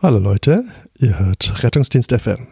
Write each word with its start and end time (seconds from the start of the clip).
Hallo 0.00 0.20
Leute, 0.20 0.62
ihr 0.96 1.18
hört 1.18 1.64
Rettungsdienst 1.64 2.12
FM. 2.12 2.46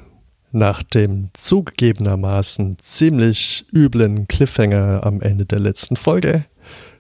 Nach 0.50 0.82
dem 0.82 1.26
zugegebenermaßen 1.32 2.76
ziemlich 2.80 3.66
üblen 3.72 4.26
Cliffhanger 4.26 5.06
am 5.06 5.20
Ende 5.20 5.46
der 5.46 5.60
letzten 5.60 5.94
Folge, 5.94 6.46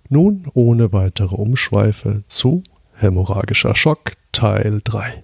nun 0.08 0.46
ohne 0.54 0.92
weitere 0.92 1.34
Umschweife 1.34 2.22
zu 2.28 2.62
Hämorrhagischer 2.94 3.74
Schock 3.74 4.12
Teil 4.30 4.82
3. 4.84 5.20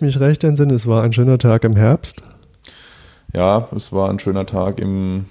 ich 0.00 0.14
mich 0.14 0.20
recht 0.20 0.44
entsinne, 0.44 0.72
es 0.72 0.86
war 0.86 1.02
ein 1.02 1.12
schöner 1.12 1.36
Tag 1.36 1.62
im 1.62 1.76
Herbst. 1.76 2.22
Ja, 3.34 3.68
es 3.76 3.92
war 3.92 4.08
ein 4.08 4.18
schöner 4.18 4.46
Tag 4.46 4.80
im 4.80 5.26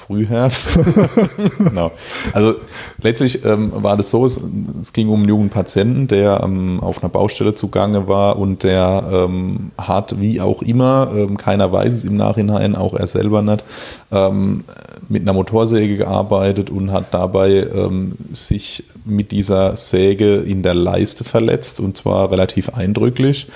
Frühherbst. 0.00 0.78
genau. 1.58 1.92
Also 2.32 2.54
letztlich 3.02 3.44
ähm, 3.44 3.72
war 3.74 3.96
das 3.96 4.10
so, 4.10 4.24
es, 4.24 4.40
es, 4.80 4.92
ging 4.92 5.08
um 5.08 5.20
einen 5.20 5.28
jungen 5.28 5.50
Patienten, 5.50 6.08
der 6.08 6.40
ähm, 6.42 6.80
auf 6.80 7.02
einer 7.02 7.10
Baustelle 7.10 7.54
zugange 7.54 8.08
war 8.08 8.38
und 8.38 8.62
der 8.62 9.04
ähm, 9.12 9.70
hat, 9.78 10.20
wie 10.20 10.40
auch 10.40 10.62
immer, 10.62 11.10
ähm, 11.14 11.36
keiner 11.36 11.72
weiß 11.72 11.92
es 11.92 12.04
im 12.04 12.14
Nachhinein, 12.14 12.74
auch 12.76 12.94
er 12.94 13.06
selber 13.06 13.42
nicht, 13.42 13.64
ähm, 14.10 14.64
mit 15.08 15.22
einer 15.22 15.32
Motorsäge 15.32 15.96
gearbeitet 15.96 16.70
und 16.70 16.92
hat 16.92 17.12
dabei 17.12 17.66
ähm, 17.74 18.14
sich 18.32 18.84
mit 19.04 19.32
dieser 19.32 19.76
Säge 19.76 20.36
in 20.36 20.62
der 20.62 20.74
Leiste 20.74 21.24
verletzt 21.24 21.80
und 21.80 21.96
zwar 21.96 22.30
relativ 22.30 22.70
eindrücklich 22.70 23.48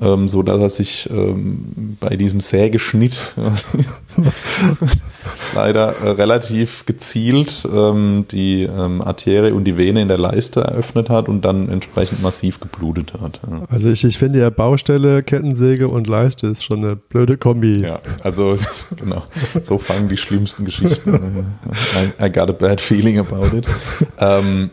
ähm, 0.00 0.28
so 0.28 0.42
dass 0.42 0.60
er 0.60 0.70
sich 0.70 1.08
ähm, 1.10 1.96
bei 2.00 2.16
diesem 2.16 2.40
Sägeschnitt 2.40 3.32
leider 5.54 5.94
äh, 6.00 6.10
relativ 6.10 6.86
gezielt 6.86 7.66
ähm, 7.72 8.24
die 8.30 8.62
ähm, 8.62 9.02
Arterie 9.02 9.52
und 9.52 9.64
die 9.64 9.76
Vene 9.76 10.02
in 10.02 10.08
der 10.08 10.18
Leiste 10.18 10.60
eröffnet 10.60 11.10
hat 11.10 11.28
und 11.28 11.44
dann 11.44 11.68
entsprechend 11.68 12.22
massiv 12.22 12.60
geblutet 12.60 13.14
hat. 13.20 13.40
Ja. 13.48 13.62
Also 13.68 13.90
ich, 13.90 14.04
ich 14.04 14.18
finde 14.18 14.40
ja 14.40 14.50
Baustelle, 14.50 15.22
Kettensäge 15.22 15.88
und 15.88 16.06
Leiste 16.06 16.46
ist 16.46 16.64
schon 16.64 16.84
eine 16.84 16.96
blöde 16.96 17.36
Kombi. 17.36 17.80
Ja, 17.80 18.00
also 18.22 18.56
genau, 18.96 19.24
so 19.62 19.78
fangen 19.78 20.08
die 20.08 20.16
schlimmsten 20.16 20.64
Geschichten. 20.64 21.46
I, 22.20 22.26
I 22.26 22.30
got 22.30 22.48
a 22.48 22.52
bad 22.52 22.80
feeling 22.80 23.18
about 23.18 23.56
it. 23.56 23.66
Ähm, 24.18 24.70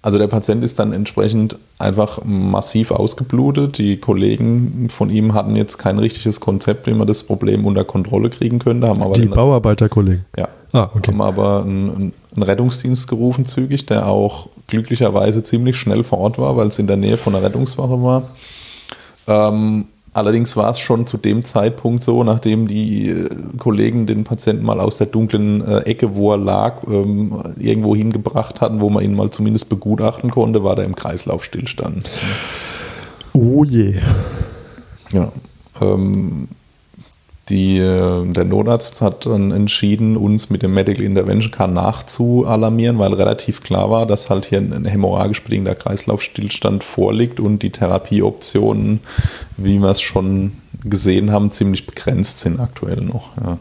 also 0.00 0.16
der 0.18 0.28
Patient 0.28 0.62
ist 0.62 0.78
dann 0.78 0.92
entsprechend 0.92 1.58
einfach 1.78 2.20
massiv 2.24 2.92
ausgeblutet. 2.92 3.78
Die 3.78 3.96
Kollegen 3.96 4.88
von 4.90 5.10
ihm 5.10 5.34
hatten 5.34 5.56
jetzt 5.56 5.78
kein 5.78 5.98
richtiges 5.98 6.40
Konzept, 6.40 6.86
wie 6.86 6.94
man 6.94 7.06
das 7.06 7.24
Problem 7.24 7.66
unter 7.66 7.84
Kontrolle 7.84 8.30
kriegen 8.30 8.60
könnte. 8.60 8.88
Haben 8.88 9.02
aber 9.02 9.14
die 9.14 9.26
Bauarbeiterkollegen? 9.26 10.24
Ja. 10.36 10.48
Ah, 10.72 10.90
okay. 10.94 11.08
Haben 11.08 11.20
aber 11.20 11.62
einen, 11.62 12.12
einen, 12.34 12.42
Rettungsdienst 12.42 13.08
gerufen 13.08 13.44
zügig, 13.44 13.86
der 13.86 14.06
auch 14.06 14.48
glücklicherweise 14.66 15.42
ziemlich 15.42 15.76
schnell 15.76 16.04
vor 16.04 16.18
Ort 16.18 16.38
war, 16.38 16.56
weil 16.56 16.68
es 16.68 16.78
in 16.78 16.86
der 16.86 16.96
Nähe 16.96 17.16
von 17.16 17.32
der 17.32 17.42
Rettungswache 17.42 18.02
war. 18.02 18.22
Ähm, 19.26 19.86
Allerdings 20.18 20.56
war 20.56 20.72
es 20.72 20.80
schon 20.80 21.06
zu 21.06 21.16
dem 21.16 21.44
Zeitpunkt 21.44 22.02
so, 22.02 22.24
nachdem 22.24 22.66
die 22.66 23.10
äh, 23.10 23.28
Kollegen 23.56 24.04
den 24.04 24.24
Patienten 24.24 24.64
mal 24.64 24.80
aus 24.80 24.98
der 24.98 25.06
dunklen 25.06 25.64
äh, 25.64 25.78
Ecke, 25.82 26.16
wo 26.16 26.32
er 26.32 26.38
lag, 26.38 26.82
ähm, 26.88 27.40
irgendwo 27.56 27.94
hingebracht 27.94 28.60
hatten, 28.60 28.80
wo 28.80 28.90
man 28.90 29.04
ihn 29.04 29.14
mal 29.14 29.30
zumindest 29.30 29.68
begutachten 29.68 30.32
konnte, 30.32 30.64
war 30.64 30.74
der 30.74 30.86
im 30.86 30.96
Kreislaufstillstand. 30.96 32.10
Oh 33.32 33.62
je. 33.62 34.00
Ja. 35.12 35.30
Ähm, 35.80 36.48
die, 37.48 37.78
äh, 37.78 38.24
der 38.26 38.44
Notarzt 38.44 39.00
hat 39.00 39.26
dann 39.26 39.50
entschieden, 39.50 40.16
uns 40.16 40.50
mit 40.50 40.62
dem 40.62 40.74
Medical 40.74 41.04
Intervention 41.04 41.50
Car 41.50 41.68
nachzualarmieren, 41.68 42.98
weil 42.98 43.14
relativ 43.14 43.62
klar 43.62 43.90
war, 43.90 44.06
dass 44.06 44.30
halt 44.30 44.46
hier 44.46 44.58
ein 44.58 44.84
hämorrhagisch 44.84 45.42
bedingter 45.42 45.74
Kreislaufstillstand 45.74 46.84
vorliegt 46.84 47.40
und 47.40 47.62
die 47.62 47.70
Therapieoptionen, 47.70 49.00
wie 49.56 49.78
wir 49.78 49.90
es 49.90 50.00
schon 50.00 50.52
gesehen 50.84 51.32
haben, 51.32 51.50
ziemlich 51.50 51.86
begrenzt 51.86 52.40
sind 52.40 52.60
aktuell 52.60 53.00
noch. 53.00 53.30
Ja. 53.42 53.58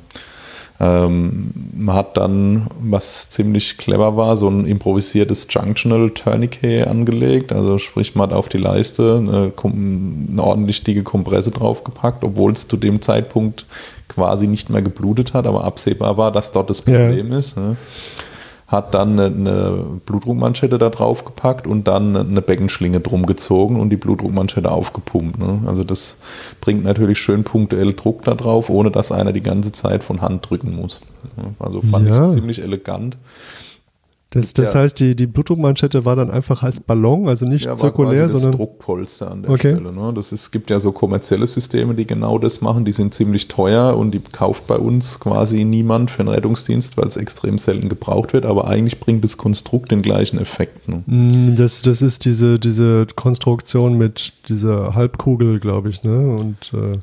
Ähm, 0.79 1.49
man 1.75 1.95
hat 1.95 2.17
dann, 2.17 2.67
was 2.79 3.29
ziemlich 3.29 3.77
clever 3.77 4.15
war, 4.15 4.35
so 4.35 4.47
ein 4.47 4.67
improvisiertes 4.67 5.47
Junctional 5.49 6.11
Tourniquet 6.11 6.85
angelegt. 6.87 7.51
Also 7.51 7.79
sprich, 7.79 8.13
man 8.13 8.29
hat 8.29 8.35
auf 8.35 8.47
die 8.47 8.59
Leiste 8.59 9.17
eine, 9.17 9.51
eine 9.63 10.43
ordentlich 10.43 10.83
dicke 10.83 11.03
Kompresse 11.03 11.51
draufgepackt, 11.51 12.23
obwohl 12.23 12.51
es 12.51 12.67
zu 12.67 12.77
dem 12.77 13.01
Zeitpunkt 13.01 13.65
quasi 14.07 14.47
nicht 14.47 14.69
mehr 14.69 14.81
geblutet 14.81 15.33
hat, 15.33 15.47
aber 15.47 15.63
absehbar 15.63 16.17
war, 16.17 16.31
dass 16.31 16.51
dort 16.51 16.69
das 16.69 16.81
Problem 16.81 17.31
ja. 17.31 17.39
ist. 17.39 17.57
Ne? 17.57 17.75
Hat 18.67 18.93
dann 18.93 19.17
eine, 19.17 19.85
Blutdruckmanschette 20.05 20.77
da 20.77 20.89
drauf 20.89 21.23
gepackt 21.23 21.65
und 21.65 21.87
dann 21.87 22.17
eine 22.17 22.41
Beckenschlinge 22.41 22.99
drum 22.99 23.25
gezogen 23.25 23.79
und 23.79 23.89
die 23.89 23.95
Blutdruckmanschette 23.95 24.69
aufgepumpt. 24.69 25.39
Ne? 25.39 25.59
Also 25.67 25.85
das 25.85 26.17
bringt 26.59 26.83
natürlich 26.83 27.19
schön 27.19 27.45
punktuell 27.45 27.93
Druck 27.93 28.25
da 28.25 28.35
drauf, 28.35 28.69
ohne 28.69 28.91
dass 28.91 29.13
einer 29.13 29.31
die 29.31 29.41
ganze 29.41 29.71
Zeit 29.71 30.03
von 30.03 30.21
Hand 30.21 30.49
drücken 30.49 30.75
muss. 30.75 30.99
Also 31.59 31.81
fand 31.81 32.09
ja. 32.09 32.27
ich 32.27 32.33
ziemlich 32.33 32.61
elegant. 32.61 33.17
Das, 34.31 34.53
das 34.53 34.73
ja. 34.73 34.81
heißt, 34.81 34.99
die, 34.99 35.15
die 35.15 35.25
Blutdruckmanschette 35.25 36.03
war 36.03 36.17
dann 36.17 36.29
einfach 36.29 36.61
als 36.61 36.81
Ballon, 36.81 37.29
also 37.29 37.45
nicht 37.45 37.63
ja, 37.63 37.75
zirkulär, 37.75 38.23
war 38.23 38.29
sondern. 38.29 38.51
Das 38.51 38.57
Druckpolster 38.57 39.31
an 39.31 39.43
der 39.43 39.51
okay. 39.51 39.73
Stelle. 39.73 39.93
Ne? 39.93 40.11
Das 40.13 40.33
ist, 40.33 40.51
gibt 40.51 40.69
ja 40.69 40.81
so 40.81 40.91
kommerzielle 40.91 41.47
Systeme, 41.47 41.95
die 41.95 42.05
genau 42.05 42.37
das 42.37 42.59
machen. 42.59 42.83
Die 42.83 42.91
sind 42.91 43.13
ziemlich 43.13 43.47
teuer 43.47 43.95
und 43.95 44.11
die 44.11 44.19
kauft 44.19 44.67
bei 44.67 44.75
uns 44.75 45.21
quasi 45.21 45.63
niemand 45.63 46.11
für 46.11 46.19
einen 46.19 46.29
Rettungsdienst, 46.29 46.97
weil 46.97 47.07
es 47.07 47.15
extrem 47.15 47.57
selten 47.57 47.87
gebraucht 47.87 48.33
wird. 48.33 48.45
Aber 48.45 48.67
eigentlich 48.67 48.99
bringt 48.99 49.23
das 49.23 49.37
Konstrukt 49.37 49.91
den 49.91 50.01
gleichen 50.01 50.39
Effekt. 50.39 50.89
Ne? 50.89 51.03
Mm, 51.05 51.55
das, 51.55 51.81
das 51.81 52.01
ist 52.01 52.25
diese, 52.25 52.59
diese 52.59 53.07
Konstruktion 53.15 53.97
mit 53.97 54.33
dieser 54.49 54.93
Halbkugel, 54.93 55.59
glaube 55.59 55.89
ich. 55.89 56.03
Ne? 56.03 56.27
Und. 56.27 56.73
Äh 56.73 56.97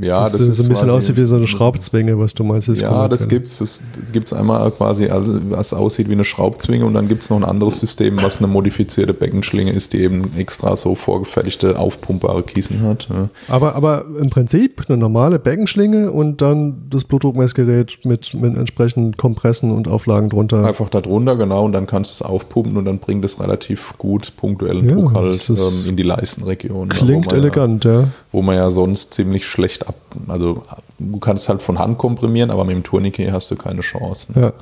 ja, 0.00 0.22
das, 0.22 0.32
das 0.32 0.40
ist 0.42 0.56
so 0.56 0.62
ein 0.64 0.68
bisschen 0.68 0.90
aussieht 0.90 1.16
wie 1.16 1.24
so 1.24 1.36
eine 1.36 1.46
Schraubzwinge, 1.46 2.18
was 2.18 2.34
du 2.34 2.44
meinst. 2.44 2.68
Ja, 2.68 3.08
das 3.08 3.28
gibt 3.28 3.48
es. 3.48 3.58
Das 3.58 3.80
gibt 4.12 4.26
es 4.26 4.32
einmal 4.32 4.70
quasi, 4.70 5.08
was 5.48 5.72
aussieht 5.72 6.08
wie 6.08 6.12
eine 6.12 6.24
Schraubzwinge 6.24 6.84
und 6.84 6.94
dann 6.94 7.08
gibt 7.08 7.24
es 7.24 7.30
noch 7.30 7.38
ein 7.38 7.44
anderes 7.44 7.80
System, 7.80 8.22
was 8.22 8.38
eine 8.38 8.46
modifizierte 8.46 9.14
Beckenschlinge 9.14 9.72
ist, 9.72 9.92
die 9.92 10.00
eben 10.00 10.36
extra 10.36 10.76
so 10.76 10.94
vorgefertigte, 10.94 11.78
aufpumpbare 11.78 12.42
Kiesen 12.42 12.82
hat. 12.82 13.08
Ja. 13.10 13.28
Aber, 13.48 13.74
aber 13.74 14.04
im 14.20 14.30
Prinzip 14.30 14.82
eine 14.88 14.96
normale 14.96 15.38
Beckenschlinge 15.38 16.10
und 16.10 16.40
dann 16.40 16.82
das 16.90 17.04
Blutdruckmessgerät 17.04 18.04
mit, 18.04 18.34
mit 18.34 18.56
entsprechenden 18.56 19.16
Kompressen 19.16 19.70
und 19.70 19.88
Auflagen 19.88 20.28
drunter. 20.28 20.64
Einfach 20.64 20.88
da 20.88 21.00
drunter, 21.00 21.36
genau, 21.36 21.64
und 21.64 21.72
dann 21.72 21.86
kannst 21.86 22.10
du 22.10 22.14
es 22.14 22.22
aufpumpen 22.22 22.76
und 22.76 22.84
dann 22.84 22.98
bringt 22.98 23.24
es 23.24 23.40
relativ 23.40 23.94
gut 23.98 24.32
punktuellen 24.36 24.88
ja, 24.88 24.94
Druck 24.94 25.14
halt 25.14 25.50
ähm, 25.50 25.84
in 25.86 25.96
die 25.96 26.02
Leistenregion. 26.02 26.90
Klingt 26.90 27.32
elegant, 27.32 27.84
ja, 27.84 28.00
ja. 28.02 28.08
Wo 28.32 28.42
man 28.42 28.56
ja 28.56 28.70
sonst 28.70 29.14
ziemlich 29.14 29.46
schlecht 29.46 29.79
schlecht 29.80 29.88
ab. 29.88 29.96
Also 30.28 30.62
du 30.98 31.18
kannst 31.18 31.48
halt 31.48 31.62
von 31.62 31.78
Hand 31.78 31.98
komprimieren, 31.98 32.50
aber 32.50 32.64
mit 32.64 32.76
dem 32.76 32.82
Tourniquet 32.82 33.32
hast 33.32 33.50
du 33.50 33.56
keine 33.56 33.80
Chance. 33.80 34.32
Ne? 34.32 34.40
Ja. 34.40 34.52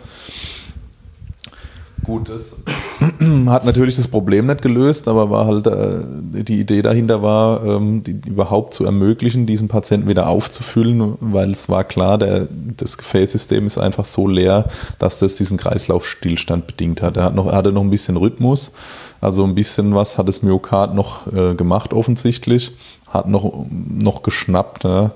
Gut, 2.05 2.29
das 2.31 2.63
hat 3.47 3.67
natürlich 3.67 3.97
das 3.97 4.09
Problem 4.09 4.47
nicht 4.47 4.63
gelöst, 4.63 5.09
aber 5.09 5.29
war 5.31 5.47
halt 5.47 5.67
äh, 5.67 6.43
die 6.43 6.61
Idee 6.61 6.81
dahinter 6.81 7.23
war, 7.23 7.63
ähm, 7.67 8.03
die, 8.03 8.13
überhaupt 8.25 8.73
zu 8.73 8.85
ermöglichen, 8.87 9.45
diesen 9.45 9.69
Patienten 9.69 10.09
wieder 10.09 10.27
aufzufüllen, 10.29 11.17
weil 11.21 11.51
es 11.51 11.69
war 11.69 11.85
klar, 11.85 12.17
der, 12.17 12.49
das 12.77 12.97
Gefäßsystem 12.97 13.67
ist 13.67 13.77
einfach 13.77 14.07
so 14.07 14.27
leer, 14.27 14.69
dass 14.99 15.19
das 15.19 15.35
diesen 15.35 15.59
Kreislaufstillstand 15.59 16.67
bedingt 16.67 17.03
hat. 17.03 17.19
Er, 17.19 17.25
hat 17.25 17.35
noch, 17.35 17.47
er 17.47 17.57
hatte 17.57 17.73
noch 17.73 17.83
ein 17.83 17.91
bisschen 17.91 18.17
Rhythmus, 18.17 18.73
also 19.21 19.45
ein 19.45 19.55
bisschen 19.55 19.95
was 19.95 20.17
hat 20.17 20.29
das 20.29 20.43
Myokard 20.43 20.95
noch 20.95 21.27
äh, 21.33 21.55
gemacht 21.55 21.93
offensichtlich, 21.93 22.73
hat 23.11 23.29
noch, 23.29 23.67
noch 23.71 24.23
geschnappt, 24.23 24.85
ja, 24.85 25.13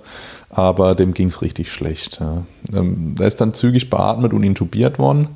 aber 0.51 0.95
dem 0.95 1.15
ging 1.15 1.29
es 1.29 1.43
richtig 1.43 1.73
schlecht. 1.73 2.21
Ja. 2.21 2.45
Ähm, 2.73 3.15
er 3.19 3.27
ist 3.27 3.41
dann 3.41 3.55
zügig 3.55 3.91
beatmet 3.91 4.33
und 4.33 4.43
intubiert 4.43 4.99
worden. 4.99 5.29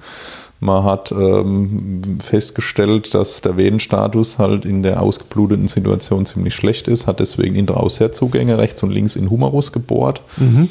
Man 0.58 0.84
hat 0.84 1.12
ähm, 1.12 2.18
festgestellt, 2.18 3.14
dass 3.14 3.42
der 3.42 3.58
Venenstatus 3.58 4.38
halt 4.38 4.64
in 4.64 4.82
der 4.82 5.02
ausgebluteten 5.02 5.68
Situation 5.68 6.24
ziemlich 6.24 6.54
schlecht 6.54 6.88
ist, 6.88 7.06
hat 7.06 7.20
deswegen 7.20 7.54
Intraosärzugänge 7.56 8.56
rechts 8.56 8.82
und 8.82 8.90
links 8.90 9.16
in 9.16 9.28
Humerus 9.28 9.72
gebohrt. 9.72 10.22
Mhm. 10.38 10.68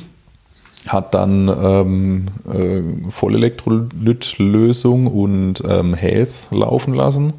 hat 0.87 1.13
dann 1.13 1.47
ähm, 1.47 2.25
äh, 2.51 2.81
Vollelektrolytlösung 3.11 5.07
und 5.07 5.63
ähm, 5.67 5.93
Häs 5.93 6.49
laufen 6.51 6.93
lassen. 6.93 7.33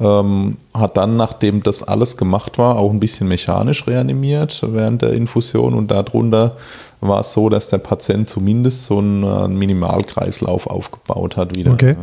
Ähm, 0.00 0.58
hat 0.74 0.96
dann, 0.96 1.16
nachdem 1.16 1.62
das 1.62 1.82
alles 1.82 2.16
gemacht 2.16 2.56
war, 2.56 2.76
auch 2.76 2.92
ein 2.92 3.00
bisschen 3.00 3.26
mechanisch 3.26 3.86
reanimiert 3.88 4.64
während 4.68 5.02
der 5.02 5.12
Infusion 5.12 5.74
und 5.74 5.90
darunter 5.90 6.56
war 7.00 7.20
es 7.20 7.32
so, 7.32 7.48
dass 7.48 7.68
der 7.68 7.78
Patient 7.78 8.28
zumindest 8.28 8.86
so 8.86 8.98
einen, 8.98 9.24
einen 9.24 9.56
Minimalkreislauf 9.56 10.68
aufgebaut 10.68 11.36
hat 11.36 11.56
wieder. 11.56 11.72
Okay. 11.72 11.96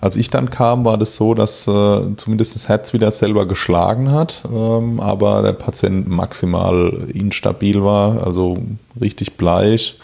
Als 0.00 0.14
ich 0.14 0.30
dann 0.30 0.50
kam, 0.50 0.84
war 0.84 0.96
das 0.96 1.16
so, 1.16 1.34
dass 1.34 1.66
äh, 1.66 2.14
zumindest 2.14 2.54
das 2.54 2.68
Herz 2.68 2.92
wieder 2.92 3.10
selber 3.10 3.46
geschlagen 3.46 4.12
hat, 4.12 4.44
ähm, 4.52 5.00
aber 5.00 5.42
der 5.42 5.54
Patient 5.54 6.06
maximal 6.06 6.92
instabil 7.12 7.82
war, 7.82 8.24
also 8.24 8.58
richtig 9.00 9.36
bleich 9.36 9.98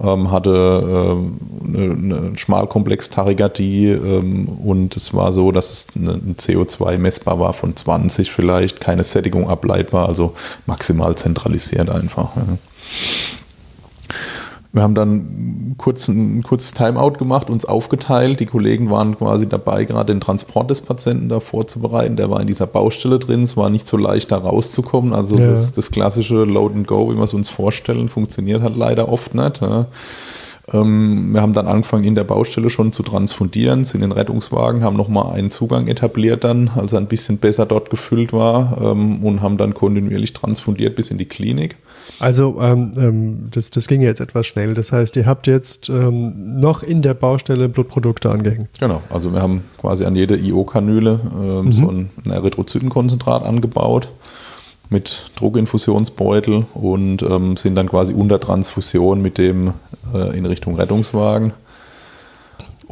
hatte 0.00 0.84
ähm, 0.86 1.38
eine, 1.64 2.18
eine 2.18 2.38
Schmalkomplex-Tachykardie 2.38 3.90
ähm, 3.90 4.48
und 4.48 4.96
es 4.96 5.14
war 5.14 5.32
so, 5.32 5.52
dass 5.52 5.72
es 5.72 5.94
ein 5.94 6.36
CO2 6.36 6.98
messbar 6.98 7.38
war 7.38 7.52
von 7.52 7.76
20 7.76 8.32
vielleicht, 8.32 8.80
keine 8.80 9.04
Sättigung 9.04 9.48
ableitbar, 9.48 10.08
also 10.08 10.34
maximal 10.66 11.14
zentralisiert 11.16 11.90
einfach. 11.90 12.36
Ja. 12.36 12.42
Wir 14.74 14.82
haben 14.82 14.96
dann 14.96 15.76
kurz 15.78 16.08
ein 16.08 16.42
kurzes 16.42 16.74
Timeout 16.74 17.12
gemacht, 17.12 17.48
uns 17.48 17.64
aufgeteilt. 17.64 18.40
Die 18.40 18.46
Kollegen 18.46 18.90
waren 18.90 19.16
quasi 19.16 19.48
dabei, 19.48 19.84
gerade 19.84 20.12
den 20.12 20.20
Transport 20.20 20.68
des 20.68 20.80
Patienten 20.80 21.28
da 21.28 21.38
vorzubereiten. 21.38 22.16
Der 22.16 22.28
war 22.28 22.40
in 22.40 22.48
dieser 22.48 22.66
Baustelle 22.66 23.20
drin. 23.20 23.44
Es 23.44 23.56
war 23.56 23.70
nicht 23.70 23.86
so 23.86 23.96
leicht, 23.96 24.32
da 24.32 24.38
rauszukommen. 24.38 25.14
Also 25.14 25.38
ja. 25.38 25.52
das, 25.52 25.70
das, 25.70 25.92
klassische 25.92 26.42
Load 26.42 26.74
and 26.74 26.88
Go, 26.88 27.08
wie 27.12 27.16
wir 27.16 27.22
es 27.22 27.32
uns 27.32 27.48
vorstellen, 27.48 28.08
funktioniert 28.08 28.62
halt 28.62 28.76
leider 28.76 29.08
oft 29.08 29.32
nicht. 29.32 29.60
Ja. 29.60 29.86
Ähm, 30.72 31.32
wir 31.32 31.42
haben 31.42 31.52
dann 31.52 31.66
angefangen, 31.66 32.04
in 32.04 32.14
der 32.14 32.24
Baustelle 32.24 32.70
schon 32.70 32.92
zu 32.92 33.02
transfundieren, 33.02 33.84
sind 33.84 34.02
in 34.02 34.12
Rettungswagen, 34.12 34.82
haben 34.82 34.96
nochmal 34.96 35.34
einen 35.34 35.50
Zugang 35.50 35.88
etabliert 35.88 36.44
dann, 36.44 36.70
als 36.74 36.92
er 36.92 37.00
ein 37.00 37.06
bisschen 37.06 37.38
besser 37.38 37.66
dort 37.66 37.90
gefüllt 37.90 38.32
war 38.32 38.78
ähm, 38.80 39.22
und 39.24 39.42
haben 39.42 39.58
dann 39.58 39.74
kontinuierlich 39.74 40.32
transfundiert 40.32 40.96
bis 40.96 41.10
in 41.10 41.18
die 41.18 41.26
Klinik. 41.26 41.76
Also 42.18 42.60
ähm, 42.60 42.92
ähm, 42.96 43.48
das, 43.50 43.70
das 43.70 43.88
ging 43.88 44.00
jetzt 44.00 44.20
etwas 44.20 44.46
schnell. 44.46 44.74
Das 44.74 44.92
heißt, 44.92 45.16
ihr 45.16 45.26
habt 45.26 45.46
jetzt 45.46 45.88
noch 45.88 46.82
in 46.82 47.02
der 47.02 47.14
Baustelle 47.14 47.68
Blutprodukte 47.68 48.30
angehängt. 48.30 48.68
Genau, 48.78 49.02
also 49.10 49.32
wir 49.32 49.42
haben 49.42 49.64
quasi 49.78 50.04
an 50.04 50.16
jede 50.16 50.36
IO-Kanüle 50.36 51.62
mhm. 51.62 51.72
so 51.72 51.90
ein, 51.90 52.10
ein 52.24 52.30
Erythrozytenkonzentrat 52.30 53.44
angebaut 53.44 54.08
mit 54.94 55.32
Druckinfusionsbeutel 55.34 56.66
und 56.72 57.22
ähm, 57.22 57.56
sind 57.56 57.74
dann 57.74 57.88
quasi 57.88 58.14
unter 58.14 58.38
Transfusion 58.38 59.20
mit 59.20 59.36
dem 59.38 59.74
äh, 60.14 60.38
in 60.38 60.46
Richtung 60.46 60.76
Rettungswagen 60.76 61.52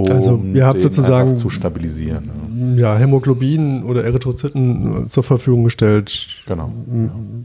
um 0.03 0.11
also 0.11 0.43
ihr 0.55 0.67
habt 0.67 0.83
sozusagen 0.83 1.37
zu 1.37 1.51
stabilisieren. 1.51 2.31
Ja. 2.77 2.93
ja, 2.93 2.97
Hämoglobin 2.97 3.85
oder 3.85 4.05
Erythrozyten 4.05 5.09
zur 5.09 5.23
Verfügung 5.23 5.65
gestellt, 5.65 6.29
genau, 6.47 6.71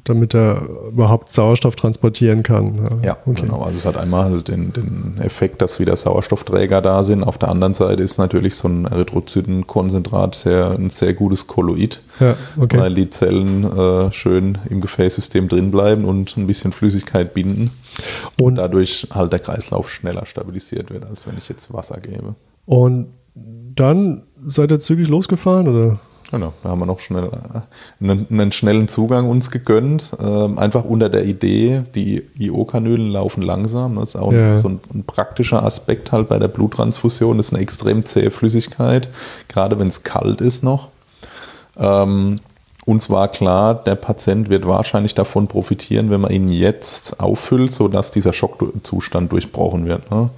damit 0.04 0.36
er 0.36 0.68
überhaupt 0.89 1.31
Sauerstoff 1.31 1.75
transportieren 1.75 2.44
kann. 2.44 2.75
Ja, 2.75 3.06
ja 3.06 3.18
okay. 3.25 3.42
genau. 3.42 3.62
Also 3.62 3.77
es 3.77 3.86
hat 3.86 3.98
einmal 3.98 4.42
den, 4.42 4.74
den 4.74 5.18
Effekt, 5.19 5.62
dass 5.62 5.80
wieder 5.80 5.95
Sauerstoffträger 5.95 6.81
da 6.81 7.04
sind. 7.04 7.24
Auf 7.24 7.38
der 7.38 7.50
anderen 7.50 7.74
Seite 7.74 8.04
ist 8.04 8.18
natürlich 8.18 8.56
so 8.56 8.68
ein 8.68 8.86
Erythrozytenkonzentrat 8.86 10.36
sehr, 10.36 10.71
ein 10.71 10.89
sehr 10.89 11.13
gutes 11.13 11.48
Kolloid, 11.48 12.01
ja, 12.19 12.36
okay. 12.60 12.77
weil 12.77 12.95
die 12.95 13.10
Zellen 13.10 13.63
äh, 13.63 14.12
schön 14.12 14.57
im 14.69 14.81
Gefäßsystem 14.81 15.48
drin 15.48 15.71
bleiben 15.71 16.06
und 16.06 16.38
ein 16.38 16.48
bisschen 16.48 16.71
Flüssigkeit 16.71 17.33
binden. 17.33 17.71
Und 18.39 18.55
dadurch 18.55 19.07
halt 19.13 19.31
der 19.31 19.39
Kreislauf 19.39 19.89
schneller 19.89 20.25
stabilisiert 20.25 20.91
wird, 20.91 21.05
als 21.05 21.25
wenn 21.27 21.38
ich 21.38 21.49
jetzt 21.49 21.73
Wasser 21.73 21.99
gebe. 21.99 22.35
Und 22.65 23.07
dann 23.75 24.23
seid 24.47 24.71
ihr 24.71 24.79
zügig 24.79 25.07
losgefahren 25.07 25.67
oder? 25.67 25.99
Genau, 26.29 26.51
da 26.61 26.69
haben 26.69 26.79
wir 26.79 26.85
noch 26.85 26.99
schnell 26.99 27.25
äh, 27.25 28.03
einen, 28.03 28.27
einen 28.29 28.51
schnellen 28.51 28.89
Zugang 28.89 29.29
uns 29.29 29.49
gegönnt. 29.49 30.11
Ähm, 30.19 30.57
einfach 30.57 30.83
unter 30.83 31.07
der 31.07 31.25
Idee, 31.25 31.83
die 31.95 32.21
IO-Kanülen 32.38 33.11
laufen 33.11 33.41
langsam. 33.41 33.95
Das 33.95 34.09
ist 34.09 34.15
auch 34.17 34.33
ja. 34.33 34.51
ein, 34.51 34.57
so 34.57 34.67
ein, 34.67 34.79
ein, 34.93 35.03
praktischer 35.03 35.63
Aspekt 35.63 36.11
halt 36.11 36.27
bei 36.27 36.38
der 36.38 36.50
Bluttransfusion. 36.50 37.38
Das 37.38 37.47
ist 37.47 37.53
eine 37.53 37.63
extrem 37.63 38.05
zähe 38.05 38.29
Flüssigkeit, 38.29 39.07
gerade 39.47 39.79
wenn 39.79 39.88
es 39.88 40.03
kalt 40.03 40.41
ist 40.41 40.63
noch. 40.63 40.89
Ähm, 41.77 42.41
uns 42.88 43.10
war 43.10 43.28
klar, 43.28 43.75
der 43.75 43.95
Patient 43.95 44.50
wird 44.50 44.66
wahrscheinlich 44.66 45.13
davon 45.13 45.48
profitieren, 45.48 46.10
wenn 46.10 46.22
man 46.22 46.31
ihn 46.31 46.48
jetzt 46.48 47.19
auffüllt, 47.19 47.69
sodass 47.69 48.12
dieser 48.12 48.31
Schockzustand 48.31 49.30
durchbrochen 49.34 49.86
wird. 49.86 50.10
Ne? 50.10 50.30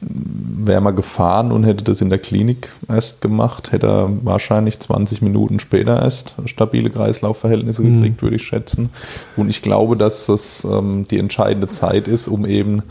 Wäre 0.00 0.80
man 0.80 0.96
gefahren 0.96 1.52
und 1.52 1.64
hätte 1.64 1.84
das 1.84 2.00
in 2.00 2.08
der 2.08 2.18
Klinik 2.18 2.70
erst 2.88 3.20
gemacht, 3.20 3.70
hätte 3.70 3.86
er 3.86 4.08
wahrscheinlich 4.22 4.80
20 4.80 5.20
Minuten 5.20 5.60
später 5.60 6.00
erst 6.00 6.36
stabile 6.46 6.88
Kreislaufverhältnisse 6.88 7.82
mhm. 7.82 8.00
gekriegt, 8.00 8.22
würde 8.22 8.36
ich 8.36 8.44
schätzen. 8.44 8.88
Und 9.36 9.50
ich 9.50 9.60
glaube, 9.60 9.98
dass 9.98 10.24
das 10.24 10.64
ähm, 10.64 11.06
die 11.10 11.18
entscheidende 11.18 11.68
Zeit 11.68 12.08
ist, 12.08 12.28
um 12.28 12.46
eben 12.46 12.82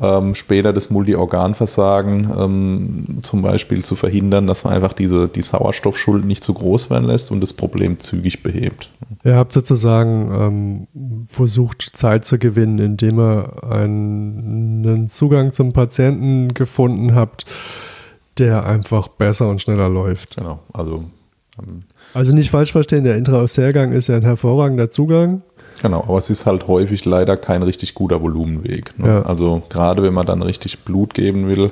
ähm, 0.00 0.34
später 0.34 0.72
das 0.72 0.90
Multiorganversagen 0.90 2.30
ähm, 2.38 3.18
zum 3.22 3.42
Beispiel 3.42 3.84
zu 3.84 3.96
verhindern, 3.96 4.46
dass 4.46 4.64
man 4.64 4.74
einfach 4.74 4.92
diese, 4.92 5.28
die 5.28 5.42
Sauerstoffschuld 5.42 6.24
nicht 6.24 6.44
zu 6.44 6.52
groß 6.52 6.90
werden 6.90 7.04
lässt 7.04 7.30
und 7.30 7.40
das 7.40 7.52
Problem 7.52 7.98
zügig 7.98 8.42
behebt. 8.42 8.90
Ihr 9.24 9.36
habt 9.36 9.52
sozusagen 9.52 10.86
ähm, 10.94 11.26
versucht, 11.28 11.82
Zeit 11.94 12.24
zu 12.24 12.38
gewinnen, 12.38 12.78
indem 12.78 13.18
ihr 13.18 13.62
einen 13.70 15.08
Zugang 15.08 15.52
zum 15.52 15.72
Patienten 15.72 16.52
gefunden 16.52 17.14
habt, 17.14 17.46
der 18.38 18.66
einfach 18.66 19.08
besser 19.08 19.48
und 19.48 19.62
schneller 19.62 19.88
läuft. 19.88 20.36
Genau, 20.36 20.60
also. 20.72 21.04
Ähm, 21.58 21.80
also 22.12 22.34
nicht 22.34 22.50
falsch 22.50 22.72
verstehen, 22.72 23.04
der 23.04 23.16
Intra-Aussergang 23.16 23.92
ist 23.92 24.08
ja 24.08 24.16
ein 24.16 24.22
hervorragender 24.22 24.90
Zugang. 24.90 25.42
Genau, 25.82 26.02
aber 26.02 26.18
es 26.18 26.30
ist 26.30 26.46
halt 26.46 26.66
häufig 26.68 27.04
leider 27.04 27.36
kein 27.36 27.62
richtig 27.62 27.94
guter 27.94 28.20
Volumenweg. 28.22 28.98
Ne? 28.98 29.06
Ja. 29.06 29.22
Also 29.22 29.62
gerade 29.68 30.02
wenn 30.02 30.14
man 30.14 30.26
dann 30.26 30.42
richtig 30.42 30.80
Blut 30.80 31.14
geben 31.14 31.48
will, 31.48 31.70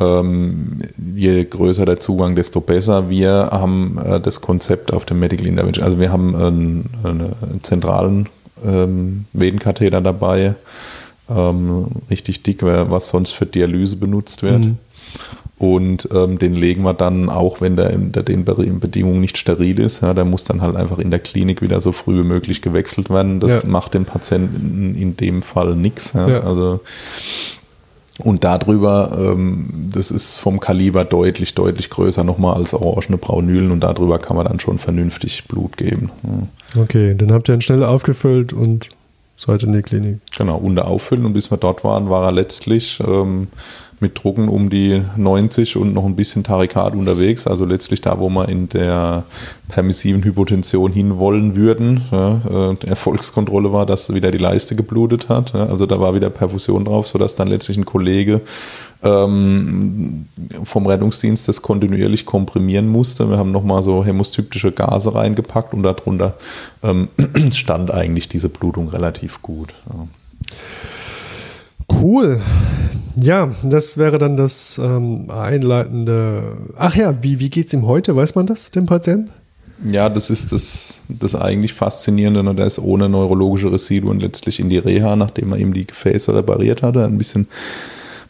ähm, 0.00 0.78
je 1.14 1.44
größer 1.44 1.84
der 1.84 2.00
Zugang, 2.00 2.34
desto 2.34 2.60
besser. 2.60 3.08
Wir 3.10 3.50
haben 3.52 3.98
äh, 3.98 4.20
das 4.20 4.40
Konzept 4.40 4.92
auf 4.92 5.04
dem 5.04 5.20
Medical 5.20 5.46
Intervention, 5.46 5.84
also 5.84 6.00
wir 6.00 6.10
haben 6.10 6.34
einen, 6.34 6.90
einen 7.04 7.60
zentralen 7.62 8.28
ähm, 8.64 9.26
Venenkatheter 9.32 10.00
dabei, 10.00 10.54
ähm, 11.28 11.86
richtig 12.10 12.42
dick, 12.42 12.62
was 12.62 13.08
sonst 13.08 13.32
für 13.32 13.46
Dialyse 13.46 13.96
benutzt 13.96 14.42
wird. 14.42 14.64
Mhm. 14.64 14.78
Und 15.64 16.10
ähm, 16.12 16.38
den 16.38 16.54
legen 16.54 16.82
wir 16.82 16.92
dann 16.92 17.30
auch, 17.30 17.62
wenn 17.62 17.74
der 17.74 17.94
unter 17.94 18.22
den 18.22 18.44
Bedingungen 18.44 19.22
nicht 19.22 19.38
steril 19.38 19.80
ist. 19.80 20.02
Ja, 20.02 20.12
der 20.12 20.26
muss 20.26 20.44
dann 20.44 20.60
halt 20.60 20.76
einfach 20.76 20.98
in 20.98 21.10
der 21.10 21.20
Klinik 21.20 21.62
wieder 21.62 21.80
so 21.80 21.92
früh 21.92 22.18
wie 22.18 22.26
möglich 22.26 22.60
gewechselt 22.60 23.08
werden. 23.08 23.40
Das 23.40 23.62
ja. 23.62 23.68
macht 23.70 23.94
dem 23.94 24.04
Patienten 24.04 24.94
in 24.94 25.16
dem 25.16 25.40
Fall 25.40 25.74
nichts. 25.74 26.12
Ja. 26.12 26.28
ja. 26.28 26.40
Also 26.40 26.80
und 28.18 28.44
darüber, 28.44 29.16
ähm, 29.18 29.88
das 29.90 30.10
ist 30.10 30.36
vom 30.36 30.60
Kaliber 30.60 31.06
deutlich, 31.06 31.54
deutlich 31.54 31.88
größer 31.88 32.24
nochmal 32.24 32.56
als 32.56 32.74
orangene 32.74 33.16
Braunülen 33.16 33.70
und 33.70 33.80
darüber 33.80 34.18
kann 34.18 34.36
man 34.36 34.46
dann 34.46 34.60
schon 34.60 34.78
vernünftig 34.78 35.48
Blut 35.48 35.78
geben. 35.78 36.10
Ja. 36.22 36.82
Okay, 36.82 37.14
dann 37.16 37.32
habt 37.32 37.48
ihr 37.48 37.54
ihn 37.54 37.62
schnell 37.62 37.82
aufgefüllt 37.82 38.52
und 38.52 38.90
seid 39.38 39.62
in 39.62 39.72
die 39.72 39.80
Klinik. 39.82 40.18
Genau, 40.36 40.58
unter 40.58 40.86
Auffüllen 40.86 41.24
und 41.24 41.32
bis 41.32 41.50
wir 41.50 41.56
dort 41.56 41.84
waren, 41.84 42.10
war 42.10 42.24
er 42.24 42.32
letztlich 42.32 43.00
ähm, 43.04 43.48
mit 44.00 44.22
Drucken 44.22 44.48
um 44.48 44.70
die 44.70 45.02
90 45.16 45.76
und 45.76 45.94
noch 45.94 46.04
ein 46.04 46.16
bisschen 46.16 46.44
Tarikat 46.44 46.94
unterwegs, 46.94 47.46
also 47.46 47.64
letztlich 47.64 48.00
da, 48.00 48.18
wo 48.18 48.28
wir 48.28 48.48
in 48.48 48.68
der 48.68 49.24
permissiven 49.68 50.22
Hypotension 50.22 50.92
hinwollen 50.92 51.56
würden. 51.56 52.02
Ja, 52.10 52.40
äh, 52.72 52.86
Erfolgskontrolle 52.86 53.72
war, 53.72 53.86
dass 53.86 54.12
wieder 54.12 54.30
die 54.30 54.38
Leiste 54.38 54.76
geblutet 54.76 55.28
hat, 55.28 55.52
ja, 55.54 55.66
also 55.66 55.86
da 55.86 56.00
war 56.00 56.14
wieder 56.14 56.30
Perfusion 56.30 56.84
drauf, 56.84 57.08
sodass 57.08 57.34
dann 57.34 57.48
letztlich 57.48 57.76
ein 57.76 57.84
Kollege 57.84 58.40
ähm, 59.02 60.26
vom 60.64 60.86
Rettungsdienst 60.86 61.46
das 61.46 61.62
kontinuierlich 61.62 62.24
komprimieren 62.26 62.88
musste. 62.88 63.28
Wir 63.28 63.36
haben 63.36 63.52
nochmal 63.52 63.82
so 63.82 64.04
hämostyptische 64.04 64.72
Gase 64.72 65.14
reingepackt 65.14 65.74
und 65.74 65.82
darunter 65.82 66.34
ähm, 66.82 67.08
stand 67.52 67.92
eigentlich 67.92 68.28
diese 68.28 68.48
Blutung 68.48 68.88
relativ 68.88 69.42
gut. 69.42 69.74
Ja. 69.92 70.06
Cool. 72.00 72.40
Ja, 73.16 73.54
das 73.62 73.96
wäre 73.96 74.18
dann 74.18 74.36
das 74.36 74.80
ähm, 74.82 75.30
einleitende. 75.30 76.56
Ach 76.76 76.94
ja, 76.96 77.22
wie, 77.22 77.38
wie 77.38 77.50
geht 77.50 77.68
es 77.68 77.72
ihm 77.72 77.86
heute? 77.86 78.16
Weiß 78.16 78.34
man 78.34 78.46
das, 78.46 78.70
dem 78.70 78.86
Patienten? 78.86 79.30
Ja, 79.88 80.08
das 80.08 80.30
ist 80.30 80.52
das, 80.52 81.00
das 81.08 81.34
eigentlich 81.34 81.74
Faszinierende. 81.74 82.40
Und 82.40 82.58
er 82.58 82.66
ist 82.66 82.78
ohne 82.78 83.08
neurologische 83.08 83.70
Residuen 83.70 84.20
letztlich 84.20 84.60
in 84.60 84.68
die 84.68 84.78
Reha, 84.78 85.16
nachdem 85.16 85.52
er 85.52 85.58
ihm 85.58 85.74
die 85.74 85.86
Gefäße 85.86 86.34
repariert 86.34 86.82
hatte. 86.82 87.04
Ein 87.04 87.18
bisschen 87.18 87.48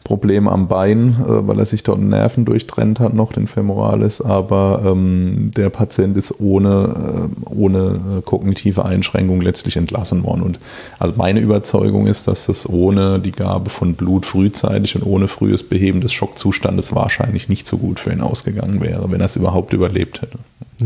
Probleme 0.05 0.51
am 0.51 0.67
Bein, 0.67 1.17
äh, 1.19 1.47
weil 1.47 1.57
er 1.57 1.65
sich 1.65 1.81
dort 1.81 1.99
Nerven 1.99 2.45
durchtrennt 2.45 2.99
hat, 2.99 3.15
noch 3.15 3.33
den 3.33 3.47
Femoralis, 3.47 4.21
aber 4.21 4.83
ähm, 4.85 5.49
der 5.57 5.71
Patient 5.71 6.15
ist 6.15 6.39
ohne, 6.39 7.29
äh, 7.49 7.49
ohne 7.49 7.99
äh, 8.19 8.21
kognitive 8.21 8.85
Einschränkung 8.85 9.41
letztlich 9.41 9.77
entlassen 9.77 10.23
worden. 10.23 10.43
Und 10.43 10.59
also 10.99 11.15
meine 11.17 11.39
Überzeugung 11.39 12.05
ist, 12.05 12.27
dass 12.27 12.45
das 12.45 12.69
ohne 12.69 13.19
die 13.19 13.31
Gabe 13.31 13.71
von 13.71 13.95
Blut 13.95 14.27
frühzeitig 14.27 14.95
und 14.95 15.03
ohne 15.03 15.27
frühes 15.27 15.63
Beheben 15.63 16.01
des 16.01 16.13
Schockzustandes 16.13 16.93
wahrscheinlich 16.93 17.49
nicht 17.49 17.65
so 17.65 17.77
gut 17.77 17.99
für 17.99 18.11
ihn 18.11 18.21
ausgegangen 18.21 18.81
wäre, 18.81 19.11
wenn 19.11 19.21
er 19.21 19.25
es 19.25 19.35
überhaupt 19.35 19.73
überlebt 19.73 20.21
hätte. 20.21 20.37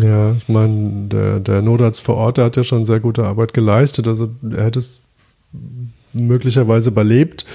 Ja, 0.02 0.32
ich 0.32 0.48
meine, 0.48 1.08
der, 1.10 1.42
der 1.42 1.62
Notarzt 1.62 2.00
vor 2.00 2.16
Ort, 2.16 2.38
der 2.38 2.46
hat 2.46 2.56
ja 2.56 2.64
schon 2.64 2.86
sehr 2.86 3.02
gute 3.02 3.26
Arbeit 3.26 3.54
geleistet. 3.54 4.08
Also 4.08 4.30
er 4.50 4.64
hätte 4.64 4.80
es 4.80 5.02
möglicherweise 6.14 6.90
überlebt. 6.92 7.46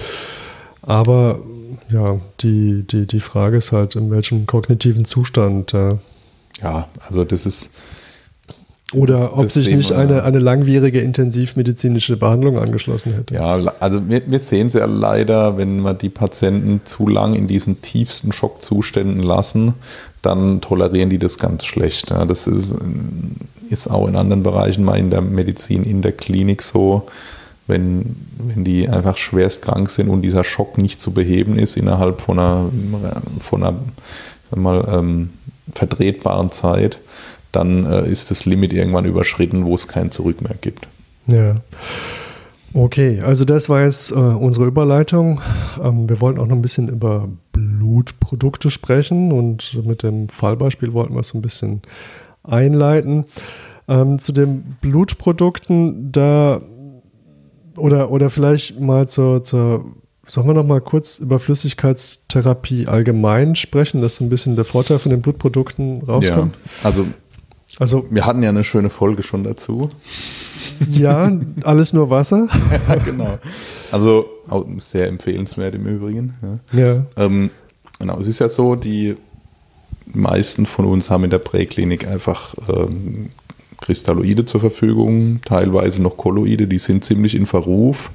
Aber 0.83 1.39
ja, 1.89 2.19
die, 2.41 2.83
die, 2.83 3.05
die 3.05 3.19
Frage 3.19 3.57
ist 3.57 3.71
halt, 3.71 3.95
in 3.95 4.11
welchem 4.11 4.45
kognitiven 4.45 5.05
Zustand. 5.05 5.73
Äh, 5.73 5.97
ja, 6.61 6.87
also 7.07 7.23
das 7.23 7.45
ist. 7.45 7.71
Oder 8.93 9.13
das, 9.13 9.33
ob 9.33 9.41
das 9.41 9.55
sich 9.55 9.75
nicht 9.75 9.91
eine, 9.91 10.23
eine 10.23 10.39
langwierige 10.39 11.01
intensivmedizinische 11.01 12.17
Behandlung 12.17 12.59
angeschlossen 12.59 13.13
hätte. 13.13 13.33
Ja, 13.33 13.55
also 13.79 14.07
wir, 14.07 14.21
wir 14.27 14.39
sehen 14.39 14.67
es 14.67 14.73
ja 14.73 14.85
leider, 14.85 15.57
wenn 15.57 15.81
wir 15.81 15.95
die 15.95 16.09
Patienten 16.09 16.81
zu 16.85 17.07
lang 17.07 17.33
in 17.33 17.47
diesen 17.47 17.81
tiefsten 17.81 18.31
Schockzuständen 18.31 19.21
lassen, 19.23 19.73
dann 20.21 20.61
tolerieren 20.61 21.09
die 21.09 21.17
das 21.17 21.39
ganz 21.39 21.65
schlecht. 21.65 22.11
Ja, 22.11 22.25
das 22.25 22.47
ist, 22.47 22.75
ist 23.69 23.89
auch 23.89 24.07
in 24.07 24.15
anderen 24.15 24.43
Bereichen 24.43 24.85
mal 24.85 24.97
in 24.97 25.09
der 25.09 25.21
Medizin, 25.21 25.83
in 25.83 26.01
der 26.01 26.11
Klinik 26.11 26.61
so 26.61 27.07
wenn, 27.67 28.15
wenn 28.37 28.63
die 28.63 28.87
einfach 28.87 29.17
schwerst 29.17 29.61
krank 29.61 29.89
sind 29.89 30.09
und 30.09 30.21
dieser 30.21 30.43
Schock 30.43 30.77
nicht 30.77 31.01
zu 31.01 31.11
beheben 31.11 31.57
ist 31.57 31.77
innerhalb 31.77 32.21
von 32.21 32.39
einer, 32.39 32.69
von 33.39 33.63
einer 33.63 33.79
mal, 34.55 34.87
ähm, 34.91 35.29
vertretbaren 35.73 36.51
Zeit, 36.51 36.99
dann 37.51 37.85
äh, 37.85 38.07
ist 38.07 38.31
das 38.31 38.45
Limit 38.45 38.73
irgendwann 38.73 39.05
überschritten, 39.05 39.65
wo 39.65 39.75
es 39.75 39.87
kein 39.87 40.11
Zurück 40.11 40.41
mehr 40.41 40.55
gibt. 40.59 40.87
Ja. 41.27 41.55
Okay, 42.73 43.21
also 43.21 43.45
das 43.45 43.69
war 43.69 43.83
jetzt 43.83 44.11
äh, 44.11 44.15
unsere 44.15 44.65
Überleitung. 44.65 45.41
Ähm, 45.81 46.09
wir 46.09 46.19
wollten 46.19 46.39
auch 46.39 46.45
noch 46.45 46.55
ein 46.55 46.61
bisschen 46.61 46.89
über 46.89 47.29
Blutprodukte 47.53 48.69
sprechen 48.69 49.31
und 49.31 49.79
mit 49.85 50.03
dem 50.03 50.27
Fallbeispiel 50.27 50.91
wollten 50.91 51.13
wir 51.13 51.21
es 51.21 51.33
ein 51.33 51.41
bisschen 51.41 51.81
einleiten. 52.43 53.25
Ähm, 53.87 54.19
zu 54.19 54.33
den 54.33 54.75
Blutprodukten, 54.81 56.11
da 56.11 56.61
oder, 57.77 58.11
oder 58.11 58.29
vielleicht 58.29 58.79
mal 58.79 59.07
zur, 59.07 59.43
zur, 59.43 59.85
sollen 60.27 60.47
wir 60.47 60.53
noch 60.53 60.65
mal 60.65 60.81
kurz 60.81 61.19
über 61.19 61.39
Flüssigkeitstherapie 61.39 62.87
allgemein 62.87 63.55
sprechen, 63.55 64.01
dass 64.01 64.15
so 64.15 64.23
ein 64.23 64.29
bisschen 64.29 64.55
der 64.55 64.65
Vorteil 64.65 64.99
von 64.99 65.09
den 65.09 65.21
Blutprodukten 65.21 66.03
rauskommt? 66.03 66.55
Ja, 66.55 66.85
also, 66.85 67.05
also 67.77 68.05
wir 68.09 68.25
hatten 68.25 68.43
ja 68.43 68.49
eine 68.49 68.63
schöne 68.63 68.89
Folge 68.89 69.23
schon 69.23 69.43
dazu. 69.43 69.89
Ja, 70.89 71.31
alles 71.63 71.93
nur 71.93 72.09
Wasser. 72.09 72.47
ja, 72.89 72.95
genau. 72.95 73.39
Also 73.91 74.25
sehr 74.77 75.07
empfehlenswert 75.07 75.75
im 75.75 75.85
Übrigen. 75.85 76.33
Ja. 76.73 76.79
ja. 76.79 77.05
Ähm, 77.17 77.51
genau, 77.99 78.19
es 78.19 78.27
ist 78.27 78.39
ja 78.39 78.49
so, 78.49 78.75
die 78.75 79.15
meisten 80.05 80.65
von 80.65 80.85
uns 80.85 81.09
haben 81.09 81.23
in 81.23 81.29
der 81.29 81.39
Präklinik 81.39 82.07
einfach 82.07 82.55
ähm, 82.69 83.29
Kristalloide 83.81 84.45
zur 84.45 84.61
Verfügung, 84.61 85.41
teilweise 85.45 86.01
noch 86.01 86.17
Kolloide, 86.17 86.67
die 86.67 86.77
sind 86.77 87.03
ziemlich 87.03 87.35
in 87.35 87.45
Verruf, 87.45 88.11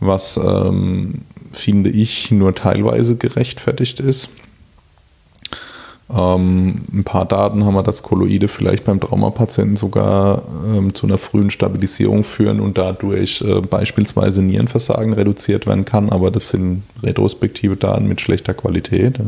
was 0.00 0.36
ähm, 0.36 1.22
finde 1.52 1.90
ich 1.90 2.30
nur 2.30 2.54
teilweise 2.54 3.16
gerechtfertigt 3.16 4.00
ist. 4.00 4.30
Ähm, 6.08 6.82
ein 6.92 7.02
paar 7.02 7.24
Daten 7.24 7.64
haben 7.64 7.74
wir, 7.74 7.82
dass 7.82 8.04
Kolloide 8.04 8.46
vielleicht 8.46 8.84
beim 8.84 9.00
Traumapatienten 9.00 9.76
sogar 9.76 10.42
ähm, 10.64 10.94
zu 10.94 11.06
einer 11.06 11.18
frühen 11.18 11.50
Stabilisierung 11.50 12.22
führen 12.22 12.60
und 12.60 12.78
dadurch 12.78 13.42
äh, 13.42 13.60
beispielsweise 13.60 14.42
Nierenversagen 14.42 15.14
reduziert 15.14 15.66
werden 15.66 15.84
kann, 15.84 16.10
aber 16.10 16.30
das 16.30 16.50
sind 16.50 16.84
retrospektive 17.02 17.76
Daten 17.76 18.06
mit 18.06 18.20
schlechter 18.20 18.54
Qualität. 18.54 19.18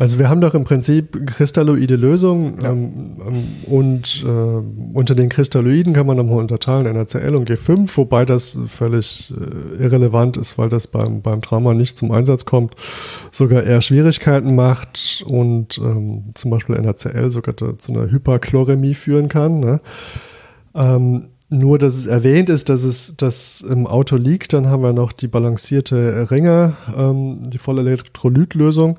Also 0.00 0.18
wir 0.18 0.30
haben 0.30 0.40
doch 0.40 0.54
im 0.54 0.64
Prinzip 0.64 1.26
kristalloide 1.26 1.94
Lösungen 1.96 2.54
ja. 2.62 2.70
ähm, 2.70 3.18
ähm 3.20 3.44
und 3.70 4.24
äh, 4.26 4.96
unter 4.96 5.14
den 5.14 5.28
Kristalloiden 5.28 5.92
kann 5.92 6.06
man 6.06 6.16
nochmal 6.16 6.38
unterteilen 6.38 6.90
NaCl 6.96 7.34
und 7.34 7.50
G5, 7.50 7.98
wobei 7.98 8.24
das 8.24 8.56
völlig 8.66 9.30
äh, 9.30 9.82
irrelevant 9.82 10.38
ist, 10.38 10.56
weil 10.56 10.70
das 10.70 10.86
beim, 10.86 11.20
beim 11.20 11.42
Trauma 11.42 11.74
nicht 11.74 11.98
zum 11.98 12.12
Einsatz 12.12 12.46
kommt, 12.46 12.76
sogar 13.30 13.62
eher 13.62 13.82
Schwierigkeiten 13.82 14.54
macht 14.54 15.22
und 15.28 15.76
ähm, 15.76 16.30
zum 16.34 16.50
Beispiel 16.50 16.80
NaCl 16.80 17.30
sogar 17.30 17.54
zu 17.56 17.92
einer 17.92 18.10
Hyperchloremie 18.10 18.94
führen 18.94 19.28
kann. 19.28 19.60
Ne? 19.60 19.82
Ähm, 20.74 21.24
nur, 21.50 21.78
dass 21.78 21.94
es 21.94 22.06
erwähnt 22.06 22.48
ist, 22.48 22.70
dass 22.70 22.84
es 22.84 23.16
das 23.18 23.60
im 23.60 23.86
Auto 23.86 24.16
liegt, 24.16 24.54
dann 24.54 24.68
haben 24.68 24.82
wir 24.82 24.94
noch 24.94 25.12
die 25.12 25.28
balancierte 25.28 26.30
Ringe, 26.30 26.76
ähm, 26.96 27.42
die 27.50 27.58
Vollelektrolytlösung. 27.58 28.96
lösung 28.96 28.98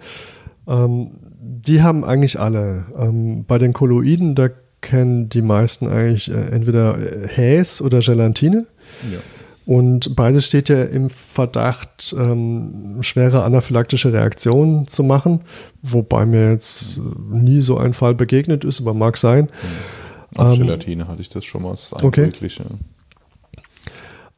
ähm, 0.67 1.11
die 1.39 1.81
haben 1.81 2.03
eigentlich 2.03 2.39
alle. 2.39 2.85
Ähm, 2.97 3.45
bei 3.45 3.57
den 3.57 3.73
Kolloiden, 3.73 4.35
da 4.35 4.49
kennen 4.81 5.29
die 5.29 5.41
meisten 5.41 5.87
eigentlich 5.87 6.29
äh, 6.31 6.33
entweder 6.33 6.97
Häs 7.27 7.81
oder 7.81 7.99
Gelatine. 7.99 8.65
Ja. 9.11 9.19
Und 9.65 10.15
beides 10.15 10.47
steht 10.47 10.69
ja 10.69 10.83
im 10.83 11.09
Verdacht, 11.09 12.15
ähm, 12.17 12.97
schwere 13.01 13.43
anaphylaktische 13.43 14.11
Reaktionen 14.11 14.87
zu 14.87 15.03
machen, 15.03 15.41
wobei 15.83 16.25
mir 16.25 16.49
jetzt 16.49 16.99
nie 17.29 17.61
so 17.61 17.77
ein 17.77 17.93
Fall 17.93 18.15
begegnet 18.15 18.65
ist, 18.65 18.81
aber 18.81 18.93
mag 18.93 19.17
sein. 19.17 19.49
Auf 20.35 20.55
ähm, 20.55 20.65
Gelatine 20.65 21.07
hatte 21.07 21.21
ich 21.21 21.29
das 21.29 21.45
schon 21.45 21.61
mal. 21.61 21.71
Das 21.71 21.93
okay. 22.01 22.31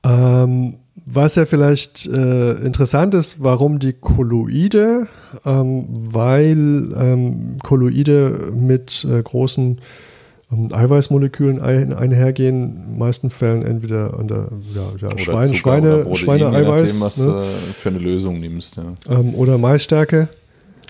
Ähm, 0.03 0.75
was 1.05 1.35
ja 1.35 1.45
vielleicht 1.45 2.05
äh, 2.05 2.53
interessant 2.53 3.13
ist, 3.13 3.43
warum 3.43 3.79
die 3.79 3.93
Kolloide, 3.93 5.07
ähm, 5.45 5.85
weil 5.89 6.93
ähm, 6.97 7.57
Kolloide 7.63 8.51
mit 8.55 9.05
äh, 9.09 9.21
großen 9.21 9.81
ähm, 10.51 10.69
Eiweißmolekülen 10.71 11.59
ein, 11.59 11.93
einhergehen, 11.93 12.63
in 12.63 12.75
den 12.91 12.97
meisten 12.99 13.29
Fällen 13.29 13.63
entweder 13.63 14.17
an 14.17 14.27
der 14.27 14.47
ja, 14.73 14.91
ja, 15.01 15.17
Schwein, 15.17 15.47
Zucker 15.47 15.57
Schweine, 15.57 16.15
Schweineeiweiß. 16.15 17.01
was 17.01 17.17
ne? 17.17 17.43
äh, 17.43 17.73
für 17.73 17.89
eine 17.89 17.99
Lösung 17.99 18.39
nimmst. 18.39 18.77
Ja. 18.77 19.19
Ähm, 19.19 19.35
oder 19.35 19.57
Maisstärke. 19.57 20.29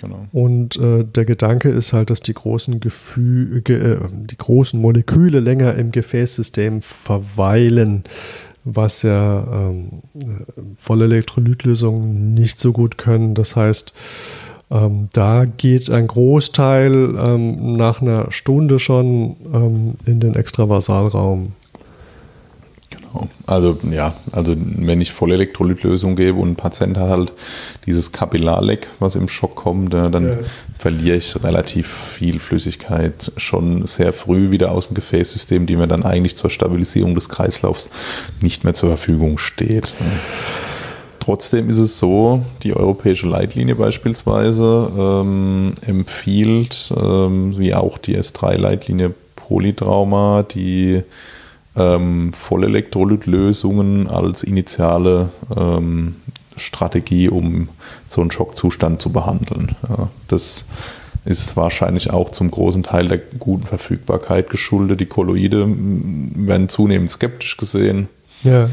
Genau. 0.01 0.27
Und 0.33 0.77
äh, 0.77 1.05
der 1.05 1.23
Gedanke 1.23 1.69
ist 1.69 1.93
halt, 1.93 2.09
dass 2.09 2.19
die 2.19 2.33
großen, 2.33 2.81
Gefü 2.81 3.61
ge 3.61 3.93
äh, 3.93 3.97
die 4.11 4.37
großen 4.37 4.79
Moleküle 4.79 5.39
länger 5.39 5.75
im 5.75 5.91
Gefäßsystem 5.91 6.81
verweilen 6.81 8.03
was 8.63 9.01
ja 9.01 9.67
ähm, 9.69 10.03
Vollelektrolytlösungen 10.77 12.33
nicht 12.33 12.59
so 12.59 12.71
gut 12.71 12.97
können. 12.97 13.35
Das 13.35 13.55
heißt, 13.55 13.93
ähm, 14.71 15.09
da 15.13 15.45
geht 15.45 15.89
ein 15.89 16.07
Großteil 16.07 17.15
ähm, 17.17 17.75
nach 17.75 18.01
einer 18.01 18.31
Stunde 18.31 18.79
schon 18.79 19.35
ähm, 19.53 19.93
in 20.05 20.19
den 20.19 20.35
Extravasalraum. 20.35 21.53
Also 23.45 23.77
ja, 23.91 24.15
also 24.31 24.55
wenn 24.57 25.01
ich 25.01 25.11
Vollelektrolytlösung 25.11 26.15
gebe 26.15 26.39
und 26.39 26.51
ein 26.51 26.55
Patient 26.55 26.97
hat 26.97 27.09
halt 27.09 27.33
dieses 27.85 28.11
Kapillarleck, 28.11 28.87
was 28.99 29.15
im 29.15 29.27
Schock 29.27 29.55
kommt, 29.55 29.93
dann 29.93 30.27
ja. 30.27 30.37
verliere 30.79 31.17
ich 31.17 31.43
relativ 31.43 31.87
viel 31.87 32.39
Flüssigkeit 32.39 33.31
schon 33.37 33.85
sehr 33.85 34.13
früh 34.13 34.51
wieder 34.51 34.71
aus 34.71 34.87
dem 34.87 34.95
Gefäßsystem, 34.95 35.65
die 35.65 35.75
mir 35.75 35.87
dann 35.87 36.03
eigentlich 36.03 36.35
zur 36.35 36.49
Stabilisierung 36.49 37.15
des 37.15 37.29
Kreislaufs 37.29 37.89
nicht 38.41 38.63
mehr 38.63 38.73
zur 38.73 38.89
Verfügung 38.89 39.37
steht. 39.37 39.93
Trotzdem 41.19 41.69
ist 41.69 41.79
es 41.79 41.99
so, 41.99 42.43
die 42.63 42.75
europäische 42.75 43.27
Leitlinie 43.27 43.75
beispielsweise 43.75 44.91
ähm, 44.97 45.73
empfiehlt, 45.85 46.93
ähm, 46.97 47.57
wie 47.57 47.73
auch 47.73 47.97
die 47.97 48.17
S3-Leitlinie 48.17 49.13
Polytrauma, 49.35 50.43
die 50.43 51.03
ähm, 51.75 52.33
Vollelektrolytlösungen 52.33 54.07
als 54.07 54.43
initiale 54.43 55.29
ähm, 55.55 56.15
Strategie, 56.55 57.29
um 57.29 57.69
so 58.07 58.21
einen 58.21 58.31
Schockzustand 58.31 59.01
zu 59.01 59.11
behandeln. 59.11 59.75
Ja, 59.89 60.09
das 60.27 60.65
ist 61.25 61.55
wahrscheinlich 61.55 62.11
auch 62.11 62.29
zum 62.29 62.51
großen 62.51 62.83
Teil 62.83 63.07
der 63.07 63.17
guten 63.17 63.65
Verfügbarkeit 63.65 64.49
geschuldet. 64.49 64.99
Die 64.99 65.05
Kolloide 65.05 65.67
werden 65.67 66.69
zunehmend 66.69 67.09
skeptisch 67.09 67.57
gesehen. 67.57 68.07
Ja. 68.43 68.69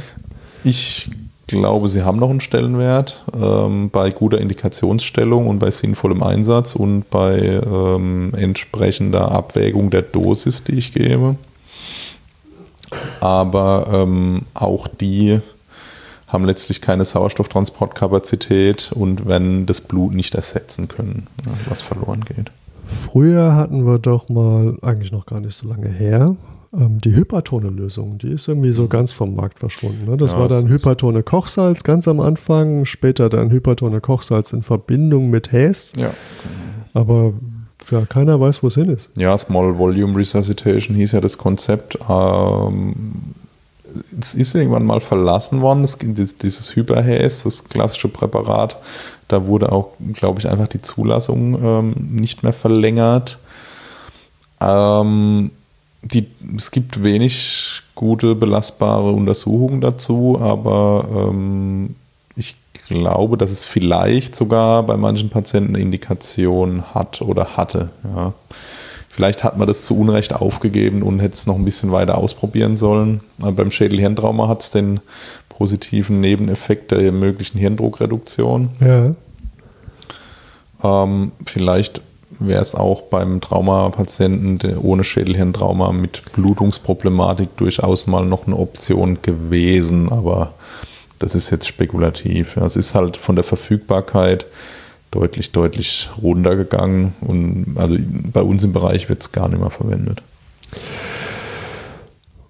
Ich 0.64 1.11
glaube, 1.47 1.88
sie 1.88 2.02
haben 2.02 2.19
noch 2.19 2.30
einen 2.30 2.40
Stellenwert 2.40 3.25
ähm, 3.40 3.90
bei 3.90 4.11
guter 4.11 4.38
Indikationsstellung 4.38 5.47
und 5.47 5.59
bei 5.59 5.71
sinnvollem 5.71 6.23
Einsatz 6.23 6.75
und 6.75 7.09
bei 7.09 7.61
ähm, 7.64 8.33
entsprechender 8.37 9.30
Abwägung 9.30 9.90
der 9.90 10.02
Dosis, 10.02 10.64
die 10.64 10.73
ich 10.73 10.92
gebe 10.92 11.37
aber 13.20 13.88
ähm, 13.92 14.42
auch 14.54 14.88
die 14.88 15.40
haben 16.28 16.44
letztlich 16.44 16.80
keine 16.80 17.04
Sauerstofftransportkapazität 17.04 18.92
und 18.94 19.26
werden 19.26 19.66
das 19.66 19.80
Blut 19.80 20.14
nicht 20.14 20.35
ersetzen 20.35 20.88
können, 20.88 21.26
was 21.68 21.82
verloren 21.82 22.25
geht. 22.25 22.50
Früher 22.87 23.54
hatten 23.54 23.87
wir 23.87 23.99
doch 23.99 24.28
mal, 24.28 24.76
eigentlich 24.82 25.12
noch 25.12 25.26
gar 25.26 25.40
nicht 25.40 25.56
so 25.56 25.68
lange 25.68 25.88
her, 25.88 26.37
ähm, 26.73 26.99
die 26.99 27.14
Hypertone-Lösung. 27.14 28.18
Die 28.18 28.30
ist 28.30 28.49
irgendwie 28.49 28.70
so 28.73 28.85
mhm. 28.85 28.88
ganz 28.90 29.12
vom 29.12 29.35
Markt 29.35 29.59
verschwunden. 29.59 30.09
Ne? 30.09 30.16
Das 30.16 30.32
ja, 30.32 30.38
war 30.38 30.49
dann 30.49 30.68
Hypertone 30.68 31.23
Kochsalz 31.23 31.82
ganz 31.82 32.06
am 32.06 32.20
Anfang, 32.20 32.85
später 32.85 33.28
dann 33.28 33.50
Hypertone 33.50 34.00
Kochsalz 34.00 34.52
in 34.52 34.62
Verbindung 34.62 35.30
mit 35.30 35.52
Häs. 35.52 35.92
Ja. 35.97 36.11
Aber 36.94 37.32
ja, 37.90 38.06
keiner 38.06 38.40
weiß, 38.40 38.62
wo 38.62 38.68
es 38.68 38.75
hin 38.75 38.88
ist. 38.88 39.11
Ja, 39.16 39.37
Small 39.37 39.78
Volume 39.78 40.16
Resuscitation 40.16 40.97
hieß 40.97 41.12
ja 41.12 41.20
das 41.20 41.38
Konzept. 41.38 41.99
Ähm, 42.09 42.94
es 44.18 44.35
ist 44.35 44.54
irgendwann 44.54 44.87
mal 44.87 45.00
verlassen 45.00 45.61
worden, 45.61 45.82
das, 45.82 45.99
dieses 45.99 46.76
Hyperhäs, 46.76 47.42
das 47.42 47.64
klassische 47.64 48.09
Präparat. 48.09 48.76
Da 49.28 49.47
wurde 49.47 49.73
auch, 49.73 49.92
glaube 50.12 50.40
ich, 50.40 50.49
einfach 50.49 50.68
die 50.68 50.82
Zulassung 50.82 51.62
ähm, 51.62 51.94
nicht 52.11 52.42
mehr 52.42 52.52
verlängert. 52.52 53.38
Ähm, 54.61 55.50
die, 56.02 56.26
es 56.56 56.70
gibt 56.70 57.02
wenig 57.02 57.82
gute, 57.94 58.35
belastbare 58.35 59.11
Untersuchungen 59.12 59.80
dazu, 59.80 60.38
aber 60.40 61.06
ähm, 61.11 61.94
ich 62.37 62.56
glaube, 62.90 63.37
dass 63.37 63.50
es 63.50 63.62
vielleicht 63.64 64.35
sogar 64.35 64.82
bei 64.82 64.97
manchen 64.97 65.30
Patienten 65.30 65.75
eine 65.75 65.82
Indikation 65.82 66.82
hat 66.92 67.23
oder 67.23 67.56
hatte. 67.56 67.90
Ja. 68.14 68.32
Vielleicht 69.09 69.44
hat 69.44 69.56
man 69.56 69.68
das 69.68 69.85
zu 69.85 69.99
Unrecht 69.99 70.35
aufgegeben 70.35 71.02
und 71.02 71.20
hätte 71.20 71.35
es 71.35 71.47
noch 71.47 71.56
ein 71.56 71.64
bisschen 71.64 71.92
weiter 71.92 72.18
ausprobieren 72.18 72.76
sollen. 72.76 73.20
Aber 73.40 73.52
beim 73.52 73.70
Schädelhirntrauma 73.70 74.49
hat 74.49 74.62
es 74.62 74.70
den 74.70 75.00
positiven 75.49 76.20
Nebeneffekt 76.20 76.90
der 76.90 77.12
möglichen 77.12 77.59
Hirndruckreduktion. 77.59 78.70
Ja. 78.80 79.12
Ähm, 80.82 81.32
vielleicht 81.47 82.02
wäre 82.38 82.62
es 82.62 82.75
auch 82.75 83.02
beim 83.02 83.40
Traumapatienten 83.40 84.78
ohne 84.78 85.04
Schädelhirntrauma 85.04 85.92
mit 85.92 86.32
Blutungsproblematik 86.32 87.56
durchaus 87.56 88.06
mal 88.06 88.25
noch 88.25 88.47
eine 88.47 88.56
Option 88.56 89.18
gewesen, 89.23 90.11
aber 90.11 90.54
das 91.21 91.35
ist 91.35 91.50
jetzt 91.50 91.69
spekulativ. 91.69 92.57
Es 92.57 92.77
ist 92.77 92.97
halt 92.97 93.17
von 93.17 93.37
der 93.37 93.45
Verfügbarkeit 93.45 94.47
deutlich, 95.11 95.53
deutlich 95.53 96.09
runtergegangen 96.21 97.12
und 97.21 97.77
also 97.77 97.97
bei 98.33 98.43
uns 98.43 98.65
im 98.65 98.73
Bereich 98.73 99.09
wird 99.09 99.23
es 99.23 99.31
gar 99.31 99.49
nicht 99.49 99.61
mehr 99.61 99.71
verwendet. 99.71 100.23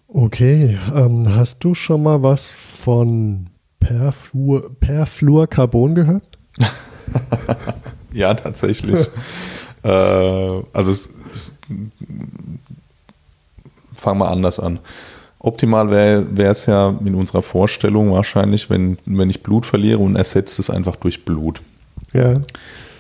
Okay, 0.09 0.79
ähm, 0.95 1.35
hast 1.35 1.65
du 1.65 1.75
schon 1.75 2.03
mal 2.03 2.23
was 2.23 2.49
von 2.49 3.49
Perfluor, 3.81 4.71
Perfluorcarbon 4.79 5.95
gehört? 5.95 6.39
ja, 8.12 8.35
tatsächlich. 8.35 9.09
äh, 9.83 9.89
also 9.89 10.93
es, 10.93 11.09
es, 11.33 11.59
fangen 13.95 14.21
wir 14.21 14.31
anders 14.31 14.61
an. 14.61 14.79
Optimal 15.42 15.90
wäre 15.90 16.50
es 16.50 16.66
ja 16.66 16.94
in 17.04 17.14
unserer 17.14 17.40
Vorstellung 17.42 18.12
wahrscheinlich, 18.12 18.68
wenn, 18.68 18.99
wenn 19.06 19.30
ich 19.30 19.42
Blut 19.42 19.64
verliere 19.64 19.99
und 19.99 20.16
ersetze 20.16 20.61
es 20.61 20.68
einfach 20.68 20.97
durch 20.97 21.25
Blut. 21.25 21.62
Ja. 22.12 22.35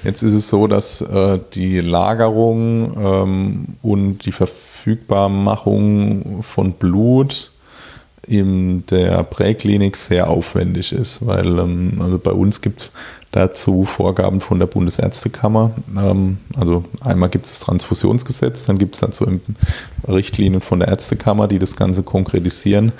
Jetzt 0.02 0.22
ist 0.22 0.32
es 0.32 0.48
so, 0.48 0.66
dass 0.66 1.02
äh, 1.02 1.38
die 1.52 1.80
Lagerung 1.80 2.96
ähm, 2.96 3.66
und 3.82 4.24
die 4.24 4.32
Verfügbarmachung 4.32 6.42
von 6.42 6.72
Blut 6.72 7.50
in 8.26 8.86
der 8.86 9.22
Präklinik 9.24 9.96
sehr 9.96 10.30
aufwendig 10.30 10.92
ist, 10.92 11.26
weil 11.26 11.58
ähm, 11.58 12.00
also 12.00 12.18
bei 12.18 12.32
uns 12.32 12.62
gibt 12.62 12.80
es 12.80 12.92
dazu 13.32 13.84
Vorgaben 13.84 14.40
von 14.40 14.58
der 14.58 14.66
Bundesärztekammer. 14.66 15.72
Ähm, 15.96 16.38
also 16.56 16.84
einmal 17.00 17.28
gibt 17.28 17.46
es 17.46 17.52
das 17.52 17.60
Transfusionsgesetz, 17.60 18.64
dann 18.64 18.78
gibt 18.78 18.94
es 18.94 19.00
dazu 19.00 19.26
Richtlinien 20.08 20.60
von 20.60 20.80
der 20.80 20.88
Ärztekammer, 20.88 21.48
die 21.48 21.58
das 21.58 21.76
Ganze 21.76 22.02
konkretisieren. 22.02 22.92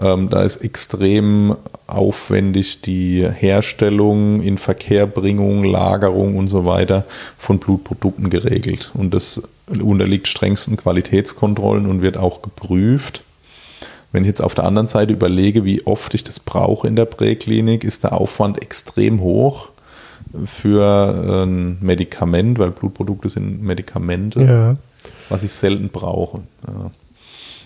Ähm, 0.00 0.28
da 0.30 0.42
ist 0.42 0.58
extrem 0.58 1.56
aufwendig 1.86 2.82
die 2.82 3.28
Herstellung, 3.28 4.42
in 4.42 4.58
Verkehrbringung, 4.58 5.64
Lagerung 5.64 6.36
und 6.36 6.48
so 6.48 6.64
weiter 6.64 7.04
von 7.38 7.58
Blutprodukten 7.58 8.30
geregelt. 8.30 8.92
Und 8.94 9.14
das 9.14 9.42
unterliegt 9.68 10.28
strengsten 10.28 10.76
Qualitätskontrollen 10.76 11.86
und 11.86 12.02
wird 12.02 12.16
auch 12.16 12.42
geprüft. 12.42 13.24
Wenn 14.18 14.24
ich 14.24 14.30
jetzt 14.30 14.42
auf 14.42 14.56
der 14.56 14.64
anderen 14.64 14.88
Seite 14.88 15.12
überlege, 15.12 15.64
wie 15.64 15.86
oft 15.86 16.12
ich 16.12 16.24
das 16.24 16.40
brauche 16.40 16.88
in 16.88 16.96
der 16.96 17.04
Präklinik, 17.04 17.84
ist 17.84 18.02
der 18.02 18.14
Aufwand 18.20 18.60
extrem 18.60 19.20
hoch 19.20 19.68
für 20.44 21.44
ein 21.44 21.78
Medikament, 21.80 22.58
weil 22.58 22.72
Blutprodukte 22.72 23.28
sind 23.28 23.62
Medikamente, 23.62 24.42
ja. 24.42 24.76
was 25.28 25.44
ich 25.44 25.52
selten 25.52 25.90
brauche. 25.90 26.40
Ja. 26.66 26.90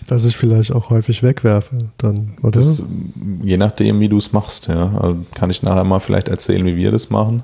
Dass 0.05 0.27
ich 0.27 0.37
vielleicht 0.37 0.73
auch 0.73 0.91
häufig 0.91 1.23
wegwerfe, 1.23 1.85
dann, 1.97 2.33
oder? 2.43 2.51
Das, 2.51 2.83
je 3.41 3.57
nachdem, 3.57 3.99
wie 3.99 4.09
du 4.09 4.19
es 4.19 4.31
machst, 4.31 4.67
ja. 4.67 4.91
Also 5.01 5.25
kann 5.33 5.49
ich 5.49 5.63
nachher 5.63 5.85
mal 5.85 6.01
vielleicht 6.01 6.27
erzählen, 6.27 6.63
wie 6.67 6.75
wir 6.75 6.91
das 6.91 7.09
machen. 7.09 7.41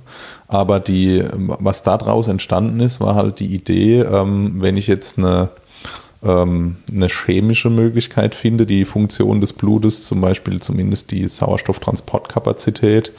Aber 0.48 0.80
die, 0.80 1.24
was 1.36 1.82
daraus 1.82 2.28
entstanden 2.28 2.80
ist, 2.80 3.00
war 3.00 3.16
halt 3.16 3.40
die 3.40 3.56
Idee, 3.56 4.02
ähm, 4.02 4.62
wenn 4.62 4.78
ich 4.78 4.86
jetzt 4.86 5.18
eine 5.18 5.50
ähm, 6.24 6.78
eine 6.92 7.08
chemische 7.08 7.70
Möglichkeit 7.70 8.36
finde, 8.36 8.66
die 8.66 8.86
Funktion 8.86 9.42
des 9.42 9.54
Blutes, 9.54 10.06
zum 10.06 10.22
Beispiel 10.22 10.60
zumindest 10.60 11.12
die 11.12 11.28
Sauerstofftransportkapazität, 11.28 13.14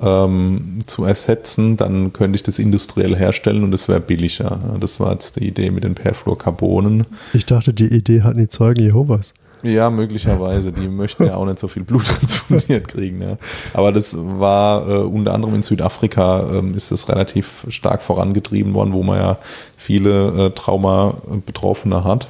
ähm, 0.00 0.78
zu 0.86 1.04
ersetzen, 1.04 1.76
dann 1.76 2.12
könnte 2.12 2.36
ich 2.36 2.42
das 2.42 2.58
industriell 2.58 3.16
herstellen 3.16 3.64
und 3.64 3.74
es 3.74 3.88
wäre 3.88 4.00
billiger. 4.00 4.58
Das 4.80 5.00
war 5.00 5.12
jetzt 5.12 5.40
die 5.40 5.48
Idee 5.48 5.70
mit 5.70 5.84
den 5.84 5.94
Perfluorcarbonen. 5.94 7.04
Ich 7.32 7.46
dachte, 7.46 7.74
die 7.74 7.88
Idee 7.88 8.22
hatten 8.22 8.38
die 8.38 8.48
Zeugen 8.48 8.80
Jehovas. 8.80 9.34
Ja, 9.62 9.90
möglicherweise. 9.90 10.70
Die 10.70 10.88
möchten 10.88 11.24
ja 11.24 11.34
auch 11.34 11.44
nicht 11.44 11.58
so 11.58 11.66
viel 11.66 11.82
Blut 11.82 12.04
transfundiert 12.18 12.86
kriegen. 12.86 13.20
Ja. 13.20 13.38
Aber 13.74 13.90
das 13.90 14.16
war 14.16 14.88
äh, 14.88 14.98
unter 14.98 15.34
anderem 15.34 15.56
in 15.56 15.62
Südafrika 15.62 16.44
ähm, 16.52 16.76
ist 16.76 16.92
es 16.92 17.08
relativ 17.08 17.66
stark 17.68 18.02
vorangetrieben 18.02 18.74
worden, 18.74 18.92
wo 18.92 19.02
man 19.02 19.18
ja 19.18 19.38
viele 19.76 20.46
äh, 20.46 20.50
Trauma-Betroffene 20.50 22.04
hat. 22.04 22.28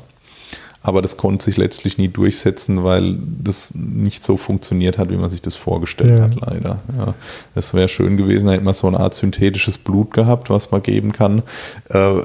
Aber 0.81 1.03
das 1.03 1.17
konnte 1.17 1.45
sich 1.45 1.57
letztlich 1.57 1.99
nie 1.99 2.09
durchsetzen, 2.09 2.85
weil 2.85 3.17
das 3.43 3.75
nicht 3.75 4.23
so 4.23 4.37
funktioniert 4.37 4.97
hat, 4.97 5.11
wie 5.11 5.17
man 5.17 5.29
sich 5.29 5.43
das 5.43 5.57
vorgestellt 5.57 6.19
ja. 6.19 6.25
hat, 6.25 6.35
leider. 6.37 6.79
Ja, 6.97 7.15
es 7.57 7.75
wäre 7.75 7.89
schön 7.89 8.17
gewesen, 8.17 8.47
da 8.47 8.53
hätte 8.53 8.65
man 8.65 8.75
so 8.75 8.87
eine 8.87 9.01
Art 9.01 9.15
synthetisches 9.15 9.77
Blut 9.77 10.13
gehabt, 10.13 10.51
was 10.51 10.71
man 10.71 10.83
geben 10.83 11.13
kann. 11.13 11.43
Äh, 11.89 12.21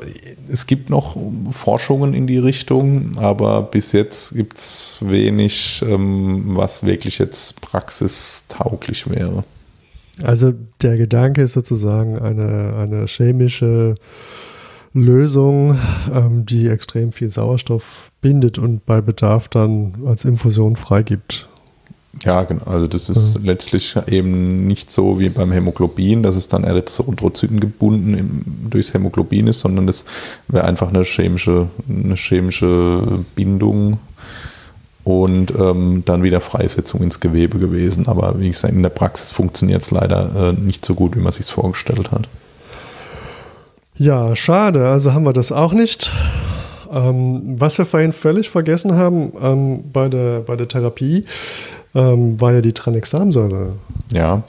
es 0.49 0.67
gibt 0.67 0.91
noch 0.91 1.17
Forschungen 1.51 2.13
in 2.13 2.27
die 2.27 2.37
Richtung, 2.37 3.17
aber 3.17 3.63
bis 3.63 3.91
jetzt 3.91 4.35
gibt 4.35 4.57
es 4.57 4.99
wenig, 5.01 5.83
ähm, 5.87 6.55
was 6.55 6.85
wirklich 6.85 7.17
jetzt 7.17 7.59
praxistauglich 7.61 9.09
wäre. 9.09 9.43
Also 10.21 10.53
der 10.81 10.97
Gedanke 10.97 11.41
ist 11.41 11.53
sozusagen 11.53 12.19
eine, 12.19 12.75
eine 12.77 13.07
chemische 13.07 13.95
Lösung, 14.93 15.79
ähm, 16.11 16.45
die 16.45 16.67
extrem 16.67 17.11
viel 17.11 17.31
Sauerstoff 17.31 18.11
bindet 18.21 18.57
und 18.59 18.85
bei 18.85 19.01
Bedarf 19.01 19.47
dann 19.47 19.95
als 20.05 20.23
Infusion 20.23 20.75
freigibt. 20.75 21.47
Ja, 22.23 22.43
genau. 22.43 22.65
Also 22.65 22.87
das 22.87 23.09
ist 23.09 23.35
ja. 23.35 23.41
letztlich 23.43 23.95
eben 24.07 24.67
nicht 24.67 24.91
so 24.91 25.19
wie 25.19 25.29
beim 25.29 25.51
Hämoglobin, 25.51 26.21
dass 26.21 26.35
es 26.35 26.47
dann 26.47 26.63
Erythrozyten 26.63 27.59
gebunden 27.59 28.13
im, 28.13 28.69
durchs 28.69 28.93
Hämoglobin 28.93 29.47
ist, 29.47 29.61
sondern 29.61 29.87
das 29.87 30.05
wäre 30.47 30.65
einfach 30.65 30.89
eine 30.89 31.03
chemische, 31.03 31.69
eine 31.89 32.15
chemische 32.15 33.25
Bindung 33.35 33.97
und 35.03 35.53
ähm, 35.59 36.03
dann 36.05 36.23
wieder 36.23 36.39
Freisetzung 36.39 37.01
ins 37.01 37.19
Gewebe 37.19 37.57
gewesen. 37.57 38.07
Aber 38.07 38.39
wie 38.39 38.49
gesagt, 38.49 38.73
in 38.73 38.83
der 38.83 38.89
Praxis 38.89 39.31
funktioniert 39.31 39.81
es 39.81 39.91
leider 39.91 40.49
äh, 40.49 40.53
nicht 40.53 40.85
so 40.85 40.93
gut, 40.93 41.15
wie 41.15 41.21
man 41.21 41.33
sich 41.33 41.47
vorgestellt 41.47 42.11
hat. 42.11 42.27
Ja, 43.97 44.35
schade. 44.35 44.87
Also 44.87 45.13
haben 45.13 45.23
wir 45.23 45.33
das 45.33 45.51
auch 45.51 45.73
nicht. 45.73 46.11
Ähm, 46.91 47.55
was 47.59 47.77
wir 47.77 47.85
vorhin 47.85 48.13
völlig 48.13 48.49
vergessen 48.49 48.95
haben 48.95 49.33
ähm, 49.41 49.91
bei, 49.91 50.09
der, 50.09 50.41
bei 50.41 50.55
der 50.55 50.67
Therapie, 50.67 51.25
ähm, 51.95 52.39
war 52.39 52.53
ja 52.53 52.61
die 52.61 52.73
Tranexamsäure. 52.73 53.73
Ja. 54.11 54.43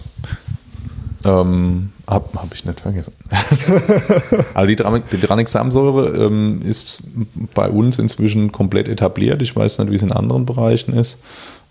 Ähm, 1.25 1.91
habe 2.07 2.29
hab 2.37 2.55
ich 2.55 2.65
nicht 2.67 2.81
vergessen. 2.81 3.15
also 4.55 4.67
die, 4.67 4.77
die 4.77 5.27
Tranexamsäure 5.27 6.27
ähm, 6.27 6.61
ist 6.63 7.05
bei 7.55 7.69
uns 7.69 7.99
inzwischen 7.99 8.53
komplett 8.53 8.89
etabliert. 8.89 9.41
Ich 9.41 9.57
weiß 9.57 9.79
nicht, 9.79 9.91
wie 9.91 9.97
es 9.97 10.03
in 10.03 10.13
anderen 10.13 10.45
Bereichen 10.45 10.93
ist. 10.93 11.19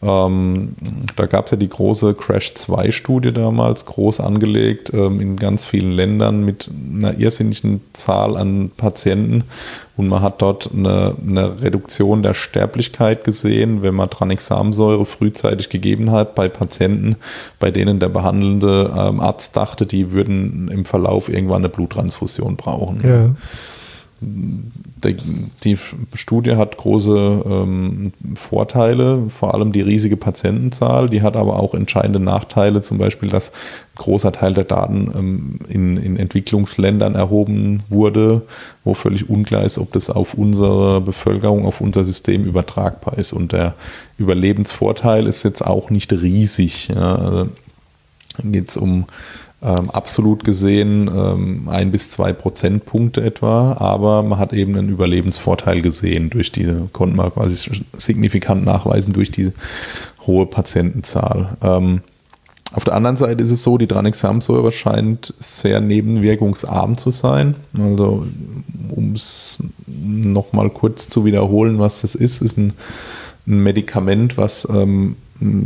Ähm, 0.03 0.75
da 1.15 1.27
gab 1.27 1.45
es 1.45 1.51
ja 1.51 1.57
die 1.57 1.69
große 1.69 2.13
Crash 2.15 2.53
2 2.55 2.91
Studie 2.91 3.31
damals, 3.31 3.85
groß 3.85 4.19
angelegt, 4.19 4.91
ähm, 4.93 5.21
in 5.21 5.37
ganz 5.37 5.63
vielen 5.63 5.93
Ländern 5.93 6.43
mit 6.43 6.69
einer 6.93 7.17
irrsinnigen 7.17 7.81
Zahl 7.93 8.35
an 8.35 8.71
Patienten. 8.75 9.45
Und 9.95 10.09
man 10.09 10.21
hat 10.21 10.41
dort 10.41 10.71
eine, 10.73 11.15
eine 11.25 11.61
Reduktion 11.61 12.23
der 12.23 12.33
Sterblichkeit 12.33 13.23
gesehen, 13.23 13.81
wenn 13.81 13.93
man 13.93 14.09
Tranexamsäure 14.09 15.05
frühzeitig 15.05 15.69
gegeben 15.69 16.11
hat 16.11 16.35
bei 16.35 16.49
Patienten, 16.49 17.15
bei 17.59 17.71
denen 17.71 17.99
der 17.99 18.09
behandelnde 18.09 18.91
ähm, 18.97 19.21
Arzt 19.21 19.55
dachte, 19.55 19.85
die 19.85 20.11
würden 20.11 20.67
im 20.67 20.83
Verlauf 20.83 21.29
irgendwann 21.29 21.61
eine 21.61 21.69
Bluttransfusion 21.69 22.57
brauchen. 22.57 23.01
Ja 23.03 23.29
die 24.23 25.77
Studie 26.13 26.55
hat 26.55 26.77
große 26.77 27.43
ähm, 27.45 28.13
Vorteile, 28.36 29.23
vor 29.29 29.53
allem 29.53 29.71
die 29.71 29.81
riesige 29.81 30.17
Patientenzahl, 30.17 31.09
die 31.09 31.21
hat 31.21 31.36
aber 31.36 31.59
auch 31.59 31.73
entscheidende 31.73 32.19
Nachteile, 32.19 32.81
zum 32.81 32.97
Beispiel, 32.97 33.29
dass 33.29 33.49
ein 33.49 33.97
großer 33.97 34.31
Teil 34.31 34.53
der 34.53 34.63
Daten 34.63 35.12
ähm, 35.15 35.59
in, 35.67 35.97
in 35.97 36.17
Entwicklungsländern 36.17 37.15
erhoben 37.15 37.83
wurde, 37.89 38.43
wo 38.83 38.93
völlig 38.93 39.29
unklar 39.29 39.63
ist, 39.63 39.77
ob 39.77 39.91
das 39.91 40.09
auf 40.09 40.33
unsere 40.36 41.01
Bevölkerung, 41.01 41.65
auf 41.65 41.81
unser 41.81 42.03
System 42.03 42.43
übertragbar 42.45 43.17
ist. 43.17 43.33
Und 43.33 43.51
der 43.51 43.75
Überlebensvorteil 44.17 45.27
ist 45.27 45.43
jetzt 45.43 45.62
auch 45.65 45.89
nicht 45.89 46.13
riesig. 46.13 46.89
Ja. 46.89 47.15
Also 47.15 47.49
geht 48.43 48.69
es 48.69 48.77
um 48.77 49.05
ähm, 49.63 49.89
absolut 49.89 50.43
gesehen 50.43 51.08
ähm, 51.08 51.69
ein 51.69 51.91
bis 51.91 52.10
zwei 52.10 52.34
Prozentpunkte 52.34 53.23
etwa, 53.23 53.73
aber 53.73 54.21
man 54.23 54.39
hat 54.39 54.54
eben 54.54 54.76
einen 54.76 54.89
Überlebensvorteil 54.89 55.82
gesehen 55.82 56.30
durch 56.30 56.52
diese, 56.52 56.89
konnte 56.91 57.15
man 57.15 57.32
quasi 57.34 57.71
signifikant 57.97 58.65
nachweisen 58.65 59.13
durch 59.13 59.32
diese 59.32 59.54
hohe 60.26 60.45
Patientenzahl. 60.45 61.58
Ähm, 61.62 62.02
auf 62.73 62.84
der 62.84 62.95
anderen 62.95 63.15
Seite 63.15 63.43
ist 63.43 63.52
es 63.52 63.63
so, 63.63 63.78
die 63.78 63.88
Tranexamsäure 63.88 64.71
scheint 64.71 65.34
sehr 65.38 65.80
nebenwirkungsarm 65.80 66.97
zu 66.97 67.12
sein. 67.12 67.56
Also, 67.78 68.26
um 68.89 69.13
es 69.13 69.60
nochmal 69.86 70.71
kurz 70.71 71.08
zu 71.08 71.23
wiederholen, 71.23 71.78
was 71.78 72.02
das 72.02 72.15
ist, 72.15 72.41
ist 72.41 72.58
ein, 72.58 72.73
ein 73.45 73.62
Medikament, 73.62 74.38
was 74.38 74.67
ähm, 74.69 75.17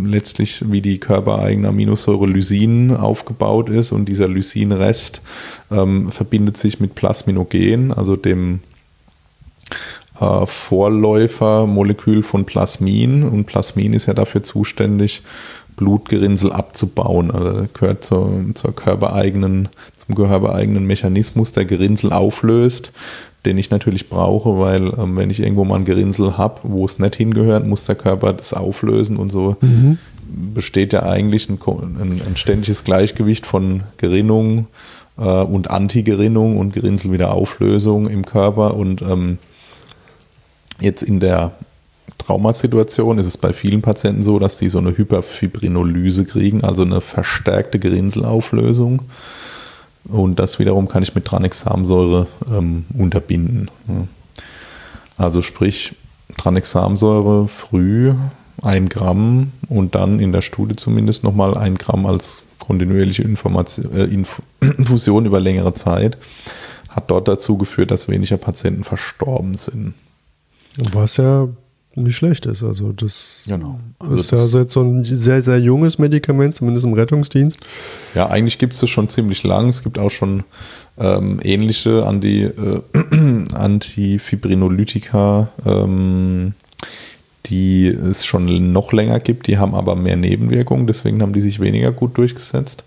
letztlich 0.05 0.63
wie 0.71 0.81
die 0.81 0.99
körpereigene 0.99 1.67
Aminosäure 1.67 2.25
Lysin 2.25 2.95
aufgebaut 2.95 3.69
ist. 3.69 3.91
Und 3.91 4.05
dieser 4.05 4.27
Lysinrest 4.27 5.21
ähm, 5.71 6.11
verbindet 6.11 6.57
sich 6.57 6.79
mit 6.79 6.95
Plasminogen, 6.95 7.91
also 7.91 8.15
dem 8.15 8.61
äh, 10.19 10.45
Vorläufermolekül 10.45 12.23
von 12.23 12.45
Plasmin. 12.45 13.23
Und 13.23 13.45
Plasmin 13.45 13.93
ist 13.93 14.07
ja 14.07 14.13
dafür 14.13 14.43
zuständig, 14.43 15.23
Blutgerinnsel 15.75 16.51
abzubauen. 16.51 17.31
Also 17.31 17.67
gehört 17.73 18.03
zur, 18.03 18.45
zur 18.55 18.75
körpereigenen, 18.75 19.69
zum 20.05 20.15
körpereigenen 20.15 20.85
Mechanismus, 20.85 21.51
der 21.51 21.65
Gerinnsel 21.65 22.11
auflöst 22.11 22.91
den 23.45 23.57
ich 23.57 23.69
natürlich 23.69 24.09
brauche, 24.09 24.59
weil 24.59 24.87
ähm, 24.97 25.15
wenn 25.15 25.29
ich 25.29 25.39
irgendwo 25.39 25.63
mal 25.63 25.75
ein 25.75 25.85
Gerinnsel 25.85 26.37
habe, 26.37 26.59
wo 26.63 26.85
es 26.85 26.99
nicht 26.99 27.15
hingehört, 27.15 27.65
muss 27.65 27.85
der 27.85 27.95
Körper 27.95 28.33
das 28.33 28.53
auflösen 28.53 29.17
und 29.17 29.31
so 29.31 29.55
mhm. 29.61 29.97
besteht 30.53 30.93
ja 30.93 31.03
eigentlich 31.03 31.49
ein, 31.49 31.59
ein, 31.65 32.21
ein, 32.25 32.35
ständiges 32.35 32.83
Gleichgewicht 32.83 33.45
von 33.45 33.83
Gerinnung 33.97 34.67
äh, 35.17 35.21
und 35.21 35.69
Antigerinnung 35.69 36.57
und 36.57 36.73
Gerinnselwiederauflösung 36.73 38.09
im 38.09 38.25
Körper 38.25 38.75
und 38.75 39.01
ähm, 39.01 39.37
jetzt 40.79 41.03
in 41.03 41.19
der 41.19 41.53
Traumasituation 42.17 43.19
ist 43.19 43.27
es 43.27 43.37
bei 43.37 43.53
vielen 43.53 43.81
Patienten 43.81 44.23
so, 44.23 44.39
dass 44.39 44.57
die 44.57 44.69
so 44.69 44.79
eine 44.79 44.97
Hyperfibrinolyse 44.97 46.25
kriegen, 46.25 46.63
also 46.63 46.83
eine 46.83 47.01
verstärkte 47.01 47.79
Gerinnselauflösung. 47.79 49.03
Und 50.09 50.39
das 50.39 50.59
wiederum 50.59 50.87
kann 50.87 51.03
ich 51.03 51.15
mit 51.15 51.25
Tranexamsäure 51.25 52.27
ähm, 52.49 52.85
unterbinden. 52.97 53.69
Also 55.17 55.41
sprich, 55.41 55.95
Tranexamsäure 56.37 57.47
früh 57.47 58.13
ein 58.61 58.89
Gramm 58.89 59.51
und 59.69 59.95
dann 59.95 60.19
in 60.19 60.31
der 60.31 60.41
Studie 60.41 60.75
zumindest 60.75 61.23
nochmal 61.23 61.57
ein 61.57 61.75
Gramm 61.75 62.05
als 62.05 62.43
kontinuierliche 62.59 63.23
äh, 63.23 64.03
Infusion 64.61 65.25
über 65.25 65.39
längere 65.39 65.73
Zeit 65.73 66.17
hat 66.89 67.11
dort 67.11 67.27
dazu 67.27 67.57
geführt, 67.57 67.91
dass 67.91 68.09
weniger 68.09 68.37
Patienten 68.37 68.83
verstorben 68.83 69.55
sind. 69.55 69.93
Was 70.77 71.17
ja 71.17 71.47
nicht 72.03 72.15
schlecht 72.15 72.45
ist. 72.45 72.63
Also 72.63 72.91
das 72.91 73.43
genau. 73.47 73.79
also 73.99 74.15
ist 74.15 74.31
ja 74.31 74.37
also 74.39 74.59
jetzt 74.59 74.73
so 74.73 74.81
ein 74.81 75.03
sehr, 75.03 75.41
sehr 75.41 75.59
junges 75.59 75.99
Medikament, 75.99 76.55
zumindest 76.55 76.85
im 76.85 76.93
Rettungsdienst. 76.93 77.61
Ja, 78.15 78.27
eigentlich 78.27 78.57
gibt 78.57 78.73
es 78.73 78.79
das 78.79 78.89
schon 78.89 79.09
ziemlich 79.09 79.43
lang. 79.43 79.69
Es 79.69 79.83
gibt 79.83 79.99
auch 79.99 80.11
schon 80.11 80.43
ähm, 80.97 81.39
ähnliche 81.43 82.05
Anti, 82.05 82.43
äh, 82.43 82.81
Antifibrinolytika, 83.53 85.49
ähm, 85.65 86.53
die 87.45 87.87
es 87.87 88.25
schon 88.25 88.71
noch 88.71 88.93
länger 88.93 89.19
gibt. 89.19 89.47
Die 89.47 89.57
haben 89.57 89.75
aber 89.75 89.95
mehr 89.95 90.17
Nebenwirkungen, 90.17 90.87
deswegen 90.87 91.21
haben 91.21 91.33
die 91.33 91.41
sich 91.41 91.59
weniger 91.59 91.91
gut 91.91 92.17
durchgesetzt. 92.17 92.83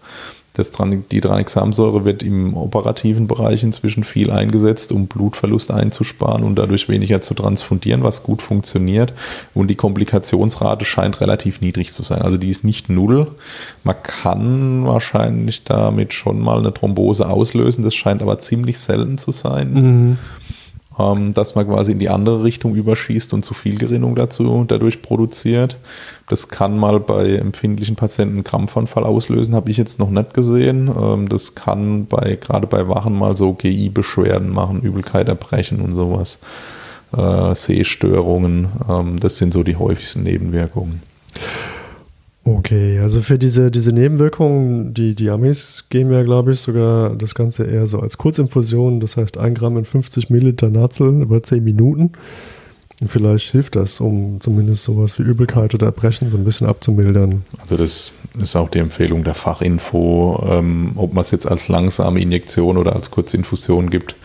Das, 0.54 0.72
die 0.72 1.20
Tranexamsäure 1.20 2.04
wird 2.04 2.24
im 2.24 2.56
operativen 2.56 3.28
Bereich 3.28 3.62
inzwischen 3.62 4.02
viel 4.02 4.32
eingesetzt, 4.32 4.90
um 4.90 5.06
Blutverlust 5.06 5.70
einzusparen 5.70 6.42
und 6.42 6.56
dadurch 6.56 6.88
weniger 6.88 7.20
zu 7.20 7.34
transfundieren, 7.34 8.02
was 8.02 8.24
gut 8.24 8.42
funktioniert. 8.42 9.12
Und 9.54 9.68
die 9.68 9.76
Komplikationsrate 9.76 10.84
scheint 10.84 11.20
relativ 11.20 11.60
niedrig 11.60 11.92
zu 11.92 12.02
sein. 12.02 12.22
Also 12.22 12.36
die 12.36 12.48
ist 12.48 12.64
nicht 12.64 12.88
null. 12.88 13.28
Man 13.84 13.96
kann 14.02 14.84
wahrscheinlich 14.86 15.62
damit 15.62 16.14
schon 16.14 16.40
mal 16.40 16.58
eine 16.58 16.74
Thrombose 16.74 17.28
auslösen. 17.28 17.84
Das 17.84 17.94
scheint 17.94 18.20
aber 18.20 18.38
ziemlich 18.38 18.80
selten 18.80 19.18
zu 19.18 19.30
sein. 19.30 19.72
Mhm 19.72 20.18
ähm, 20.98 21.34
dass 21.34 21.54
man 21.54 21.66
quasi 21.66 21.92
in 21.92 21.98
die 21.98 22.08
andere 22.08 22.42
Richtung 22.42 22.74
überschießt 22.74 23.32
und 23.32 23.44
zu 23.44 23.54
viel 23.54 23.78
Gerinnung 23.78 24.14
dazu 24.14 24.64
dadurch 24.66 25.02
produziert. 25.02 25.78
Das 26.28 26.48
kann 26.48 26.78
mal 26.78 27.00
bei 27.00 27.36
empfindlichen 27.36 27.96
Patienten 27.96 28.36
einen 28.36 28.44
Krampfanfall 28.44 29.04
auslösen, 29.04 29.54
habe 29.54 29.70
ich 29.70 29.76
jetzt 29.76 29.98
noch 29.98 30.10
nicht 30.10 30.34
gesehen. 30.34 30.88
Ähm, 30.88 31.28
das 31.28 31.54
kann 31.54 32.06
bei 32.06 32.36
gerade 32.40 32.66
bei 32.66 32.88
Wachen 32.88 33.14
mal 33.14 33.36
so 33.36 33.52
GI-Beschwerden 33.52 34.50
machen, 34.50 34.82
Übelkeit, 34.82 35.28
Erbrechen 35.28 35.80
und 35.80 35.92
sowas. 35.92 36.38
Äh, 37.16 37.54
Sehstörungen, 37.54 38.68
ähm, 38.88 39.18
das 39.18 39.38
sind 39.38 39.52
so 39.52 39.62
die 39.62 39.76
häufigsten 39.76 40.22
Nebenwirkungen. 40.22 41.02
Okay, 42.42 42.98
also 43.00 43.20
für 43.20 43.38
diese, 43.38 43.70
diese 43.70 43.92
Nebenwirkungen, 43.92 44.94
die, 44.94 45.14
die 45.14 45.28
Amis 45.28 45.84
geben 45.90 46.10
ja, 46.10 46.22
glaube 46.22 46.54
ich, 46.54 46.60
sogar 46.60 47.14
das 47.14 47.34
Ganze 47.34 47.64
eher 47.64 47.86
so 47.86 48.00
als 48.00 48.16
Kurzinfusion, 48.16 48.98
das 49.00 49.18
heißt 49.18 49.36
ein 49.36 49.54
Gramm 49.54 49.76
in 49.76 49.84
50 49.84 50.30
Milliliter 50.30 50.70
Nazel 50.70 51.20
über 51.20 51.42
10 51.42 51.62
Minuten. 51.62 52.12
Vielleicht 53.08 53.50
hilft 53.50 53.76
das, 53.76 53.98
um 53.98 54.40
zumindest 54.40 54.84
sowas 54.84 55.18
wie 55.18 55.22
Übelkeit 55.22 55.74
oder 55.74 55.86
Erbrechen 55.86 56.28
so 56.28 56.36
ein 56.36 56.44
bisschen 56.44 56.66
abzumildern. 56.66 57.44
Also 57.58 57.76
das 57.76 58.12
ist 58.38 58.56
auch 58.56 58.68
die 58.68 58.78
Empfehlung 58.78 59.24
der 59.24 59.34
Fachinfo. 59.34 60.46
Ähm, 60.50 60.92
ob 60.96 61.14
man 61.14 61.22
es 61.22 61.30
jetzt 61.30 61.46
als 61.46 61.68
langsame 61.68 62.20
Injektion 62.20 62.76
oder 62.76 62.94
als 62.94 63.10
Kurzinfusion 63.10 63.88
gibt, 63.88 64.16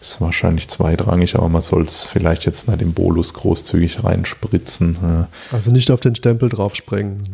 ist 0.00 0.20
wahrscheinlich 0.22 0.68
zweitrangig, 0.68 1.36
aber 1.36 1.50
man 1.50 1.60
soll 1.60 1.84
es 1.84 2.04
vielleicht 2.04 2.46
jetzt 2.46 2.68
nicht 2.68 2.80
im 2.80 2.94
Bolus 2.94 3.34
großzügig 3.34 4.02
reinspritzen. 4.02 5.26
Also 5.52 5.70
nicht 5.70 5.90
auf 5.90 6.00
den 6.00 6.14
Stempel 6.14 6.48
drauf 6.48 6.74
sprengen. 6.74 7.24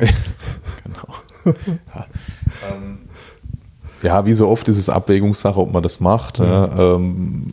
genau. 0.85 1.55
ja. 1.95 2.07
Ähm, 2.73 2.99
ja, 4.03 4.27
wie 4.27 4.35
so 4.35 4.49
oft 4.49 4.69
ist 4.69 4.79
es 4.79 4.89
Abwägungssache, 4.89 5.59
ob 5.61 5.73
man 5.73 5.83
das 5.83 6.01
macht. 6.01 6.39
Ja. 6.39 6.95
Ähm, 6.97 7.53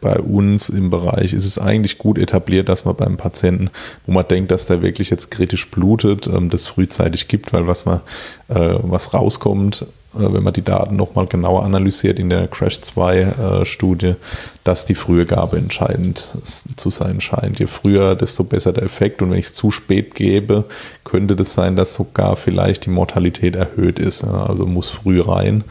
bei 0.00 0.18
uns 0.18 0.68
im 0.68 0.90
Bereich 0.90 1.32
ist 1.32 1.44
es 1.44 1.58
eigentlich 1.58 1.98
gut 1.98 2.18
etabliert, 2.18 2.68
dass 2.68 2.84
man 2.84 2.96
beim 2.96 3.16
Patienten, 3.16 3.70
wo 4.06 4.12
man 4.12 4.26
denkt, 4.26 4.50
dass 4.50 4.66
der 4.66 4.82
wirklich 4.82 5.10
jetzt 5.10 5.30
kritisch 5.30 5.70
blutet, 5.70 6.26
ähm, 6.26 6.50
das 6.50 6.66
frühzeitig 6.66 7.28
gibt, 7.28 7.52
weil 7.52 7.66
was 7.66 7.84
man, 7.84 8.00
äh, 8.48 8.74
was 8.82 9.12
rauskommt, 9.12 9.86
äh, 10.14 10.32
wenn 10.32 10.42
man 10.42 10.52
die 10.52 10.62
Daten 10.62 10.96
nochmal 10.96 11.26
genauer 11.26 11.64
analysiert 11.64 12.18
in 12.18 12.30
der 12.30 12.48
Crash 12.48 12.80
2 12.80 13.20
äh, 13.20 14.14
dass 14.64 14.86
die 14.86 14.94
frühe 14.94 15.26
Gabe 15.26 15.58
entscheidend 15.58 16.28
zu 16.76 16.90
sein 16.90 17.20
scheint. 17.20 17.58
Je 17.58 17.66
früher, 17.66 18.14
desto 18.14 18.44
besser 18.44 18.72
der 18.72 18.84
Effekt. 18.84 19.22
Und 19.22 19.30
wenn 19.30 19.38
ich 19.38 19.46
es 19.46 19.54
zu 19.54 19.70
spät 19.70 20.14
gebe, 20.14 20.64
könnte 21.04 21.36
das 21.36 21.52
sein, 21.52 21.76
dass 21.76 21.94
sogar 21.94 22.36
vielleicht 22.36 22.86
die 22.86 22.90
Mortalität 22.90 23.56
erhöht 23.56 23.98
ist. 23.98 24.24
Also 24.24 24.66
muss 24.66 24.88
früh 24.88 25.20
rein 25.20 25.64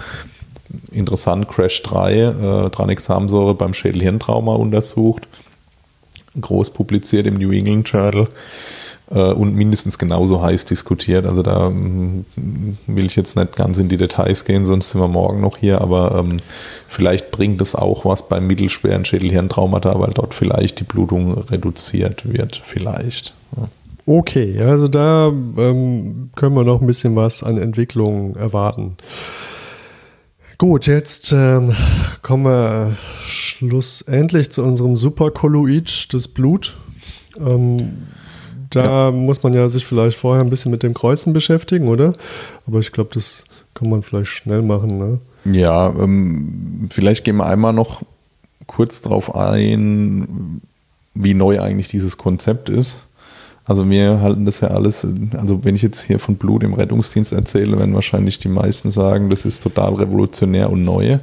interessant, 0.92 1.48
Crash 1.48 1.82
3, 1.84 2.14
äh, 2.14 2.70
Tranexamsäure 2.70 3.56
beim 3.56 3.74
Schädelhirntrauma 3.74 4.56
untersucht, 4.56 5.28
groß 6.40 6.72
publiziert 6.72 7.28
im 7.28 7.36
New 7.36 7.52
England 7.52 7.90
Journal 7.90 8.28
äh, 9.12 9.32
und 9.32 9.56
mindestens 9.56 9.98
genauso 9.98 10.42
heiß 10.42 10.66
diskutiert. 10.66 11.26
Also 11.26 11.42
da 11.42 11.70
mm, 11.70 12.26
will 12.88 13.06
ich 13.06 13.16
jetzt 13.16 13.36
nicht 13.36 13.56
ganz 13.56 13.78
in 13.78 13.90
die 13.90 13.98
Details 13.98 14.46
gehen, 14.46 14.66
sonst 14.66 14.92
sind 14.92 15.02
wir 15.02 15.08
morgen 15.08 15.42
noch 15.42 15.58
hier, 15.58 15.82
aber 15.82 16.24
ähm, 16.24 16.38
vielleicht 16.88 17.32
bringt 17.32 17.62
es 17.62 17.76
auch 17.76 18.06
was 18.06 18.28
beim 18.28 18.48
mittelschweren 18.48 19.06
Schädelhirntraumata, 19.06 20.00
weil 20.00 20.12
dort 20.14 20.34
vielleicht 20.34 20.80
die 20.80 20.86
Blutung 20.86 21.38
reduziert 21.50 22.32
wird, 22.32 22.62
vielleicht. 22.66 23.34
Ja. 23.58 23.68
Okay, 24.06 24.60
also 24.62 24.88
da 24.88 25.28
ähm, 25.28 26.32
können 26.36 26.56
wir 26.56 26.64
noch 26.64 26.82
ein 26.82 26.88
bisschen 26.88 27.16
was 27.16 27.44
an 27.44 27.58
Entwicklung 27.58 28.36
erwarten. 28.36 28.98
Gut, 30.60 30.88
jetzt 30.88 31.32
ähm, 31.32 31.74
kommen 32.22 32.44
wir 32.44 32.98
schlussendlich 33.26 34.52
zu 34.52 34.62
unserem 34.62 34.98
Superkolloid, 34.98 36.14
das 36.14 36.28
Blut. 36.28 36.78
Ähm, 37.40 38.08
da 38.70 39.06
ja. 39.06 39.12
muss 39.12 39.42
man 39.42 39.54
ja 39.54 39.70
sich 39.70 39.86
vielleicht 39.86 40.18
vorher 40.18 40.44
ein 40.44 40.50
bisschen 40.50 40.70
mit 40.70 40.84
dem 40.84 40.94
Kreuzen 40.94 41.32
beschäftigen, 41.32 41.88
oder? 41.88 42.12
Aber 42.68 42.80
ich 42.80 42.92
glaube, 42.92 43.12
das 43.14 43.46
kann 43.74 43.90
man 43.90 44.04
vielleicht 44.04 44.32
schnell 44.32 44.62
machen. 44.62 44.98
Ne? 44.98 45.20
Ja, 45.58 45.96
ähm, 45.98 46.90
vielleicht 46.92 47.24
gehen 47.24 47.38
wir 47.38 47.46
einmal 47.46 47.72
noch 47.72 48.02
kurz 48.68 49.02
darauf 49.02 49.34
ein, 49.36 50.60
wie 51.14 51.36
neu 51.36 51.62
eigentlich 51.62 51.88
dieses 51.88 52.18
Konzept 52.18 52.68
ist. 52.68 52.98
Also 53.70 53.88
wir 53.88 54.20
halten 54.22 54.46
das 54.46 54.62
ja 54.62 54.70
alles, 54.70 55.06
also 55.38 55.64
wenn 55.64 55.76
ich 55.76 55.84
jetzt 55.84 56.02
hier 56.02 56.18
von 56.18 56.38
Blut 56.38 56.64
im 56.64 56.74
Rettungsdienst 56.74 57.32
erzähle, 57.32 57.78
werden 57.78 57.94
wahrscheinlich 57.94 58.40
die 58.40 58.48
meisten 58.48 58.90
sagen, 58.90 59.30
das 59.30 59.46
ist 59.46 59.62
total 59.62 59.94
revolutionär 59.94 60.72
und 60.72 60.82
neu. 60.82 61.20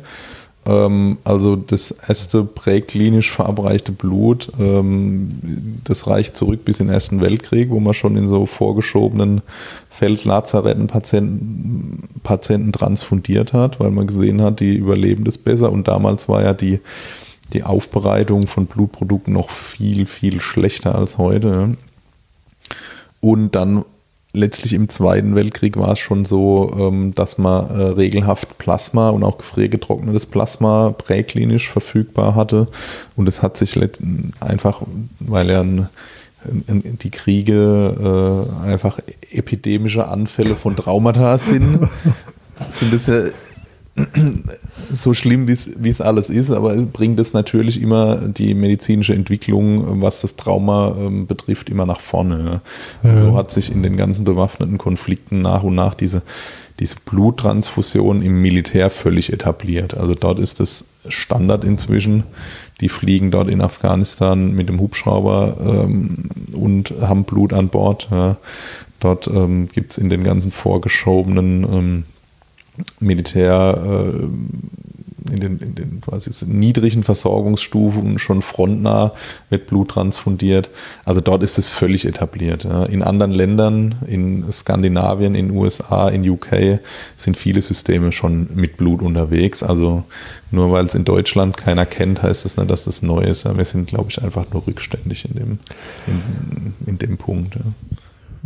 Ähm, 0.64 1.18
also 1.24 1.56
das 1.56 1.90
erste 1.90 2.44
präklinisch 2.44 3.32
verabreichte 3.32 3.90
Blut, 3.90 4.52
ähm, 4.61 5.80
das 5.82 6.06
reicht 6.06 6.37
zurück 6.37 6.64
bis 6.64 6.78
in 6.78 6.87
den 6.87 6.94
Ersten 6.94 7.20
Weltkrieg, 7.20 7.70
wo 7.70 7.80
man 7.80 7.94
schon 7.94 8.16
in 8.16 8.28
so 8.28 8.46
vorgeschobenen 8.46 9.42
Feldlazaretten 9.90 10.87
Patienten, 10.87 12.09
Patienten 12.22 12.70
transfundiert 12.70 13.54
hat, 13.54 13.80
weil 13.80 13.90
man 13.90 14.06
gesehen 14.06 14.40
hat, 14.40 14.61
die 14.61 14.76
überleben 14.76 15.24
das 15.24 15.38
besser. 15.38 15.72
Und 15.72 15.88
damals 15.88 16.28
war 16.28 16.44
ja 16.44 16.54
die, 16.54 16.78
die 17.52 17.64
Aufbereitung 17.64 18.46
von 18.46 18.66
Blutprodukten 18.66 19.32
noch 19.32 19.50
viel, 19.50 20.06
viel 20.06 20.40
schlechter 20.40 20.94
als 20.94 21.18
heute. 21.18 21.76
Und 23.20 23.55
dann 23.55 23.85
letztlich 24.37 24.74
im 24.74 24.88
Zweiten 24.88 25.35
Weltkrieg 25.35 25.76
war 25.76 25.92
es 25.92 25.98
schon 25.98 26.24
so, 26.24 26.70
ähm, 26.79 27.14
dass 27.14 27.38
man 27.38 27.70
äh, 27.70 27.83
regelhaft 27.83 28.59
Plasma 28.59 29.09
und 29.11 29.24
auch 29.24 29.38
gefriergetrocknetes 29.38 30.26
Plasma 30.26 30.94
präklinisch 30.96 31.70
verfügbar 31.70 32.35
hatte. 32.35 32.68
Und 33.16 33.29
es 33.29 33.42
hat 33.42 33.57
sich 33.57 33.79
einfach, 34.40 34.83
weil 35.20 35.50
ja 35.50 35.64
die 36.44 37.11
Kriege 37.11 38.48
äh, 38.62 38.66
einfach 38.66 38.98
epidemische 39.33 40.07
Anfälle 40.07 40.55
von 40.55 40.76
Traumata 40.76 41.38
sind, 41.38 41.88
sind 42.68 42.92
es 42.92 43.07
ja 43.07 43.24
so 44.92 45.14
schlimm, 45.14 45.48
wie 45.48 45.88
es 45.88 46.00
alles 46.00 46.28
ist, 46.28 46.50
aber 46.50 46.74
es 46.74 46.87
bringt 46.87 47.18
es 47.18 47.32
natürlich 47.32 47.80
immer 47.80 48.16
die 48.16 48.54
medizinische 48.54 49.14
Entwicklung, 49.14 50.02
was 50.02 50.20
das 50.20 50.37
Trauma 50.37 50.94
ähm, 50.98 51.26
betrifft, 51.26 51.70
immer 51.70 51.87
nach 51.87 52.00
vorne. 52.00 52.61
Ja. 53.02 53.11
Ja. 53.11 53.16
So 53.16 53.37
hat 53.37 53.50
sich 53.50 53.72
in 53.72 53.82
den 53.82 53.96
ganzen 53.96 54.24
bewaffneten 54.24 54.78
Konflikten 54.78 55.40
nach 55.40 55.62
und 55.62 55.74
nach 55.74 55.94
diese, 55.94 56.22
diese 56.78 56.96
Bluttransfusion 57.06 58.22
im 58.22 58.42
Militär 58.42 58.90
völlig 58.90 59.32
etabliert. 59.32 59.96
Also 59.96 60.14
dort 60.14 60.38
ist 60.38 60.61
das 60.61 60.85
Standard 61.09 61.64
inzwischen. 61.64 62.24
Die 62.82 62.90
fliegen 62.90 63.30
dort 63.30 63.48
in 63.48 63.62
Afghanistan 63.62 64.52
mit 64.52 64.68
dem 64.68 64.78
Hubschrauber 64.78 65.56
ähm, 65.61 66.28
und 66.52 66.92
haben 67.00 67.24
Blut 67.24 67.54
an 67.54 67.68
Bord. 67.68 68.09
Ja. 68.11 68.37
Dort 69.00 69.26
ähm, 69.28 69.68
gibt 69.72 69.92
es 69.92 69.98
in 69.98 70.11
den 70.11 70.22
ganzen 70.22 70.50
vorgeschobenen 70.50 71.64
ähm, 71.64 72.04
Militär 73.01 74.12
äh, 74.12 75.33
in, 75.33 75.41
den, 75.41 75.59
in 75.59 75.75
den 75.75 76.01
quasi 76.01 76.31
niedrigen 76.47 77.03
Versorgungsstufen 77.03 78.19
schon 78.19 78.43
frontnah 78.43 79.12
mit 79.51 79.67
Blut 79.67 79.91
transfundiert. 79.91 80.71
Also 81.05 81.21
dort 81.21 81.43
ist 81.43 81.59
es 81.59 81.69
völlig 81.69 82.05
etabliert. 82.05 82.65
Ja. 82.65 82.85
In 82.85 83.03
anderen 83.03 83.33
Ländern, 83.33 83.97
in 84.07 84.51
Skandinavien, 84.51 85.35
in 85.35 85.51
USA, 85.51 86.09
in 86.09 86.29
UK 86.29 86.81
sind 87.17 87.37
viele 87.37 87.62
Systeme 87.62 88.12
schon 88.12 88.49
mit 88.55 88.77
Blut 88.77 89.03
unterwegs. 89.03 89.62
Also 89.62 90.05
nur 90.51 90.73
weil 90.73 90.87
es 90.87 90.95
in 90.95 91.05
Deutschland 91.05 91.57
keiner 91.57 91.87
kennt, 91.87 92.23
heißt 92.23 92.45
das 92.45 92.57
nicht, 92.57 92.71
dass 92.71 92.85
das 92.85 93.03
neu 93.03 93.23
ist. 93.23 93.45
Ja. 93.45 93.57
Wir 93.57 93.65
sind, 93.65 93.89
glaube 93.89 94.07
ich, 94.11 94.23
einfach 94.23 94.47
nur 94.53 94.67
rückständig 94.67 95.25
in 95.25 95.35
dem, 95.35 95.59
in, 96.07 96.75
in 96.87 96.99
dem 96.99 97.19
Punkt. 97.19 97.57
Ja. 97.57 97.62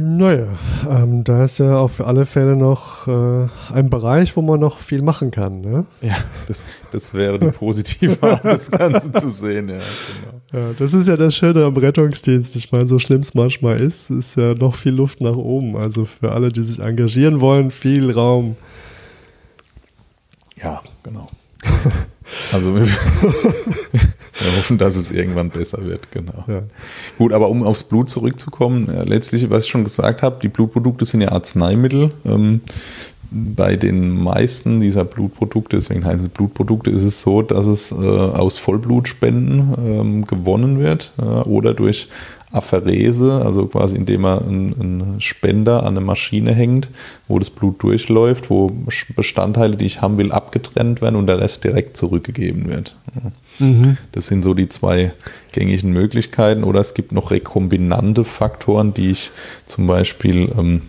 Naja, 0.03 0.47
ähm, 0.89 1.25
da 1.25 1.45
ist 1.45 1.59
ja 1.59 1.79
auf 1.79 2.01
alle 2.01 2.25
Fälle 2.25 2.57
noch 2.57 3.07
äh, 3.07 3.49
ein 3.71 3.91
Bereich, 3.91 4.35
wo 4.35 4.41
man 4.41 4.59
noch 4.59 4.81
viel 4.81 5.03
machen 5.03 5.31
kann. 5.31 5.61
Ne? 5.61 5.85
Ja, 6.01 6.17
das, 6.47 6.65
das 6.91 7.13
wäre 7.13 7.39
die 7.39 7.51
positive 7.51 8.17
Art, 8.23 8.43
das 8.43 8.71
Ganze 8.71 9.13
zu 9.13 9.29
sehen. 9.29 9.69
Ja, 9.69 9.75
genau. 9.75 10.65
ja, 10.69 10.73
das 10.79 10.95
ist 10.95 11.07
ja 11.07 11.19
das 11.19 11.35
Schöne 11.35 11.67
am 11.67 11.77
Rettungsdienst. 11.77 12.57
Ich 12.57 12.73
meine, 12.73 12.87
so 12.87 12.99
schlimm 12.99 13.21
es 13.21 13.35
manchmal 13.35 13.79
ist, 13.79 14.09
ist 14.09 14.39
ja 14.39 14.55
noch 14.55 14.75
viel 14.75 14.95
Luft 14.95 15.21
nach 15.21 15.37
oben. 15.37 15.77
Also 15.77 16.07
für 16.07 16.33
alle, 16.33 16.51
die 16.51 16.63
sich 16.63 16.79
engagieren 16.79 17.43
wollen, 17.43 17.71
viel 17.71 18.11
Raum. 18.11 18.57
Ja, 20.57 20.81
genau. 21.03 21.29
Also 22.53 22.75
wir, 22.75 22.87
wir, 23.23 24.57
hoffen, 24.59 24.79
dass 24.79 24.97
es 24.97 25.11
irgendwann 25.11 25.51
besser 25.51 25.85
wird, 25.85 26.11
genau. 26.11 26.45
Ja. 26.47 26.63
Gut, 27.19 27.33
aber 27.33 27.49
um 27.49 27.63
aufs 27.63 27.83
Blut 27.83 28.09
zurückzukommen, 28.11 28.89
ja, 28.93 29.03
letztlich, 29.03 29.51
was 29.51 29.65
ich 29.65 29.71
schon 29.71 29.85
gesagt 29.85 30.23
habe, 30.23 30.39
die 30.43 30.49
Blutprodukte 30.49 31.05
sind 31.05 31.21
ja 31.21 31.33
Arzneimittel. 31.33 32.13
Ähm, 32.25 32.61
bei 33.33 33.77
den 33.77 34.21
meisten 34.21 34.81
dieser 34.81 35.05
Blutprodukte, 35.05 35.77
deswegen 35.77 36.05
heißen 36.05 36.23
sie 36.23 36.29
Blutprodukte, 36.29 36.91
ist 36.91 37.05
es 37.05 37.21
so, 37.21 37.43
dass 37.43 37.67
es 37.67 37.93
äh, 37.93 37.95
aus 37.95 38.59
Vollblutspenden 38.59 39.75
ähm, 39.79 40.27
gewonnen 40.27 40.81
wird 40.81 41.13
äh, 41.19 41.23
oder 41.23 41.73
durch 41.73 42.09
Apherese, 42.53 43.43
also 43.45 43.67
quasi 43.67 43.97
indem 43.97 44.23
man 44.23 44.39
einen 44.43 45.21
Spender 45.21 45.85
an 45.85 45.97
eine 45.97 46.01
Maschine 46.01 46.53
hängt, 46.53 46.89
wo 47.29 47.39
das 47.39 47.49
Blut 47.49 47.81
durchläuft, 47.83 48.51
wo 48.51 48.73
Bestandteile, 49.15 49.77
die 49.77 49.87
ich 49.87 50.01
haben 50.03 50.19
will, 50.19 50.33
abgetrennt 50.33 51.01
werden 51.01 51.15
und 51.15 51.29
der 51.29 51.39
Rest 51.39 51.63
direkt 51.63 51.97
zurückgegeben 51.97 52.69
wird. 52.69 52.97
Mhm. 53.61 53.99
Das 54.11 54.27
sind 54.27 54.43
so 54.43 54.55
die 54.55 54.69
zwei 54.69 55.13
gängigen 55.53 55.93
Möglichkeiten. 55.93 56.65
Oder 56.65 56.81
es 56.81 56.95
gibt 56.95 57.13
noch 57.13 57.31
rekombinante 57.31 58.25
Faktoren, 58.25 58.95
die 58.95 59.11
ich 59.11 59.31
zum 59.67 59.87
Beispiel 59.87 60.51
ähm, 60.59 60.83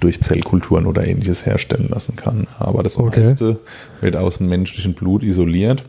durch 0.00 0.20
Zellkulturen 0.20 0.86
oder 0.86 1.06
ähnliches 1.06 1.46
herstellen 1.46 1.88
lassen 1.90 2.16
kann. 2.16 2.48
Aber 2.58 2.82
das 2.82 2.98
okay. 2.98 3.20
meiste 3.20 3.60
wird 4.00 4.16
aus 4.16 4.38
dem 4.38 4.48
menschlichen 4.48 4.94
Blut 4.94 5.22
isoliert. 5.22 5.84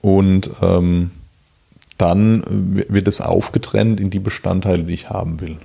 Und 0.00 0.50
ähm, 0.62 1.10
dann 1.98 2.42
wird 2.48 3.06
es 3.06 3.20
aufgetrennt 3.20 4.00
in 4.00 4.10
die 4.10 4.18
Bestandteile, 4.18 4.82
die 4.82 4.94
ich 4.94 5.10
haben 5.10 5.40
will. 5.40 5.56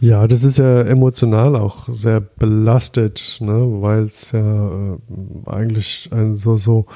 Ja, 0.00 0.28
das 0.28 0.44
ist 0.44 0.58
ja 0.58 0.82
emotional 0.82 1.56
auch 1.56 1.88
sehr 1.88 2.20
belastet, 2.20 3.38
ne? 3.40 3.66
weil 3.80 4.04
es 4.04 4.30
ja 4.30 4.68
äh, 4.68 4.96
eigentlich 5.46 6.08
ein 6.12 6.34
so, 6.36 6.56
so 6.56 6.86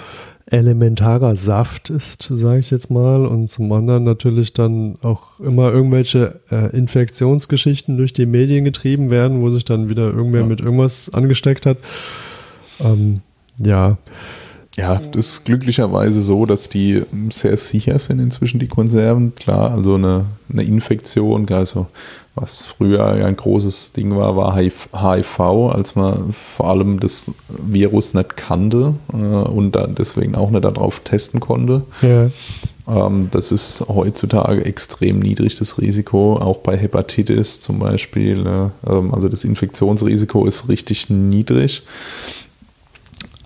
elementarer 0.50 1.36
Saft 1.36 1.90
ist, 1.90 2.22
sage 2.22 2.60
ich 2.60 2.70
jetzt 2.70 2.90
mal, 2.90 3.26
und 3.26 3.48
zum 3.48 3.70
anderen 3.72 4.04
natürlich 4.04 4.54
dann 4.54 4.96
auch 5.02 5.38
immer 5.40 5.72
irgendwelche 5.72 6.40
äh, 6.50 6.74
Infektionsgeschichten 6.74 7.96
durch 7.96 8.12
die 8.12 8.26
Medien 8.26 8.64
getrieben 8.64 9.10
werden, 9.10 9.40
wo 9.40 9.50
sich 9.50 9.64
dann 9.64 9.90
wieder 9.90 10.04
irgendwer 10.04 10.42
ja. 10.42 10.46
mit 10.46 10.60
irgendwas 10.60 11.12
angesteckt 11.12 11.66
hat. 11.66 11.78
Ähm, 12.80 13.20
ja. 13.58 13.98
Ja, 14.78 15.00
das 15.10 15.26
ist 15.26 15.44
glücklicherweise 15.44 16.22
so, 16.22 16.46
dass 16.46 16.68
die 16.68 17.02
sehr 17.30 17.56
sicher 17.56 17.98
sind 17.98 18.20
inzwischen, 18.20 18.60
die 18.60 18.68
Konserven. 18.68 19.34
Klar, 19.34 19.72
also 19.72 19.96
eine, 19.96 20.26
eine 20.52 20.62
Infektion, 20.62 21.48
also 21.50 21.88
was 22.36 22.62
früher 22.62 23.04
ein 23.04 23.34
großes 23.34 23.90
Ding 23.96 24.14
war, 24.14 24.36
war 24.36 24.56
HIV, 24.56 25.40
als 25.40 25.96
man 25.96 26.32
vor 26.32 26.70
allem 26.70 27.00
das 27.00 27.32
Virus 27.48 28.14
nicht 28.14 28.36
kannte 28.36 28.94
äh, 29.12 29.16
und 29.16 29.76
deswegen 29.98 30.36
auch 30.36 30.50
nicht 30.50 30.64
darauf 30.64 31.00
testen 31.00 31.40
konnte. 31.40 31.82
Ja. 32.00 32.30
Ähm, 32.86 33.28
das 33.32 33.50
ist 33.50 33.84
heutzutage 33.88 34.64
extrem 34.64 35.18
niedrig, 35.18 35.56
das 35.56 35.78
Risiko, 35.78 36.36
auch 36.36 36.58
bei 36.58 36.76
Hepatitis 36.76 37.60
zum 37.60 37.80
Beispiel. 37.80 38.46
Äh, 38.46 38.90
also 39.12 39.28
das 39.28 39.42
Infektionsrisiko 39.42 40.46
ist 40.46 40.68
richtig 40.68 41.10
niedrig. 41.10 41.82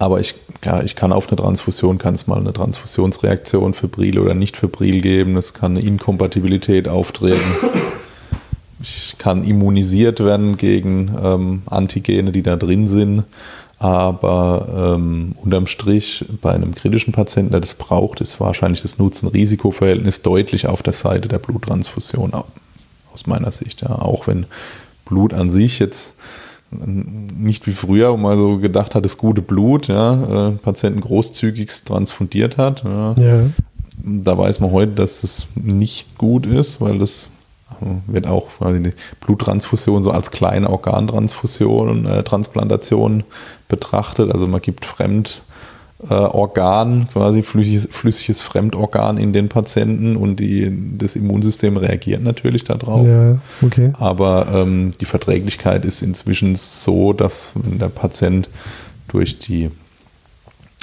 Aber 0.03 0.19
ich, 0.19 0.35
ja, 0.65 0.83
ich 0.83 0.97
kann 0.97 1.13
auf 1.13 1.29
eine 1.29 1.37
Transfusion, 1.37 1.97
kann 1.97 2.15
es 2.15 2.27
mal 2.27 2.37
eine 2.37 2.53
Transfusionsreaktion 2.53 3.73
febril 3.73 4.19
oder 4.19 4.35
nicht 4.35 4.57
febril 4.57 5.01
geben. 5.01 5.37
Es 5.37 5.55
kann 5.55 5.77
eine 5.77 5.87
Inkompatibilität 5.87 6.89
auftreten. 6.89 7.39
Ich 8.83 9.15
kann 9.17 9.45
immunisiert 9.45 10.19
werden 10.19 10.57
gegen 10.57 11.15
ähm, 11.23 11.63
Antigene, 11.67 12.33
die 12.33 12.43
da 12.43 12.57
drin 12.57 12.89
sind. 12.89 13.23
Aber 13.79 14.97
ähm, 14.97 15.37
unterm 15.41 15.69
Strich 15.69 16.25
bei 16.41 16.51
einem 16.51 16.75
kritischen 16.75 17.13
Patienten, 17.13 17.53
der 17.53 17.61
das 17.61 17.75
braucht, 17.75 18.21
ist 18.21 18.41
wahrscheinlich 18.41 18.83
das 18.83 18.99
Nutzen-Risiko-Verhältnis 18.99 20.23
deutlich 20.23 20.67
auf 20.67 20.83
der 20.83 20.95
Seite 20.95 21.29
der 21.29 21.39
Bluttransfusion 21.39 22.33
aus 22.35 23.27
meiner 23.29 23.53
Sicht. 23.53 23.83
Ja. 23.83 24.03
Auch 24.03 24.27
wenn 24.27 24.47
Blut 25.05 25.33
an 25.33 25.49
sich 25.49 25.79
jetzt 25.79 26.15
nicht 26.73 27.67
wie 27.67 27.73
früher, 27.73 28.13
wo 28.13 28.17
man 28.17 28.39
so 28.39 28.59
gedacht 28.59 28.95
hat, 28.95 29.05
das 29.05 29.19
gute 29.19 29.43
Blut, 29.43 29.89
ja, 29.89 30.49
äh, 30.49 30.51
Patienten 30.53 31.01
großzügig 31.01 31.71
transfundiert 31.85 32.57
hat. 32.57 32.85
Ja. 32.85 33.15
ja. 33.19 33.41
Da 34.05 34.37
weiß 34.37 34.61
man 34.61 34.73
heute, 34.73 34.93
dass 34.93 35.23
es 35.23 35.47
nicht 35.55 36.19
gut 36.19 36.47
ist, 36.47 36.81
weil 36.81 36.99
das 36.99 37.29
wird 38.07 38.27
auch 38.27 38.49
die 38.61 38.93
Bluttransfusion 39.21 40.03
so 40.03 40.11
als 40.11 40.31
kleine 40.31 40.71
Organtransfusion, 40.71 42.07
äh, 42.07 42.23
Transplantation 42.23 43.25
betrachtet. 43.69 44.33
Also 44.33 44.47
man 44.47 44.61
gibt 44.61 44.85
fremd 44.85 45.43
äh, 46.09 46.15
Organ, 46.15 47.09
quasi 47.13 47.43
flüssiges, 47.43 47.89
flüssiges 47.91 48.41
Fremdorgan 48.41 49.19
in 49.19 49.33
den 49.33 49.49
Patienten 49.49 50.17
und 50.17 50.41
die, 50.41 50.73
das 50.99 51.17
Immunsystem 51.17 51.77
reagiert 51.77 52.23
natürlich 52.23 52.65
darauf. 52.65 53.07
Ja, 53.07 53.39
okay. 53.63 53.93
Aber 53.99 54.49
ähm, 54.53 54.91
die 55.01 55.05
Verträglichkeit 55.05 55.85
ist 55.85 56.03
inzwischen 56.03 56.57
so, 56.57 57.13
dass 57.13 57.53
wenn 57.55 57.79
der 57.79 57.89
Patient 57.89 58.49
durch 59.09 59.39
die 59.39 59.71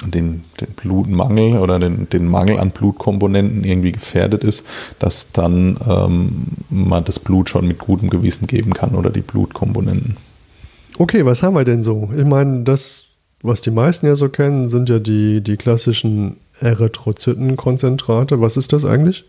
den, 0.06 0.44
den 0.58 0.68
Blutmangel 0.76 1.58
oder 1.58 1.78
den, 1.78 2.08
den 2.08 2.26
Mangel 2.26 2.58
an 2.58 2.70
Blutkomponenten 2.70 3.64
irgendwie 3.64 3.92
gefährdet 3.92 4.44
ist, 4.44 4.64
dass 4.98 5.32
dann 5.32 5.76
ähm, 5.86 6.46
man 6.70 7.04
das 7.04 7.18
Blut 7.18 7.50
schon 7.50 7.66
mit 7.66 7.78
gutem 7.78 8.08
Gewissen 8.08 8.46
geben 8.46 8.72
kann 8.72 8.94
oder 8.94 9.10
die 9.10 9.20
Blutkomponenten. 9.20 10.16
Okay, 10.96 11.26
was 11.26 11.42
haben 11.42 11.54
wir 11.54 11.64
denn 11.64 11.82
so? 11.82 12.10
Ich 12.16 12.24
meine, 12.24 12.62
das 12.62 13.09
was 13.42 13.62
die 13.62 13.70
meisten 13.70 14.06
ja 14.06 14.16
so 14.16 14.28
kennen, 14.28 14.68
sind 14.68 14.88
ja 14.88 14.98
die, 14.98 15.40
die 15.40 15.56
klassischen 15.56 16.36
Erythrozytenkonzentrate. 16.60 18.40
Was 18.40 18.56
ist 18.56 18.72
das 18.72 18.84
eigentlich? 18.84 19.24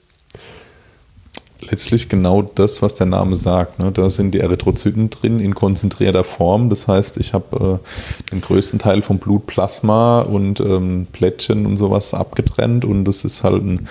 Letztlich 1.62 2.10
genau 2.10 2.42
das, 2.42 2.82
was 2.82 2.96
der 2.96 3.06
Name 3.06 3.36
sagt. 3.36 3.80
Ne? 3.80 3.92
Da 3.92 4.10
sind 4.10 4.34
die 4.34 4.40
Erythrozyten 4.40 5.12
drin 5.12 5.40
in 5.40 5.54
konzentrierter 5.54 6.24
Form. 6.24 6.70
Das 6.70 6.88
heißt, 6.88 7.18
ich 7.18 7.34
habe 7.34 7.80
äh, 7.80 8.32
den 8.32 8.42
größten 8.42 8.80
Teil 8.80 9.02
vom 9.02 9.20
Blutplasma 9.20 10.22
und 10.22 10.60
ähm, 10.60 11.08
Plättchen 11.12 11.66
und 11.66 11.78
sowas 11.78 12.14
abgetrennt 12.14 12.84
und 12.84 13.06
das 13.06 13.24
ist 13.24 13.44
halt 13.44 13.64
ein 13.64 13.88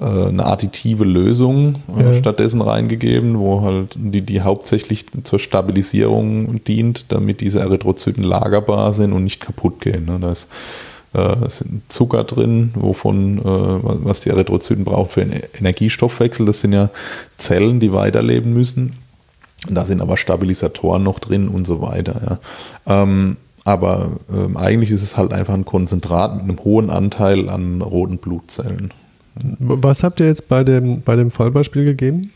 eine 0.00 0.46
additive 0.46 1.04
Lösung 1.04 1.76
äh, 1.96 2.02
ja. 2.02 2.14
stattdessen 2.14 2.60
reingegeben, 2.60 3.38
wo 3.38 3.62
halt 3.62 3.96
die, 3.96 4.22
die 4.22 4.42
hauptsächlich 4.42 5.06
zur 5.24 5.38
Stabilisierung 5.38 6.62
dient, 6.64 7.06
damit 7.12 7.40
diese 7.40 7.60
Erythrozyten 7.60 8.22
lagerbar 8.22 8.92
sind 8.92 9.12
und 9.12 9.24
nicht 9.24 9.40
kaputt 9.40 9.80
gehen. 9.80 10.06
Ne? 10.06 10.18
Da 10.20 10.30
ist, 10.30 10.48
äh, 11.14 11.44
ist 11.44 11.64
Zucker 11.88 12.22
drin, 12.22 12.70
wovon, 12.74 13.38
äh, 13.38 13.42
was 13.44 14.20
die 14.20 14.30
Erythrozyten 14.30 14.84
brauchen 14.84 15.10
für 15.10 15.24
den 15.24 15.40
Energiestoffwechsel. 15.58 16.46
Das 16.46 16.60
sind 16.60 16.72
ja 16.72 16.90
Zellen, 17.36 17.80
die 17.80 17.92
weiterleben 17.92 18.52
müssen. 18.52 18.98
Da 19.68 19.84
sind 19.84 20.00
aber 20.00 20.16
Stabilisatoren 20.16 21.02
noch 21.02 21.18
drin 21.18 21.48
und 21.48 21.66
so 21.66 21.82
weiter. 21.82 22.38
Ja. 22.86 23.02
Ähm, 23.02 23.36
aber 23.64 24.12
ähm, 24.32 24.56
eigentlich 24.56 24.90
ist 24.92 25.02
es 25.02 25.16
halt 25.16 25.32
einfach 25.32 25.54
ein 25.54 25.64
Konzentrat 25.64 26.36
mit 26.36 26.44
einem 26.44 26.64
hohen 26.64 26.88
Anteil 26.88 27.50
an 27.50 27.82
roten 27.82 28.18
Blutzellen. 28.18 28.92
Was 29.58 30.02
habt 30.02 30.20
ihr 30.20 30.26
jetzt 30.26 30.48
bei 30.48 30.64
dem, 30.64 31.02
bei 31.02 31.16
dem 31.16 31.30
Fallbeispiel 31.30 31.84
gegeben? 31.84 32.32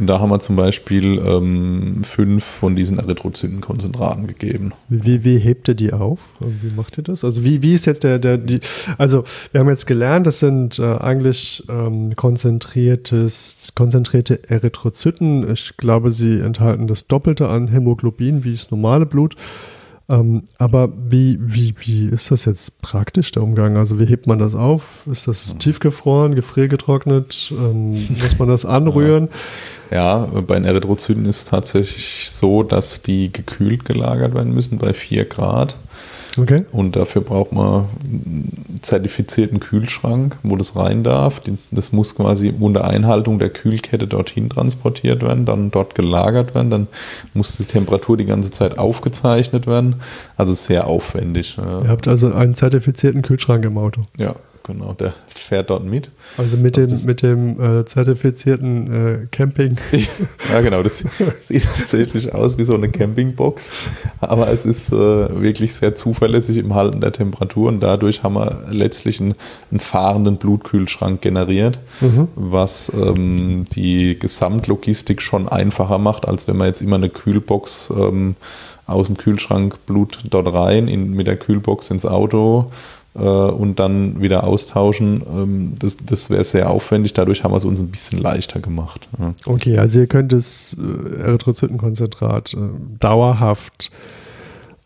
Da 0.00 0.20
haben 0.20 0.30
wir 0.30 0.38
zum 0.38 0.54
Beispiel 0.54 1.18
ähm, 1.18 2.04
fünf 2.04 2.44
von 2.44 2.76
diesen 2.76 2.98
Erythrozytenkonzentraten 2.98 4.28
gegeben. 4.28 4.72
Wie, 4.88 5.24
wie 5.24 5.38
hebt 5.38 5.68
ihr 5.68 5.74
die 5.74 5.92
auf? 5.92 6.20
Wie 6.38 6.70
macht 6.74 6.98
ihr 6.98 7.02
das? 7.02 7.24
Also 7.24 7.42
wie, 7.42 7.62
wie 7.62 7.74
ist 7.74 7.86
jetzt 7.86 8.04
der, 8.04 8.20
der, 8.20 8.38
die, 8.38 8.60
also 8.96 9.24
wir 9.50 9.60
haben 9.60 9.68
jetzt 9.68 9.86
gelernt, 9.86 10.26
das 10.28 10.38
sind 10.38 10.78
äh, 10.78 10.84
eigentlich 10.84 11.64
ähm, 11.68 12.14
konzentriertes, 12.14 13.72
konzentrierte 13.74 14.48
Erythrozyten. 14.48 15.50
Ich 15.50 15.76
glaube, 15.76 16.10
sie 16.10 16.38
enthalten 16.38 16.86
das 16.86 17.08
Doppelte 17.08 17.48
an 17.48 17.66
Hämoglobin 17.66 18.44
wie 18.44 18.52
das 18.52 18.70
normale 18.70 19.04
Blut. 19.04 19.34
Ähm, 20.10 20.44
aber 20.56 20.90
wie, 21.10 21.38
wie, 21.40 21.74
wie 21.80 22.08
ist 22.08 22.30
das 22.30 22.46
jetzt 22.46 22.80
praktisch, 22.80 23.30
der 23.32 23.42
Umgang? 23.42 23.76
Also 23.76 24.00
wie 24.00 24.06
hebt 24.06 24.26
man 24.26 24.38
das 24.38 24.54
auf? 24.54 25.06
Ist 25.10 25.28
das 25.28 25.54
mhm. 25.54 25.58
tiefgefroren, 25.58 26.34
gefriergetrocknet? 26.34 27.52
Ähm, 27.52 28.08
muss 28.20 28.38
man 28.38 28.48
das 28.48 28.64
anrühren? 28.64 29.28
Ja, 29.90 30.26
bei 30.46 30.54
den 30.54 30.64
Erythrozyten 30.64 31.26
ist 31.26 31.42
es 31.42 31.44
tatsächlich 31.46 32.30
so, 32.30 32.62
dass 32.62 33.02
die 33.02 33.32
gekühlt 33.32 33.84
gelagert 33.84 34.34
werden 34.34 34.54
müssen 34.54 34.78
bei 34.78 34.94
4 34.94 35.26
Grad. 35.26 35.76
Okay. 36.38 36.64
Und 36.72 36.96
dafür 36.96 37.22
braucht 37.22 37.52
man 37.52 37.86
einen 38.04 38.78
zertifizierten 38.82 39.60
Kühlschrank, 39.60 40.36
wo 40.42 40.56
das 40.56 40.76
rein 40.76 41.02
darf. 41.02 41.40
Das 41.70 41.92
muss 41.92 42.14
quasi 42.14 42.54
unter 42.58 42.88
Einhaltung 42.88 43.38
der 43.38 43.50
Kühlkette 43.50 44.06
dorthin 44.06 44.48
transportiert 44.48 45.22
werden, 45.22 45.44
dann 45.44 45.70
dort 45.70 45.94
gelagert 45.94 46.54
werden, 46.54 46.70
dann 46.70 46.86
muss 47.34 47.56
die 47.56 47.64
Temperatur 47.64 48.16
die 48.16 48.26
ganze 48.26 48.50
Zeit 48.50 48.78
aufgezeichnet 48.78 49.66
werden. 49.66 49.96
Also 50.36 50.52
sehr 50.52 50.86
aufwendig. 50.86 51.58
Ihr 51.58 51.88
habt 51.88 52.08
also 52.08 52.32
einen 52.32 52.54
zertifizierten 52.54 53.22
Kühlschrank 53.22 53.64
im 53.64 53.78
Auto. 53.78 54.02
Ja, 54.16 54.34
genau, 54.68 54.92
der 54.92 55.14
fährt 55.34 55.70
dort 55.70 55.84
mit. 55.84 56.10
Also 56.36 56.56
mit 56.56 56.76
dem, 56.76 56.90
mit 57.06 57.22
dem 57.22 57.60
äh, 57.60 57.84
zertifizierten 57.84 59.24
äh, 59.24 59.26
Camping. 59.32 59.76
ja, 60.52 60.60
genau, 60.60 60.82
das 60.82 60.98
sieht 61.42 61.66
tatsächlich 61.76 62.32
aus 62.32 62.56
wie 62.58 62.64
so 62.64 62.74
eine 62.74 62.88
Campingbox, 62.88 63.72
aber 64.20 64.48
es 64.50 64.64
ist 64.64 64.92
äh, 64.92 64.94
wirklich 64.94 65.74
sehr 65.74 65.94
zuverlässig 65.94 66.58
im 66.58 66.74
Halten 66.74 67.00
der 67.00 67.12
Temperatur 67.12 67.68
und 67.68 67.80
dadurch 67.80 68.22
haben 68.22 68.34
wir 68.34 68.66
letztlich 68.70 69.20
einen, 69.20 69.34
einen 69.70 69.80
fahrenden 69.80 70.36
Blutkühlschrank 70.36 71.20
generiert, 71.20 71.78
mhm. 72.00 72.28
was 72.36 72.92
ähm, 72.94 73.64
die 73.74 74.18
Gesamtlogistik 74.18 75.22
schon 75.22 75.48
einfacher 75.48 75.98
macht, 75.98 76.28
als 76.28 76.46
wenn 76.46 76.56
man 76.56 76.68
jetzt 76.68 76.82
immer 76.82 76.96
eine 76.96 77.08
Kühlbox 77.08 77.90
ähm, 77.96 78.36
aus 78.86 79.06
dem 79.06 79.16
Kühlschrank 79.16 79.84
Blut 79.86 80.18
dort 80.24 80.52
rein, 80.52 80.88
in, 80.88 81.12
mit 81.12 81.26
der 81.26 81.36
Kühlbox 81.36 81.90
ins 81.90 82.06
Auto 82.06 82.70
und 83.14 83.80
dann 83.80 84.20
wieder 84.20 84.44
austauschen, 84.44 85.22
ähm, 85.28 85.72
das, 85.78 85.96
das 85.96 86.30
wäre 86.30 86.44
sehr 86.44 86.70
aufwendig. 86.70 87.14
Dadurch 87.14 87.42
haben 87.42 87.52
wir 87.52 87.56
es 87.56 87.64
uns 87.64 87.80
ein 87.80 87.88
bisschen 87.88 88.18
leichter 88.18 88.60
gemacht. 88.60 89.08
Okay, 89.44 89.78
also 89.78 90.00
ihr 90.00 90.06
könnt 90.06 90.32
das 90.32 90.76
äh, 90.78 91.22
Erythrozytenkonzentrat 91.22 92.54
äh, 92.54 92.58
dauerhaft 93.00 93.90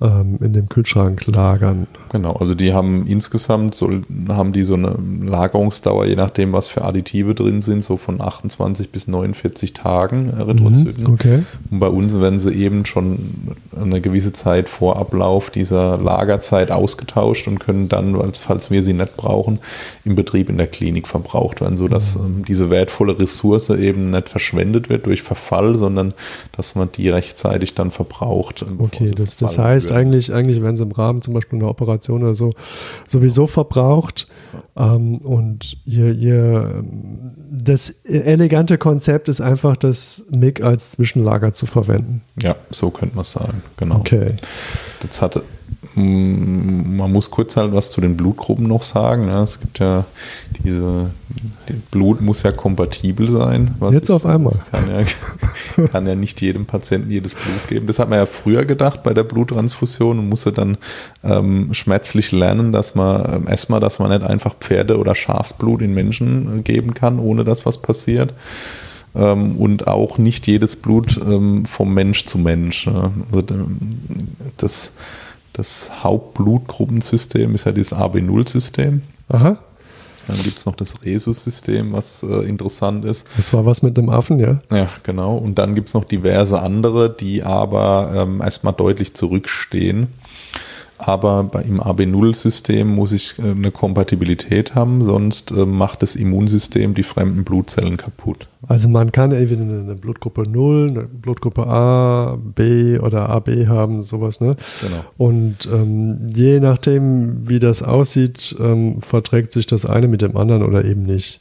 ähm, 0.02 0.38
in 0.42 0.52
dem 0.52 0.68
Kühlschrank 0.68 1.26
lagern. 1.26 1.86
Genau, 2.10 2.32
also 2.32 2.54
die 2.54 2.74
haben 2.74 3.06
insgesamt 3.06 3.74
so, 3.74 3.90
haben 4.28 4.52
die 4.52 4.64
so 4.64 4.74
eine 4.74 4.96
Lagerungsdauer, 5.24 6.06
je 6.06 6.16
nachdem, 6.16 6.52
was 6.52 6.66
für 6.66 6.84
Additive 6.84 7.34
drin 7.34 7.60
sind, 7.60 7.84
so 7.84 7.96
von 7.96 8.20
28 8.20 8.90
bis 8.90 9.06
49 9.06 9.72
Tagen 9.72 10.32
Erythrozyten. 10.36 11.06
Mhm, 11.06 11.12
okay. 11.12 11.42
Und 11.70 11.78
bei 11.78 11.86
uns 11.86 12.18
werden 12.18 12.38
sie 12.38 12.52
eben 12.52 12.84
schon 12.84 13.54
eine 13.80 14.00
gewisse 14.00 14.32
Zeit 14.32 14.68
vor 14.68 14.96
Ablauf 14.96 15.50
dieser 15.50 15.98
Lagerzeit 15.98 16.70
ausgetauscht 16.70 17.46
und 17.46 17.60
können 17.60 17.88
dann, 17.88 18.16
falls 18.32 18.70
wir 18.70 18.82
sie 18.82 18.94
nicht 18.94 19.16
brauchen, 19.16 19.60
im 20.04 20.16
Betrieb 20.16 20.48
in 20.48 20.58
der 20.58 20.66
Klinik 20.66 21.06
verbraucht 21.06 21.60
werden, 21.60 21.76
sodass 21.76 22.18
mhm. 22.18 22.24
ähm, 22.24 22.44
diese 22.46 22.70
wertvolle 22.70 23.18
Ressource 23.18 23.70
eben 23.70 24.10
nicht 24.10 24.28
verschwendet 24.28 24.88
wird 24.88 25.06
durch 25.06 25.22
Verfall, 25.22 25.76
sondern 25.76 26.12
dass 26.56 26.74
man 26.74 26.90
die 26.90 27.08
rechtzeitig 27.08 27.74
dann 27.74 27.90
verbraucht. 27.90 28.64
Okay, 28.78 29.12
das, 29.12 29.36
das 29.36 29.58
heißt, 29.58 29.91
eigentlich, 29.92 30.32
eigentlich 30.32 30.62
werden 30.62 30.76
sie 30.76 30.82
im 30.82 30.92
Rahmen 30.92 31.22
zum 31.22 31.34
Beispiel 31.34 31.58
einer 31.58 31.68
Operation 31.68 32.22
oder 32.22 32.34
so 32.34 32.52
sowieso 33.06 33.46
verbraucht. 33.46 34.28
Ähm, 34.76 35.18
und 35.18 35.76
ihr, 35.84 36.12
ihr, 36.12 36.82
das 37.50 37.90
elegante 38.04 38.78
Konzept 38.78 39.28
ist 39.28 39.40
einfach, 39.40 39.76
das 39.76 40.24
MIG 40.30 40.62
als 40.62 40.90
Zwischenlager 40.92 41.52
zu 41.52 41.66
verwenden. 41.66 42.22
Ja, 42.40 42.56
so 42.70 42.90
könnte 42.90 43.14
man 43.14 43.22
es 43.22 43.32
sagen, 43.32 43.62
genau. 43.76 43.96
Okay. 43.96 44.36
Das 45.00 45.20
hatte 45.20 45.42
man 45.94 47.12
muss 47.12 47.30
kurz 47.30 47.56
halt 47.56 47.72
was 47.72 47.90
zu 47.90 48.00
den 48.00 48.16
Blutgruppen 48.16 48.66
noch 48.66 48.82
sagen. 48.82 49.28
Ja, 49.28 49.42
es 49.42 49.60
gibt 49.60 49.78
ja 49.78 50.04
diese, 50.64 51.10
Blut 51.90 52.20
muss 52.20 52.42
ja 52.42 52.52
kompatibel 52.52 53.30
sein. 53.30 53.74
Jetzt 53.90 54.10
auf 54.10 54.26
einmal. 54.26 54.54
Kann 54.70 54.90
ja, 54.90 55.86
kann 55.88 56.06
ja 56.06 56.14
nicht 56.14 56.40
jedem 56.40 56.66
Patienten 56.66 57.10
jedes 57.10 57.34
Blut 57.34 57.68
geben. 57.68 57.86
Das 57.86 57.98
hat 57.98 58.08
man 58.08 58.18
ja 58.18 58.26
früher 58.26 58.64
gedacht 58.64 59.02
bei 59.02 59.14
der 59.14 59.24
Bluttransfusion 59.24 60.18
und 60.18 60.28
musste 60.28 60.52
dann 60.52 60.78
ähm, 61.22 61.72
schmerzlich 61.74 62.32
lernen, 62.32 62.72
dass 62.72 62.94
man 62.94 63.34
ähm, 63.34 63.48
erstmal, 63.48 63.80
dass 63.80 63.98
man 63.98 64.10
nicht 64.10 64.22
einfach 64.22 64.54
Pferde- 64.58 64.98
oder 64.98 65.14
Schafsblut 65.14 65.82
in 65.82 65.94
Menschen 65.94 66.60
äh, 66.60 66.62
geben 66.62 66.94
kann, 66.94 67.18
ohne 67.18 67.44
dass 67.44 67.66
was 67.66 67.80
passiert 67.80 68.34
ähm, 69.14 69.56
und 69.56 69.86
auch 69.86 70.18
nicht 70.18 70.46
jedes 70.46 70.76
Blut 70.76 71.20
ähm, 71.24 71.64
vom 71.66 71.94
Mensch 71.94 72.24
zu 72.24 72.38
Mensch. 72.38 72.88
Also 72.88 73.42
das 74.56 74.92
das 75.52 75.90
Hauptblutgruppensystem 76.02 77.54
ist 77.54 77.66
ja 77.66 77.72
dieses 77.72 77.94
AB0-System. 77.94 79.02
Aha. 79.28 79.58
Dann 80.26 80.36
gibt 80.42 80.58
es 80.58 80.66
noch 80.66 80.76
das 80.76 81.02
Rhesus-System, 81.04 81.92
was 81.92 82.22
äh, 82.22 82.48
interessant 82.48 83.04
ist. 83.04 83.26
Das 83.36 83.52
war 83.52 83.66
was 83.66 83.82
mit 83.82 83.96
dem 83.96 84.08
Affen, 84.08 84.38
ja? 84.38 84.60
Ja, 84.70 84.88
genau. 85.02 85.36
Und 85.36 85.58
dann 85.58 85.74
gibt 85.74 85.88
es 85.88 85.94
noch 85.94 86.04
diverse 86.04 86.62
andere, 86.62 87.10
die 87.10 87.42
aber 87.42 88.12
ähm, 88.14 88.40
erstmal 88.40 88.72
deutlich 88.72 89.14
zurückstehen. 89.14 90.08
Aber 91.04 91.50
im 91.66 91.80
AB0-System 91.80 92.94
muss 92.94 93.12
ich 93.12 93.38
äh, 93.38 93.50
eine 93.50 93.70
Kompatibilität 93.70 94.74
haben, 94.74 95.02
sonst 95.02 95.50
äh, 95.50 95.66
macht 95.66 96.02
das 96.02 96.14
Immunsystem 96.14 96.94
die 96.94 97.02
fremden 97.02 97.44
Blutzellen 97.44 97.96
kaputt. 97.96 98.48
Also 98.68 98.88
man 98.88 99.10
kann 99.10 99.32
entweder 99.32 99.62
eine 99.62 99.96
Blutgruppe 99.96 100.44
0, 100.48 100.90
eine 100.90 101.02
Blutgruppe 101.02 101.66
A, 101.66 102.38
B 102.54 102.98
oder 102.98 103.28
AB 103.28 103.66
haben, 103.66 104.02
sowas, 104.02 104.40
ne? 104.40 104.56
Genau. 104.80 105.04
Und 105.18 105.68
ähm, 105.72 106.28
je 106.32 106.60
nachdem, 106.60 107.48
wie 107.48 107.58
das 107.58 107.82
aussieht, 107.82 108.54
ähm, 108.60 109.02
verträgt 109.02 109.50
sich 109.50 109.66
das 109.66 109.84
eine 109.84 110.06
mit 110.06 110.22
dem 110.22 110.36
anderen 110.36 110.62
oder 110.62 110.84
eben 110.84 111.02
nicht. 111.02 111.40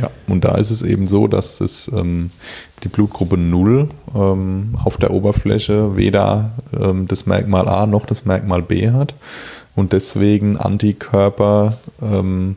Ja, 0.00 0.10
und 0.28 0.44
da 0.44 0.56
ist 0.56 0.70
es 0.70 0.82
eben 0.82 1.08
so, 1.08 1.26
dass 1.26 1.60
es 1.60 1.90
ähm, 1.92 2.30
die 2.84 2.88
Blutgruppe 2.88 3.36
0 3.36 3.88
ähm, 4.14 4.74
auf 4.82 4.96
der 4.96 5.12
Oberfläche 5.12 5.96
weder 5.96 6.52
ähm, 6.78 7.08
das 7.08 7.26
Merkmal 7.26 7.68
A 7.68 7.86
noch 7.86 8.06
das 8.06 8.24
Merkmal 8.24 8.62
B 8.62 8.90
hat 8.90 9.14
und 9.74 9.92
deswegen 9.92 10.56
Antikörper 10.56 11.78
ähm, 12.00 12.56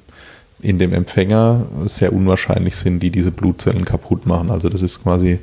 in 0.61 0.79
dem 0.79 0.93
Empfänger 0.93 1.65
sehr 1.85 2.13
unwahrscheinlich 2.13 2.77
sind, 2.77 3.01
die 3.01 3.09
diese 3.09 3.31
Blutzellen 3.31 3.83
kaputt 3.83 4.25
machen. 4.25 4.49
Also 4.49 4.69
das 4.69 4.81
ist 4.81 5.03
quasi, 5.03 5.39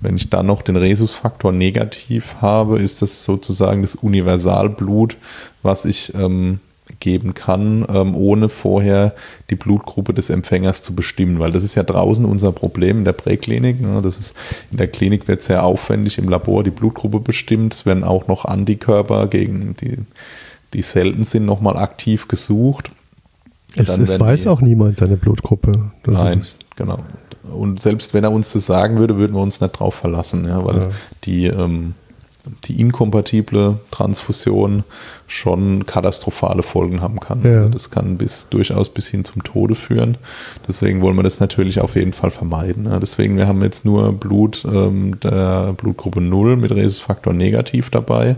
wenn 0.00 0.16
ich 0.16 0.30
dann 0.30 0.46
noch 0.46 0.62
den 0.62 0.76
Rhesusfaktor 0.76 1.52
negativ 1.52 2.36
habe, 2.40 2.80
ist 2.80 3.02
das 3.02 3.24
sozusagen 3.24 3.82
das 3.82 3.94
Universalblut, 3.94 5.16
was 5.62 5.84
ich 5.84 6.14
ähm, 6.14 6.60
geben 7.00 7.34
kann, 7.34 7.86
ähm, 7.88 8.14
ohne 8.14 8.48
vorher 8.48 9.14
die 9.50 9.54
Blutgruppe 9.54 10.12
des 10.12 10.30
Empfängers 10.30 10.82
zu 10.82 10.94
bestimmen, 10.94 11.38
weil 11.38 11.50
das 11.50 11.64
ist 11.64 11.74
ja 11.74 11.82
draußen 11.82 12.24
unser 12.24 12.52
Problem 12.52 12.98
in 12.98 13.04
der 13.04 13.12
Präklinik. 13.12 13.80
Ne? 13.80 14.02
Das 14.02 14.18
ist, 14.18 14.34
in 14.70 14.76
der 14.76 14.88
Klinik 14.88 15.26
wird 15.26 15.40
sehr 15.40 15.64
aufwendig 15.64 16.18
im 16.18 16.28
Labor 16.28 16.62
die 16.62 16.70
Blutgruppe 16.70 17.20
bestimmt. 17.20 17.74
Es 17.74 17.86
werden 17.86 18.04
auch 18.04 18.28
noch 18.28 18.44
Antikörper 18.44 19.28
gegen 19.28 19.74
die, 19.80 19.98
die 20.74 20.82
selten 20.82 21.24
sind, 21.24 21.46
nochmal 21.46 21.76
aktiv 21.76 22.28
gesucht. 22.28 22.90
Es, 23.76 23.96
es 23.96 24.20
weiß 24.20 24.42
die, 24.42 24.48
auch 24.48 24.60
niemand 24.60 24.98
seine 24.98 25.16
Blutgruppe. 25.16 25.90
Das 26.04 26.14
nein, 26.14 26.44
genau. 26.76 27.00
Und 27.50 27.80
selbst 27.80 28.14
wenn 28.14 28.24
er 28.24 28.32
uns 28.32 28.52
das 28.52 28.66
sagen 28.66 28.98
würde, 28.98 29.16
würden 29.16 29.34
wir 29.34 29.42
uns 29.42 29.60
nicht 29.60 29.72
drauf 29.72 29.94
verlassen, 29.94 30.46
ja, 30.46 30.64
weil 30.64 30.76
ja. 30.76 30.88
die, 31.24 31.46
ähm, 31.46 31.94
die 32.64 32.80
inkompatible 32.80 33.78
Transfusion 33.90 34.84
schon 35.26 35.86
katastrophale 35.86 36.62
Folgen 36.62 37.00
haben 37.00 37.20
kann. 37.20 37.42
Ja. 37.42 37.58
Also 37.60 37.70
das 37.70 37.90
kann 37.90 38.16
bis, 38.18 38.48
durchaus 38.48 38.90
bis 38.90 39.06
hin 39.06 39.24
zum 39.24 39.42
Tode 39.42 39.74
führen. 39.74 40.16
Deswegen 40.68 41.00
wollen 41.00 41.16
wir 41.16 41.22
das 41.22 41.40
natürlich 41.40 41.80
auf 41.80 41.96
jeden 41.96 42.12
Fall 42.12 42.30
vermeiden. 42.30 42.88
Deswegen, 43.00 43.36
wir 43.36 43.46
haben 43.46 43.62
jetzt 43.62 43.84
nur 43.84 44.12
Blut 44.12 44.64
ähm, 44.70 45.18
der 45.20 45.72
Blutgruppe 45.74 46.20
0 46.20 46.56
mit 46.56 46.70
Rhesusfaktor 46.72 47.32
negativ 47.32 47.90
dabei. 47.90 48.36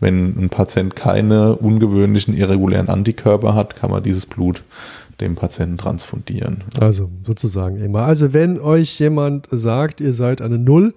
Wenn 0.00 0.36
ein 0.38 0.48
Patient 0.48 0.94
keine 0.94 1.56
ungewöhnlichen 1.56 2.36
irregulären 2.36 2.88
Antikörper 2.88 3.54
hat, 3.54 3.76
kann 3.76 3.90
man 3.90 4.02
dieses 4.02 4.26
Blut 4.26 4.62
dem 5.20 5.34
Patienten 5.34 5.78
transfundieren. 5.78 6.64
Also 6.78 7.10
sozusagen 7.24 7.78
immer. 7.78 8.02
Also 8.02 8.32
wenn 8.34 8.60
euch 8.60 8.98
jemand 8.98 9.48
sagt, 9.50 10.00
ihr 10.00 10.12
seid 10.12 10.42
eine 10.42 10.58
Null, 10.58 10.92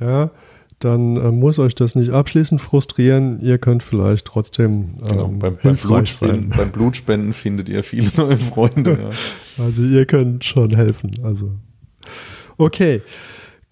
ja, 0.00 0.30
dann 0.78 1.16
äh, 1.16 1.30
muss 1.32 1.58
euch 1.58 1.74
das 1.74 1.94
nicht 1.94 2.10
abschließend 2.10 2.60
frustrieren. 2.60 3.40
Ihr 3.40 3.58
könnt 3.58 3.82
vielleicht 3.82 4.26
trotzdem 4.26 4.90
ähm, 5.02 5.08
genau, 5.08 5.28
beim, 5.28 5.58
beim, 5.62 5.76
Blutspenden, 5.76 6.50
beim, 6.56 6.70
Blutspenden, 6.70 7.32
findet 7.32 7.68
ihr 7.68 7.82
viele 7.82 8.10
neue 8.16 8.36
Freunde. 8.36 8.98
Ja. 9.02 9.08
Also 9.60 9.82
ihr 9.82 10.06
könnt 10.06 10.44
schon 10.44 10.70
helfen. 10.70 11.10
Also 11.24 11.50
okay. 12.58 13.02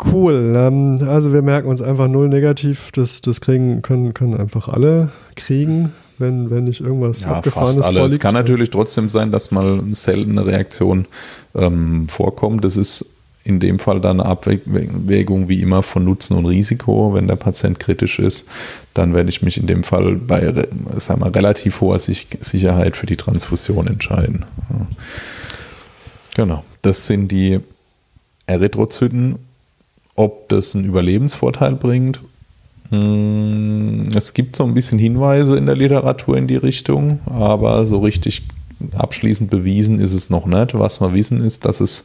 Cool. 0.04 0.52
Ähm, 0.57 0.98
also 1.09 1.32
wir 1.32 1.42
merken 1.42 1.68
uns 1.68 1.80
einfach 1.80 2.09
null 2.09 2.28
negativ. 2.28 2.90
Das, 2.90 3.22
das 3.22 3.40
kriegen, 3.40 3.82
können, 3.82 4.12
können 4.12 4.36
einfach 4.36 4.68
alle 4.68 5.11
kriegen, 5.36 5.92
wenn, 6.18 6.50
wenn 6.50 6.64
nicht 6.64 6.80
irgendwas 6.80 7.22
ja, 7.22 7.34
Abgefahrenes 7.34 7.76
fast 7.76 7.86
alle. 7.86 8.00
Vorliegt. 8.00 8.14
Es 8.14 8.20
kann 8.20 8.34
natürlich 8.34 8.70
trotzdem 8.70 9.09
sein, 9.09 9.30
dass 9.30 9.52
mal 9.52 9.78
eine 9.78 9.94
seltene 9.94 10.44
Reaktion 10.44 11.07
ähm, 11.54 12.09
vorkommt. 12.09 12.64
Das 12.64 12.76
ist 12.76 13.07
in 13.47 13.61
dem 13.61 13.78
Fall 13.78 14.01
dann 14.01 14.20
eine 14.20 14.28
Abwägung 14.28 15.49
wie 15.49 15.61
immer 15.61 15.82
von 15.82 16.05
Nutzen 16.05 16.36
und 16.36 16.47
Risiko. 16.47 17.14
Wenn 17.14 17.28
der 17.28 17.36
Patient 17.36 17.78
kritisch 17.78 18.18
ist, 18.18 18.47
dann 18.94 19.14
werde 19.14 19.30
ich 19.30 19.42
mich 19.42 19.59
in 19.59 19.66
dem 19.66 19.84
Fall 19.84 20.16
bei 20.16 20.53
sagen 20.97 21.22
wir, 21.22 21.34
relativ 21.34 21.80
hoher 21.80 21.99
Sicherheit 21.99 22.97
für 22.97 23.07
die 23.07 23.16
Transfusion 23.16 23.86
entscheiden. 23.86 24.44
Genau, 26.34 26.64
das 26.82 27.07
sind 27.07 27.28
die 27.32 27.61
Erythrozyten 28.47 29.36
ob 30.16 30.49
das 30.49 30.74
einen 30.74 30.86
Überlebensvorteil 30.86 31.74
bringt. 31.74 32.20
Hm, 32.90 34.07
es 34.14 34.34
gibt 34.34 34.57
so 34.57 34.64
ein 34.64 34.74
bisschen 34.74 34.99
Hinweise 34.99 35.57
in 35.57 35.66
der 35.66 35.76
Literatur 35.76 36.36
in 36.36 36.47
die 36.47 36.57
Richtung, 36.57 37.20
aber 37.26 37.86
so 37.86 37.99
richtig 37.99 38.42
abschließend 38.97 39.51
bewiesen 39.51 40.01
ist 40.01 40.12
es 40.12 40.31
noch 40.31 40.47
nicht. 40.47 40.79
Was 40.79 41.01
wir 41.01 41.12
wissen 41.12 41.41
ist, 41.41 41.64
dass 41.64 41.81
es 41.81 42.05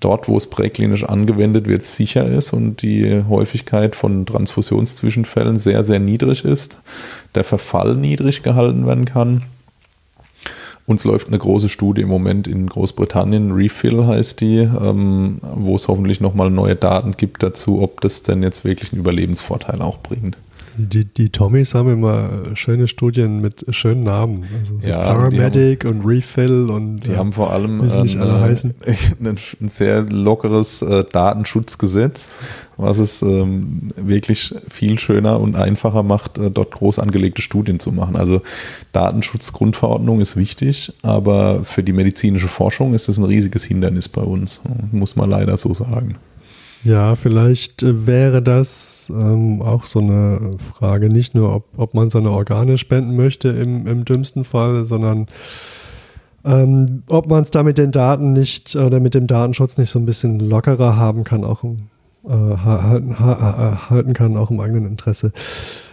dort, 0.00 0.28
wo 0.28 0.36
es 0.36 0.48
präklinisch 0.48 1.04
angewendet 1.04 1.66
wird, 1.68 1.82
sicher 1.82 2.26
ist 2.26 2.52
und 2.52 2.82
die 2.82 3.22
Häufigkeit 3.28 3.96
von 3.96 4.26
Transfusionszwischenfällen 4.26 5.58
sehr, 5.58 5.84
sehr 5.84 5.98
niedrig 5.98 6.44
ist, 6.44 6.80
der 7.34 7.44
Verfall 7.44 7.96
niedrig 7.96 8.42
gehalten 8.42 8.86
werden 8.86 9.04
kann 9.04 9.42
uns 10.86 11.04
läuft 11.04 11.28
eine 11.28 11.38
große 11.38 11.70
Studie 11.70 12.02
im 12.02 12.08
Moment 12.08 12.46
in 12.46 12.66
Großbritannien, 12.66 13.52
Refill 13.52 14.06
heißt 14.06 14.40
die, 14.40 14.58
ähm, 14.58 15.38
wo 15.42 15.76
es 15.76 15.88
hoffentlich 15.88 16.20
nochmal 16.20 16.50
neue 16.50 16.76
Daten 16.76 17.16
gibt 17.16 17.42
dazu, 17.42 17.80
ob 17.80 18.02
das 18.02 18.22
denn 18.22 18.42
jetzt 18.42 18.64
wirklich 18.64 18.92
einen 18.92 19.00
Überlebensvorteil 19.00 19.80
auch 19.80 19.98
bringt. 19.98 20.36
Die, 20.76 21.04
die 21.04 21.30
Tommys 21.30 21.74
haben 21.74 21.92
immer 21.92 22.54
schöne 22.54 22.88
Studien 22.88 23.40
mit 23.40 23.64
schönen 23.70 24.02
Namen. 24.02 24.44
Also 24.58 24.80
so 24.80 24.88
ja, 24.88 24.98
Paramedic 24.98 25.84
haben, 25.84 26.00
und 26.00 26.06
Refill 26.06 26.70
und 26.70 27.06
die 27.06 27.12
äh, 27.12 27.16
haben 27.16 27.32
vor 27.32 27.52
allem 27.52 27.80
ein, 27.80 27.90
ein, 28.20 28.74
ein, 29.20 29.68
sehr 29.68 30.02
lockeres 30.02 30.82
äh, 30.82 31.04
Datenschutzgesetz, 31.04 32.28
was 32.76 32.98
es 32.98 33.22
ähm, 33.22 33.92
wirklich 33.96 34.54
viel 34.68 34.98
schöner 34.98 35.40
und 35.40 35.56
einfacher 35.56 36.02
macht, 36.02 36.38
äh, 36.38 36.50
dort 36.50 36.72
groß 36.72 36.98
angelegte 36.98 37.42
Studien 37.42 37.78
zu 37.78 37.92
machen. 37.92 38.16
Also 38.16 38.42
Datenschutzgrundverordnung 38.92 40.20
ist 40.20 40.36
wichtig, 40.36 40.92
aber 41.02 41.64
für 41.64 41.82
die 41.82 41.92
medizinische 41.92 42.48
Forschung 42.48 42.94
ist 42.94 43.08
es 43.08 43.18
ein 43.18 43.24
riesiges 43.24 43.64
Hindernis 43.64 44.08
bei 44.08 44.22
uns, 44.22 44.60
muss 44.92 45.16
man 45.16 45.30
leider 45.30 45.56
so 45.56 45.72
sagen. 45.72 46.16
Ja, 46.84 47.14
vielleicht 47.14 47.82
äh, 47.82 48.06
wäre 48.06 48.42
das 48.42 49.10
ähm, 49.10 49.62
auch 49.62 49.86
so 49.86 50.00
eine 50.00 50.56
Frage, 50.58 51.08
nicht 51.08 51.34
nur, 51.34 51.54
ob, 51.54 51.64
ob 51.78 51.94
man 51.94 52.10
seine 52.10 52.30
Organe 52.30 52.76
spenden 52.76 53.16
möchte 53.16 53.48
im, 53.48 53.86
im 53.86 54.04
dümmsten 54.04 54.44
Fall, 54.44 54.84
sondern 54.84 55.26
ähm, 56.44 57.02
ob 57.08 57.26
man 57.26 57.42
es 57.42 57.50
da 57.50 57.62
mit 57.62 57.78
den 57.78 57.90
Daten 57.90 58.34
nicht 58.34 58.76
oder 58.76 59.00
mit 59.00 59.14
dem 59.14 59.26
Datenschutz 59.26 59.78
nicht 59.78 59.88
so 59.88 59.98
ein 59.98 60.04
bisschen 60.04 60.38
lockerer 60.38 60.94
haben 60.96 61.24
kann, 61.24 61.42
auch 61.42 61.64
im, 61.64 61.88
äh, 62.26 62.28
halten, 62.28 63.18
ha, 63.18 63.88
halten 63.88 64.12
kann, 64.12 64.36
auch 64.36 64.50
im 64.50 64.60
eigenen 64.60 64.86
Interesse. 64.86 65.32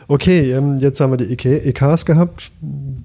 Okay, 0.09 0.51
ähm, 0.51 0.77
jetzt 0.77 0.99
haben 0.99 1.11
wir 1.11 1.17
die 1.17 1.31
EKs 1.31 2.05
gehabt. 2.05 2.51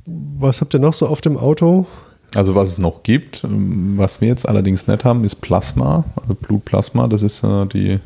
Was 0.04 0.60
habt 0.60 0.74
ihr 0.74 0.80
noch 0.80 0.92
so 0.92 1.06
auf 1.06 1.20
dem 1.20 1.36
Auto? 1.36 1.86
Also 2.34 2.54
was 2.54 2.70
es 2.70 2.78
noch 2.78 3.02
gibt, 3.02 3.44
ähm, 3.44 3.94
was 3.96 4.20
wir 4.20 4.28
jetzt 4.28 4.48
allerdings 4.48 4.86
nicht 4.86 5.04
haben, 5.04 5.24
ist 5.24 5.36
Plasma, 5.36 6.04
also 6.20 6.34
Blutplasma. 6.34 7.06
Das 7.08 7.22
ist 7.22 7.42
äh, 7.44 7.66
die, 7.66 7.98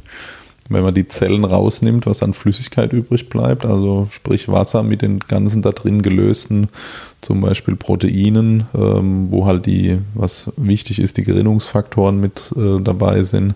wenn 0.68 0.84
man 0.84 0.94
die 0.94 1.08
Zellen 1.08 1.44
rausnimmt, 1.44 2.06
was 2.06 2.22
an 2.22 2.34
Flüssigkeit 2.34 2.92
übrig 2.92 3.28
bleibt, 3.28 3.64
also 3.64 4.08
sprich 4.10 4.48
Wasser 4.48 4.82
mit 4.82 5.02
den 5.02 5.18
ganzen 5.20 5.62
da 5.62 5.72
drin 5.72 6.02
gelösten, 6.02 6.68
zum 7.20 7.40
Beispiel 7.40 7.76
Proteinen, 7.76 8.66
ähm, 8.74 9.28
wo 9.30 9.46
halt 9.46 9.66
die, 9.66 9.98
was 10.14 10.52
wichtig 10.56 11.00
ist, 11.00 11.16
die 11.16 11.24
Gerinnungsfaktoren 11.24 12.20
mit 12.20 12.52
äh, 12.56 12.80
dabei 12.80 13.22
sind. 13.22 13.54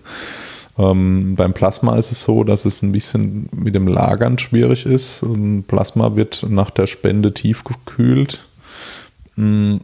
Ähm, 0.77 1.35
beim 1.35 1.53
Plasma 1.53 1.95
ist 1.95 2.11
es 2.11 2.23
so, 2.23 2.43
dass 2.43 2.65
es 2.65 2.81
ein 2.81 2.91
bisschen 2.91 3.49
mit 3.53 3.75
dem 3.75 3.87
Lagern 3.87 4.37
schwierig 4.37 4.85
ist. 4.85 5.23
Und 5.23 5.63
Plasma 5.67 6.15
wird 6.15 6.45
nach 6.49 6.69
der 6.69 6.87
Spende 6.87 7.33
tiefgekühlt. 7.33 8.45
Mm, 9.37 9.77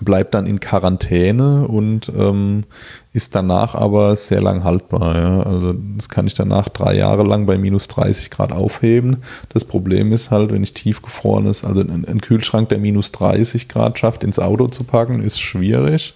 bleibt 0.00 0.34
dann 0.34 0.46
in 0.46 0.60
Quarantäne 0.60 1.66
und 1.66 2.12
ähm, 2.16 2.64
ist 3.12 3.34
danach 3.34 3.74
aber 3.74 4.14
sehr 4.16 4.40
lang 4.40 4.64
haltbar. 4.64 5.16
Ja? 5.16 5.42
Also 5.42 5.74
das 5.96 6.08
kann 6.08 6.26
ich 6.26 6.34
danach 6.34 6.68
drei 6.68 6.94
Jahre 6.94 7.24
lang 7.24 7.46
bei 7.46 7.58
minus 7.58 7.88
30 7.88 8.30
Grad 8.30 8.52
aufheben. 8.52 9.18
Das 9.48 9.64
Problem 9.64 10.12
ist 10.12 10.30
halt, 10.30 10.52
wenn 10.52 10.62
ich 10.62 10.74
tiefgefrorenes, 10.74 11.64
also 11.64 11.80
einen 11.80 12.20
Kühlschrank, 12.20 12.68
der 12.68 12.78
minus 12.78 13.12
30 13.12 13.68
Grad 13.68 13.98
schafft, 13.98 14.24
ins 14.24 14.38
Auto 14.38 14.68
zu 14.68 14.84
packen, 14.84 15.22
ist 15.22 15.40
schwierig. 15.40 16.14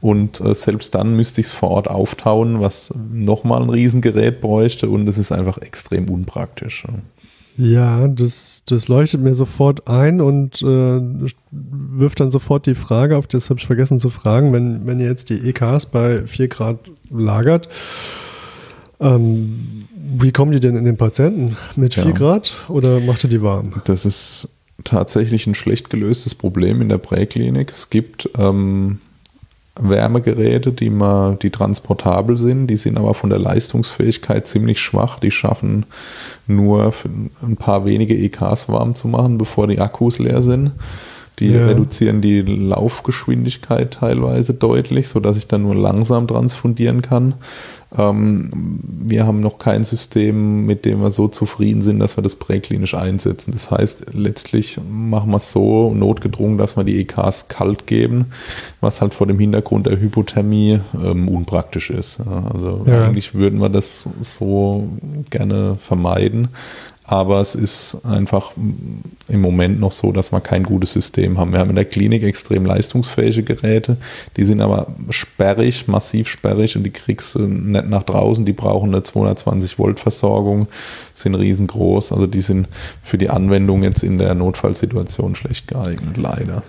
Und 0.00 0.40
äh, 0.40 0.54
selbst 0.54 0.94
dann 0.94 1.16
müsste 1.16 1.40
ich 1.40 1.48
es 1.48 1.52
vor 1.52 1.70
Ort 1.70 1.88
auftauen, 1.88 2.60
was 2.60 2.94
nochmal 3.12 3.62
ein 3.62 3.70
Riesengerät 3.70 4.40
bräuchte 4.40 4.88
und 4.88 5.08
es 5.08 5.18
ist 5.18 5.32
einfach 5.32 5.58
extrem 5.58 6.08
unpraktisch. 6.08 6.84
Ja. 6.86 6.94
Ja, 7.58 8.06
das, 8.08 8.62
das 8.66 8.88
leuchtet 8.88 9.22
mir 9.22 9.34
sofort 9.34 9.88
ein 9.88 10.20
und 10.20 10.60
äh, 10.62 11.00
wirft 11.50 12.20
dann 12.20 12.30
sofort 12.30 12.66
die 12.66 12.74
Frage 12.74 13.16
auf, 13.16 13.26
das 13.26 13.48
habe 13.48 13.58
ich 13.58 13.66
vergessen 13.66 13.98
zu 13.98 14.10
fragen, 14.10 14.52
wenn, 14.52 14.86
wenn 14.86 15.00
ihr 15.00 15.06
jetzt 15.06 15.30
die 15.30 15.48
EKs 15.48 15.86
bei 15.86 16.26
4 16.26 16.48
Grad 16.48 16.78
lagert, 17.10 17.68
ähm, 19.00 19.86
wie 20.18 20.32
kommen 20.32 20.52
die 20.52 20.60
denn 20.60 20.76
in 20.76 20.84
den 20.84 20.96
Patienten? 20.96 21.56
Mit 21.76 21.94
4 21.94 22.04
ja. 22.04 22.10
Grad 22.10 22.52
oder 22.68 23.00
macht 23.00 23.24
ihr 23.24 23.30
die 23.30 23.42
warm? 23.42 23.70
Das 23.84 24.04
ist 24.04 24.50
tatsächlich 24.84 25.46
ein 25.46 25.54
schlecht 25.54 25.88
gelöstes 25.88 26.34
Problem 26.34 26.82
in 26.82 26.88
der 26.88 26.98
Präklinik. 26.98 27.70
Es 27.70 27.88
gibt 27.90 28.28
ähm, 28.38 28.98
Wärmegeräte, 29.78 30.72
die, 30.72 30.90
mal, 30.90 31.36
die 31.36 31.50
transportabel 31.50 32.36
sind. 32.36 32.68
Die 32.68 32.76
sind 32.76 32.98
aber 32.98 33.14
von 33.14 33.30
der 33.30 33.38
Leistungsfähigkeit 33.38 34.46
ziemlich 34.46 34.80
schwach. 34.80 35.18
Die 35.18 35.30
schaffen 35.30 35.86
nur 36.46 36.92
ein 37.42 37.56
paar 37.56 37.84
wenige 37.84 38.14
EKs 38.14 38.68
warm 38.68 38.94
zu 38.94 39.08
machen, 39.08 39.38
bevor 39.38 39.66
die 39.66 39.78
Akkus 39.78 40.18
leer 40.18 40.42
sind. 40.42 40.72
Die 41.38 41.50
ja. 41.50 41.66
reduzieren 41.66 42.22
die 42.22 42.40
Laufgeschwindigkeit 42.40 43.92
teilweise 43.92 44.54
deutlich, 44.54 45.08
sodass 45.08 45.36
ich 45.36 45.46
dann 45.46 45.62
nur 45.62 45.74
langsam 45.74 46.26
transfundieren 46.26 47.02
kann. 47.02 47.34
Ähm, 47.96 48.50
wir 48.82 49.26
haben 49.26 49.40
noch 49.40 49.58
kein 49.58 49.84
System, 49.84 50.66
mit 50.66 50.84
dem 50.84 51.00
wir 51.02 51.10
so 51.10 51.28
zufrieden 51.28 51.82
sind, 51.82 52.00
dass 52.00 52.16
wir 52.16 52.22
das 52.22 52.36
präklinisch 52.36 52.94
einsetzen. 52.94 53.52
Das 53.52 53.70
heißt, 53.70 54.14
letztlich 54.14 54.78
machen 54.90 55.30
wir 55.30 55.36
es 55.36 55.52
so 55.52 55.92
notgedrungen, 55.94 56.58
dass 56.58 56.76
wir 56.76 56.84
die 56.84 57.00
EKs 57.00 57.48
kalt 57.48 57.86
geben, 57.86 58.26
was 58.80 59.00
halt 59.00 59.14
vor 59.14 59.26
dem 59.26 59.38
Hintergrund 59.38 59.86
der 59.86 60.00
Hypothermie 60.00 60.80
ähm, 60.94 61.28
unpraktisch 61.28 61.90
ist. 61.90 62.18
Also 62.52 62.84
ja. 62.86 63.04
eigentlich 63.04 63.34
würden 63.34 63.60
wir 63.60 63.68
das 63.68 64.08
so 64.20 64.88
gerne 65.30 65.76
vermeiden. 65.80 66.48
Aber 67.08 67.40
es 67.40 67.54
ist 67.54 67.98
einfach 68.04 68.50
im 69.28 69.40
Moment 69.40 69.78
noch 69.78 69.92
so, 69.92 70.10
dass 70.10 70.32
wir 70.32 70.40
kein 70.40 70.64
gutes 70.64 70.92
System 70.92 71.38
haben. 71.38 71.52
Wir 71.52 71.60
haben 71.60 71.70
in 71.70 71.76
der 71.76 71.84
Klinik 71.84 72.24
extrem 72.24 72.66
leistungsfähige 72.66 73.44
Geräte, 73.44 73.96
die 74.36 74.44
sind 74.44 74.60
aber 74.60 74.88
sperrig, 75.10 75.86
massiv 75.86 76.28
sperrig 76.28 76.76
und 76.76 76.82
die 76.82 76.90
kriegst 76.90 77.36
du 77.36 77.42
nicht 77.42 77.88
nach 77.88 78.02
draußen. 78.02 78.44
Die 78.44 78.52
brauchen 78.52 78.92
eine 78.92 79.04
220 79.04 79.78
Volt 79.78 80.00
Versorgung, 80.00 80.66
sind 81.14 81.36
riesengroß. 81.36 82.10
Also 82.10 82.26
die 82.26 82.40
sind 82.40 82.68
für 83.04 83.18
die 83.18 83.30
Anwendung 83.30 83.84
jetzt 83.84 84.02
in 84.02 84.18
der 84.18 84.34
Notfallsituation 84.34 85.36
schlecht 85.36 85.68
geeignet, 85.68 86.16
leider. 86.16 86.64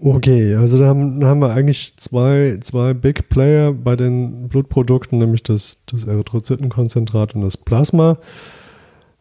Okay, 0.00 0.54
also 0.54 0.78
da 0.78 0.86
haben, 0.86 1.24
haben 1.24 1.40
wir 1.40 1.50
eigentlich 1.50 1.94
zwei, 1.96 2.58
zwei 2.60 2.94
Big 2.94 3.28
Player 3.28 3.72
bei 3.72 3.94
den 3.94 4.48
Blutprodukten, 4.48 5.18
nämlich 5.18 5.44
das, 5.44 5.84
das 5.86 6.04
Erythrozytenkonzentrat 6.04 7.36
und 7.36 7.42
das 7.42 7.56
Plasma. 7.56 8.18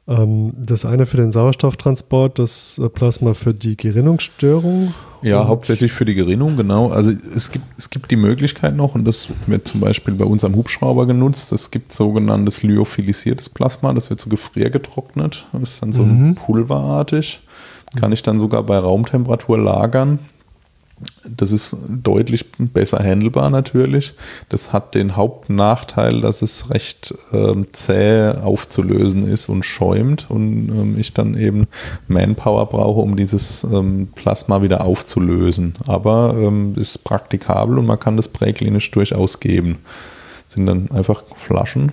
Ähm, 0.08 0.54
das 0.58 0.86
eine 0.86 1.06
für 1.06 1.18
den 1.18 1.32
Sauerstofftransport, 1.32 2.40
das 2.40 2.78
äh, 2.78 2.88
Plasma 2.88 3.34
für 3.34 3.54
die 3.54 3.76
Gerinnungsstörung. 3.76 4.94
Ja, 5.22 5.48
hauptsächlich 5.48 5.92
für 5.92 6.06
die 6.06 6.14
Gerinnung, 6.14 6.56
genau. 6.56 6.92
Also 6.92 7.12
es 7.36 7.52
gibt, 7.52 7.66
es 7.78 7.90
gibt 7.90 8.10
die 8.12 8.16
Möglichkeit 8.16 8.76
noch, 8.76 8.96
und 8.96 9.06
das 9.06 9.30
wird 9.48 9.68
zum 9.68 9.82
Beispiel 9.82 10.14
bei 10.14 10.26
uns 10.26 10.46
am 10.46 10.56
Hubschrauber 10.56 11.08
genutzt, 11.08 11.52
es 11.52 11.72
gibt 11.72 11.92
sogenanntes 11.92 12.64
lyophilisiertes 12.64 13.50
Plasma, 13.50 13.94
das 13.94 14.10
wird 14.10 14.20
so 14.20 14.30
gefriergetrocknet, 14.30 15.48
das 15.52 15.74
ist 15.74 15.82
dann 15.82 15.92
so 15.92 16.04
mhm. 16.04 16.36
pulverartig, 16.36 17.42
kann 18.00 18.12
ich 18.12 18.22
dann 18.24 18.40
sogar 18.40 18.64
bei 18.64 18.78
Raumtemperatur 18.78 19.58
lagern. 19.58 20.20
Das 21.30 21.52
ist 21.52 21.76
deutlich 21.88 22.52
besser 22.58 22.98
handelbar 23.04 23.50
natürlich. 23.50 24.14
Das 24.50 24.74
hat 24.74 24.96
den 24.96 25.16
Hauptnachteil, 25.16 26.22
dass 26.22 26.42
es 26.42 26.72
recht 26.72 27.14
ähm, 27.32 27.68
zäh 27.72 28.32
aufzulösen 28.32 29.28
ist 29.28 29.48
und 29.48 29.64
schäumt 29.64 30.26
und 30.30 30.70
ähm, 30.70 30.96
ich 30.98 31.14
dann 31.14 31.38
eben 31.38 31.68
Manpower 32.08 32.66
brauche, 32.68 33.02
um 33.02 33.16
dieses 33.16 33.64
ähm, 33.64 34.10
Plasma 34.16 34.64
wieder 34.64 34.86
aufzulösen. 34.86 35.74
Aber 35.86 36.36
ähm, 36.36 36.74
ist 36.76 37.04
praktikabel 37.04 37.78
und 37.78 37.86
man 37.86 38.00
kann 38.00 38.18
das 38.18 38.28
präklinisch 38.28 38.90
durchaus 38.90 39.40
geben. 39.40 39.78
Das 40.48 40.56
sind 40.56 40.66
dann 40.66 40.90
einfach 40.90 41.24
Flaschen, 41.36 41.92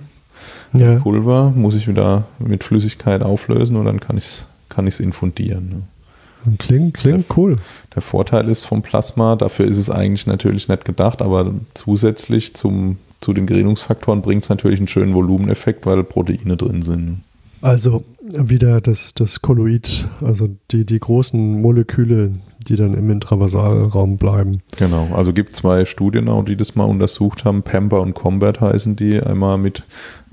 ja. 0.73 0.99
Pulver, 0.99 1.53
muss 1.55 1.75
ich 1.75 1.87
wieder 1.87 2.25
mit 2.39 2.63
Flüssigkeit 2.63 3.21
auflösen 3.21 3.75
und 3.75 3.85
dann 3.85 3.99
kann 3.99 4.17
ich 4.17 4.25
es 4.25 4.45
kann 4.69 4.87
infundieren. 4.87 5.69
Ne? 5.69 5.81
Klingt, 6.57 6.93
klingt 6.95 7.29
der, 7.29 7.37
cool. 7.37 7.57
Der 7.95 8.01
Vorteil 8.01 8.49
ist 8.49 8.65
vom 8.65 8.81
Plasma, 8.81 9.35
dafür 9.35 9.65
ist 9.65 9.77
es 9.77 9.89
eigentlich 9.89 10.27
natürlich 10.27 10.67
nicht 10.67 10.85
gedacht, 10.85 11.21
aber 11.21 11.53
zusätzlich 11.73 12.53
zum, 12.55 12.97
zu 13.21 13.33
den 13.33 13.47
Gerinnungsfaktoren 13.47 14.21
bringt 14.21 14.43
es 14.43 14.49
natürlich 14.49 14.79
einen 14.79 14.87
schönen 14.87 15.13
Volumeneffekt, 15.13 15.85
weil 15.85 16.03
Proteine 16.03 16.57
drin 16.57 16.81
sind. 16.81 17.21
Also 17.61 18.03
wieder 18.21 18.81
das, 18.81 19.13
das 19.15 19.41
Kolloid, 19.41 20.07
also 20.21 20.49
die, 20.71 20.85
die 20.85 20.99
großen 20.99 21.61
Moleküle, 21.61 22.33
die 22.67 22.75
dann 22.75 22.93
im 22.93 23.09
Intravasalraum 23.09 24.17
bleiben. 24.17 24.61
Genau, 24.77 25.07
also 25.13 25.33
gibt 25.33 25.51
es 25.51 25.57
zwei 25.57 25.85
Studien 25.85 26.29
auch, 26.29 26.43
die 26.43 26.55
das 26.55 26.75
mal 26.75 26.83
untersucht 26.83 27.45
haben. 27.45 27.63
Pamper 27.63 28.01
und 28.01 28.13
Combat 28.13 28.61
heißen 28.61 28.95
die. 28.95 29.19
Einmal 29.19 29.57
mit 29.57 29.83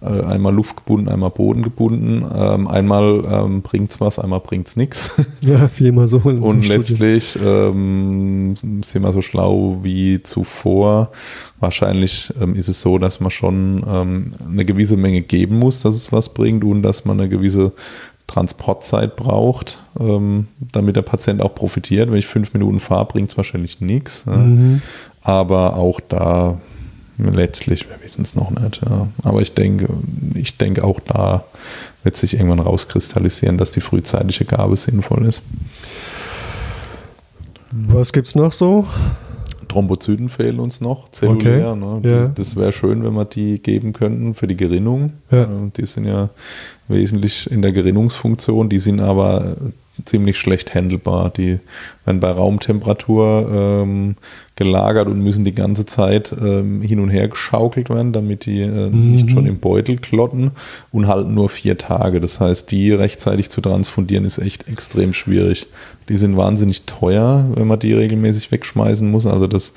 einmal 0.03 0.55
luftgebunden, 0.55 1.09
einmal 1.09 1.31
bodengebunden. 1.31 2.25
Ähm, 2.35 2.69
einmal 2.69 3.23
ähm, 3.31 3.63
es 3.89 4.01
was, 4.01 4.19
einmal 4.19 4.41
bringt 4.41 4.69
es 4.69 4.77
nichts. 4.77 5.11
Ja, 5.43 5.69
viermal 5.69 6.07
so. 6.07 6.19
Und 6.19 6.69
letztlich 6.69 7.37
ähm, 7.45 8.55
sind 8.83 9.03
wir 9.03 9.13
so 9.13 9.23
schlau 9.23 9.79
wie 9.83 10.23
zuvor. 10.23 11.11
Wahrscheinlich 11.59 12.33
ähm, 12.41 12.55
ist 12.55 12.69
es 12.69 12.81
so, 12.81 12.99
dass 12.99 13.19
man 13.19 13.31
schon 13.31 13.85
ähm, 13.89 14.33
eine 14.49 14.65
gewisse 14.65 14.97
Menge 14.97 15.23
geben 15.23 15.59
muss, 15.59 15.83
dass 15.83 15.97
es 15.97 16.13
was 16.13 16.29
bringt 16.29 16.63
und 16.63 16.83
dass 16.83 17.05
man 17.05 17.19
eine 17.19 17.29
gewisse 17.29 17.73
Transportzeit 18.33 19.17
braucht, 19.17 19.79
ähm, 20.01 20.47
damit 20.59 20.97
der 20.97 21.03
Patient 21.03 21.43
auch 21.43 21.55
profitiert. 21.55 22.11
Wenn 22.11 22.19
ich 22.19 22.27
fünf 22.27 22.55
Minuten 22.55 22.81
fahre, 22.81 23.07
bringt 23.07 23.31
es 23.31 23.37
wahrscheinlich 23.37 23.81
nichts. 23.81 24.27
Mhm. 24.27 24.81
Aber 25.23 25.77
auch 25.77 26.01
da 26.01 26.61
letztlich, 27.31 27.89
wir 27.89 28.03
wissen 28.03 28.23
es 28.23 28.35
noch 28.35 28.51
nicht. 28.51 28.81
Ja. 28.89 29.09
Aber 29.23 29.43
ich 29.43 29.55
denke, 29.55 29.89
ich 30.35 30.57
denke 30.57 30.85
auch 30.85 31.01
da 31.01 31.45
wird 32.03 32.17
sich 32.17 32.35
irgendwann 32.35 32.61
rauskristallisieren, 32.61 33.59
dass 33.59 33.73
die 33.73 33.81
frühzeitige 33.81 34.45
Gabe 34.45 34.77
sinnvoll 34.77 35.27
ist. 35.27 35.43
Was 37.71 38.13
gibt 38.13 38.29
es 38.29 38.35
noch 38.35 38.53
so? 38.53 38.87
Thrombozyten 39.69 40.29
fehlen 40.29 40.61
uns 40.61 40.81
noch, 40.81 41.11
zellulär. 41.11 41.71
Okay. 41.73 41.81
Ne? 41.81 42.11
Ja. 42.11 42.27
Das 42.29 42.57
wäre 42.57 42.73
schön, 42.73 43.03
wenn 43.05 43.15
wir 43.15 43.25
die 43.25 43.59
geben 43.59 43.93
könnten 43.93 44.35
für 44.35 44.47
die 44.47 44.57
Gerinnung. 44.57 45.15
Ja. 45.31 45.49
Die 45.77 45.87
sind 45.87 46.05
ja 46.05 46.29
wesentlich 46.89 47.51
in 47.51 47.63
der 47.63 47.73
Gerinnungsfunktion, 47.73 48.69
die 48.69 48.79
sind 48.79 49.01
aber 49.01 49.57
ziemlich 50.05 50.39
schlecht 50.39 50.75
handelbar. 50.75 51.31
Die 51.31 51.59
werden 52.05 52.21
bei 52.21 52.31
Raumtemperatur 52.31 53.49
ähm, 53.83 54.17
gelagert 54.63 55.09
und 55.09 55.23
müssen 55.23 55.45
die 55.45 55.55
ganze 55.55 55.87
Zeit 55.87 56.35
ähm, 56.41 56.83
hin 56.83 57.01
und 57.01 57.11
her 57.11 57.29
geschaukelt 57.29 57.91
werden, 57.91 58.13
damit 58.13 58.47
die 58.47 58.61
äh, 58.61 58.91
mhm. 58.91 59.13
nicht 59.13 59.31
schon 59.31 59.47
im 59.47 59.59
Beutel 59.59 59.97
klotten 59.97 60.53
und 60.91 61.09
halten 61.09 61.35
nur 61.35 61.49
vier 61.49 61.79
Tage. 61.79 62.21
Das 62.21 62.41
heißt, 62.41 62.71
die 62.71 62.93
rechtzeitig 62.93 63.51
zu 63.51 63.61
transfundieren 63.61 64.25
ist 64.25 64.39
echt 64.39 64.69
extrem 64.69 65.13
schwierig. 65.13 65.67
Die 66.09 66.17
sind 66.17 66.37
wahnsinnig 66.37 66.83
teuer, 66.85 67.47
wenn 67.55 67.67
man 67.67 67.79
die 67.79 67.93
regelmäßig 67.93 68.53
wegschmeißen 68.53 69.11
muss. 69.11 69.27
Also 69.27 69.47
das 69.47 69.75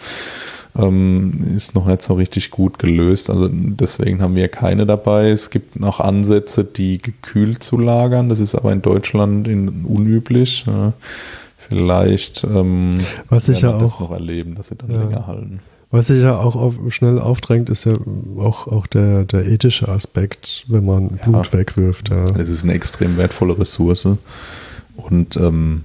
ähm, 0.77 1.53
ist 1.55 1.75
noch 1.75 1.87
nicht 1.87 2.01
so 2.01 2.13
richtig 2.15 2.51
gut 2.51 2.79
gelöst. 2.79 3.29
Also 3.29 3.49
deswegen 3.51 4.21
haben 4.21 4.35
wir 4.35 4.49
keine 4.49 4.85
dabei. 4.85 5.29
Es 5.29 5.49
gibt 5.49 5.79
noch 5.79 5.99
Ansätze, 5.99 6.63
die 6.63 6.99
gekühlt 6.99 7.63
zu 7.63 7.77
lagern. 7.77 8.29
Das 8.29 8.39
ist 8.39 8.55
aber 8.55 8.71
in 8.71 8.81
Deutschland 8.81 9.47
in, 9.47 9.85
unüblich. 9.85 10.65
Ja. 10.67 10.93
Vielleicht 11.69 12.43
ähm, 12.43 12.91
Was 13.29 13.49
ich 13.49 13.61
ja 13.61 13.75
auch, 13.75 13.79
das 13.79 13.99
noch 13.99 14.11
erleben, 14.11 14.55
dass 14.55 14.67
sie 14.67 14.75
dann 14.75 14.91
ja. 14.91 15.03
länger 15.03 15.27
halten. 15.27 15.59
Was 15.91 16.07
sich 16.07 16.23
ja 16.23 16.37
auch 16.37 16.55
auf, 16.55 16.79
schnell 16.89 17.19
aufdrängt, 17.19 17.69
ist 17.69 17.85
ja 17.85 17.97
auch, 18.37 18.67
auch 18.67 18.87
der, 18.87 19.23
der 19.23 19.45
ethische 19.45 19.87
Aspekt, 19.87 20.65
wenn 20.67 20.85
man 20.85 21.19
ja. 21.21 21.29
Blut 21.29 21.53
wegwirft. 21.53 22.09
Ja. 22.09 22.31
Es 22.31 22.49
ist 22.49 22.63
eine 22.63 22.73
extrem 22.73 23.17
wertvolle 23.17 23.57
Ressource. 23.57 24.07
Und 24.97 25.37
ähm, 25.37 25.83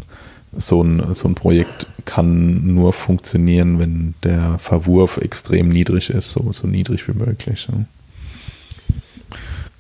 so 0.53 0.83
ein, 0.83 1.15
so 1.15 1.29
ein 1.29 1.35
Projekt 1.35 1.87
kann 2.07 2.75
nur 2.75 2.93
funktionieren, 2.93 3.79
wenn 3.79 4.15
der 4.25 4.59
Verwurf 4.59 5.19
extrem 5.19 5.69
niedrig 5.69 6.11
ist, 6.11 6.33
so, 6.33 6.51
so 6.53 6.67
niedrig 6.67 7.07
wie 7.07 7.17
möglich. 7.17 7.69
Ja. 7.71 7.85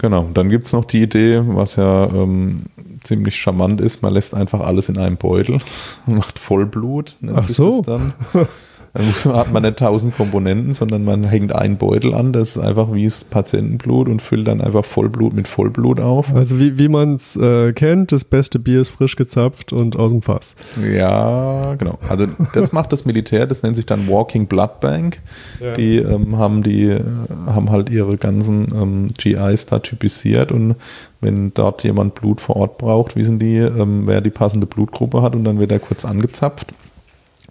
Genau, 0.00 0.28
dann 0.32 0.48
gibt 0.48 0.66
es 0.66 0.72
noch 0.72 0.86
die 0.86 1.02
Idee, 1.02 1.42
was 1.44 1.76
ja 1.76 2.06
ähm, 2.06 2.62
ziemlich 3.02 3.36
charmant 3.36 3.82
ist, 3.82 4.02
man 4.02 4.14
lässt 4.14 4.34
einfach 4.34 4.60
alles 4.60 4.88
in 4.88 4.96
einem 4.96 5.18
Beutel, 5.18 5.60
macht 6.06 6.38
Vollblut, 6.38 7.16
nennt 7.20 7.36
Ach 7.36 7.46
sich 7.46 7.56
so. 7.56 7.82
das 7.82 7.86
dann. 7.86 8.12
Dann 8.92 9.34
hat 9.34 9.52
man 9.52 9.62
nicht 9.62 9.78
tausend 9.78 10.16
Komponenten, 10.16 10.72
sondern 10.72 11.04
man 11.04 11.22
hängt 11.22 11.54
einen 11.54 11.76
Beutel 11.76 12.12
an, 12.12 12.32
das 12.32 12.56
ist 12.56 12.58
einfach 12.58 12.92
wie 12.92 13.04
das 13.04 13.24
Patientenblut 13.24 14.08
und 14.08 14.20
füllt 14.20 14.48
dann 14.48 14.60
einfach 14.60 14.84
Vollblut 14.84 15.32
mit 15.32 15.46
Vollblut 15.46 16.00
auf. 16.00 16.34
Also 16.34 16.58
wie, 16.58 16.76
wie 16.76 16.88
man 16.88 17.14
es 17.14 17.36
äh, 17.36 17.72
kennt, 17.72 18.10
das 18.10 18.24
beste 18.24 18.58
Bier 18.58 18.80
ist 18.80 18.88
frisch 18.88 19.14
gezapft 19.14 19.72
und 19.72 19.96
aus 19.96 20.10
dem 20.10 20.22
Fass. 20.22 20.56
Ja, 20.92 21.76
genau. 21.76 21.98
Also 22.08 22.26
das 22.52 22.72
macht 22.72 22.92
das 22.92 23.04
Militär, 23.04 23.46
das 23.46 23.62
nennt 23.62 23.76
sich 23.76 23.86
dann 23.86 24.08
Walking 24.08 24.46
Blood 24.46 24.80
Bank. 24.80 25.20
Ja. 25.60 25.74
Die 25.74 25.98
ähm, 25.98 26.36
haben 26.36 26.62
die 26.64 26.86
äh, 26.86 27.00
haben 27.46 27.70
halt 27.70 27.90
ihre 27.90 28.16
ganzen 28.16 28.68
ähm, 28.74 29.10
GIs 29.16 29.66
da 29.66 29.78
typisiert 29.78 30.50
und 30.50 30.74
wenn 31.20 31.52
dort 31.54 31.84
jemand 31.84 32.14
Blut 32.14 32.40
vor 32.40 32.56
Ort 32.56 32.78
braucht, 32.78 33.14
wissen 33.14 33.38
die, 33.38 33.58
ähm, 33.58 34.06
wer 34.06 34.20
die 34.20 34.30
passende 34.30 34.66
Blutgruppe 34.66 35.22
hat 35.22 35.36
und 35.36 35.44
dann 35.44 35.58
wird 35.58 35.70
er 35.70 35.78
kurz 35.78 36.04
angezapft 36.04 36.72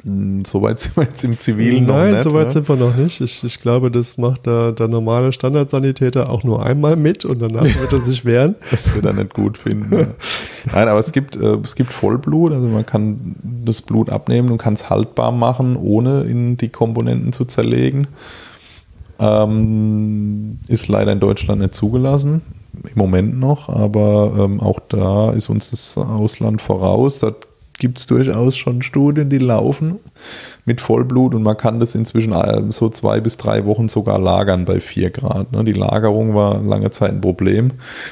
Soweit 0.04 0.80
sind 0.80 0.96
wir 0.96 1.04
jetzt 1.04 1.24
im 1.26 1.38
Zivilen 1.38 1.86
Nein, 1.86 2.08
noch 2.08 2.14
nicht. 2.14 2.24
soweit 2.24 2.46
ne? 2.48 2.52
sind 2.52 2.70
wir 2.70 2.76
noch 2.78 2.96
nicht. 2.96 3.20
Ich, 3.20 3.44
ich 3.44 3.60
glaube, 3.60 3.92
das 3.92 4.18
macht 4.18 4.46
der, 4.46 4.72
der 4.72 4.88
normale 4.88 5.34
Standardsanitäter 5.34 6.30
auch 6.30 6.46
nur 6.46 6.66
einmal 6.66 6.96
mit 6.96 7.26
und 7.26 7.40
danach 7.40 7.64
wird 7.80 7.92
er 7.92 8.00
sich 8.00 8.24
wehren. 8.24 8.56
Das 8.72 8.96
wird 8.96 9.06
er 9.06 9.14
nicht 9.14 9.34
gut 9.34 9.58
finden. 9.58 9.94
ja. 9.94 10.08
Nein, 10.74 10.88
aber 10.88 11.00
es 11.00 11.12
gibt, 11.12 11.36
äh, 11.36 11.58
es 11.64 11.76
gibt 11.76 11.92
Vollblut, 11.92 12.54
also 12.54 12.68
man 12.68 12.86
kann 12.86 13.36
das 13.66 13.82
Blut 13.82 14.10
abnehmen 14.10 14.50
und 14.52 14.58
kann 14.58 14.74
es 14.74 14.90
haltbar 14.90 15.34
machen, 15.34 15.76
ohne 15.76 16.24
in 16.24 16.56
die 16.56 16.70
Komponenten 16.70 17.34
zu 17.34 17.44
zerlegen. 17.44 18.08
Ähm, 19.20 20.60
ist 20.70 20.88
leider 20.88 21.12
in 21.12 21.20
Deutschland 21.20 21.60
nicht 21.60 21.76
zugelassen, 21.76 22.42
im 22.74 22.92
Moment 22.96 23.38
noch, 23.38 23.68
aber 23.68 24.34
ähm, 24.40 24.62
auch 24.62 24.80
da 24.88 25.32
ist 25.32 25.50
uns 25.50 25.72
das 25.72 25.98
Ausland 25.98 26.62
voraus. 26.62 27.20
Da 27.20 27.34
gibt 27.80 28.00
es 28.00 28.08
durchaus 28.08 28.56
schon 28.58 28.82
Studien, 28.82 29.30
die 29.30 29.38
laufen 29.38 29.96
mit 30.66 30.82
Vollblut 30.82 31.34
und 31.34 31.44
man 31.44 31.58
kann 31.58 31.80
das 31.80 31.96
inzwischen 31.96 32.34
äh, 32.34 32.62
so 32.72 32.90
zwei 32.90 33.20
bis 33.20 33.38
drei 33.38 33.66
Wochen 33.66 33.90
sogar 33.90 34.20
lagern 34.20 34.66
bei 34.66 34.80
4 34.80 35.10
Grad. 35.10 35.52
ne? 35.52 35.64
Die 35.64 35.74
Lagerung 35.74 36.36
war 36.36 36.62
lange 36.62 36.92
Zeit 36.92 37.12
ein 37.12 37.22
Problem. 37.22 37.72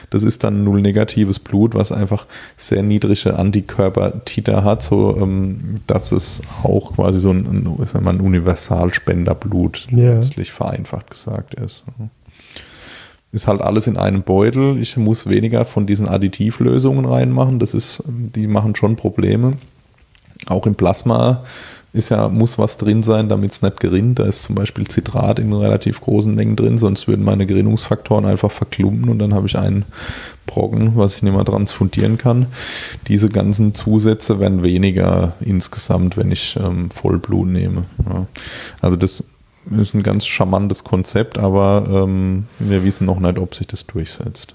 Das 0.10 0.24
ist 0.24 0.44
dann 0.44 0.64
null 0.64 0.82
negatives 0.82 1.40
Blut, 1.40 1.76
was 1.76 1.92
einfach 1.92 2.26
sehr 2.56 2.82
niedrige 2.82 3.38
Antikörpertiter 3.38 4.64
hat, 4.64 4.82
so 4.82 5.18
ähm, 5.22 5.76
dass 5.86 6.12
es 6.12 6.42
auch 6.64 6.96
quasi 6.96 7.20
so 7.20 7.32
ein, 7.32 7.46
ein, 7.68 8.08
ein 8.08 8.20
Universalspenderblut 8.22 9.88
Ja. 9.92 10.16
letztlich 10.16 10.52
vereinfacht 10.52 11.12
gesagt 11.12 11.54
ist. 11.56 11.84
Ist 13.32 13.48
halt 13.48 13.62
alles 13.62 13.88
in 13.88 13.98
einem 13.98 14.24
Beutel. 14.24 14.78
Ich 14.80 14.98
muss 14.98 15.28
weniger 15.28 15.66
von 15.66 15.86
diesen 15.86 16.08
Additivlösungen 16.08 17.06
reinmachen. 17.06 17.60
Das 17.60 17.74
ist, 17.74 18.04
die 18.08 18.48
machen 18.48 18.76
schon 18.76 18.96
Probleme. 18.96 19.54
Auch 20.48 20.66
im 20.66 20.76
Plasma 20.76 21.44
ist 21.94 22.10
ja, 22.10 22.30
muss 22.30 22.58
was 22.58 22.78
drin 22.78 23.04
sein, 23.04 23.28
damit 23.28 23.52
es 23.52 23.62
nicht 23.62 23.80
gerinnt. 23.80 24.20
Da 24.20 24.26
ist 24.26 24.44
zum 24.44 24.56
Beispiel 24.56 24.88
Zitrat 24.88 25.40
in 25.40 25.52
relativ 25.52 26.02
großen 26.02 26.34
Mengen 26.34 26.56
drin, 26.56 26.78
sonst 26.78 27.08
würden 27.08 27.26
meine 27.26 27.46
Gerinnungsfaktoren 27.46 28.26
einfach 28.26 28.52
verklumpen 28.52 29.10
und 29.10 29.20
dann 29.20 29.34
habe 29.34 29.48
ich 29.48 29.58
einen 29.58 29.86
Brocken, 30.46 30.96
was 30.96 31.18
ich 31.18 31.24
nicht 31.24 31.34
mehr 31.34 31.46
transfundieren 31.46 32.18
kann. 32.18 32.48
Diese 33.08 33.30
ganzen 33.30 33.74
Zusätze 33.74 34.40
werden 34.40 34.64
weniger 34.64 35.34
insgesamt, 35.40 36.18
wenn 36.18 36.32
ich 36.32 36.58
ähm, 36.62 36.90
Vollblut 36.92 37.48
nehme. 37.48 37.86
Ja. 38.08 38.28
Also 38.80 38.96
das 38.96 39.24
ist 39.72 39.94
ein 39.94 40.04
ganz 40.04 40.26
charmantes 40.26 40.84
Konzept, 40.84 41.38
aber 41.38 41.86
ähm, 41.90 42.48
wir 42.60 42.84
wissen 42.84 43.06
noch 43.06 43.20
nicht, 43.20 43.38
ob 43.38 43.56
sich 43.56 43.68
das 43.68 43.86
durchsetzt. 43.86 44.54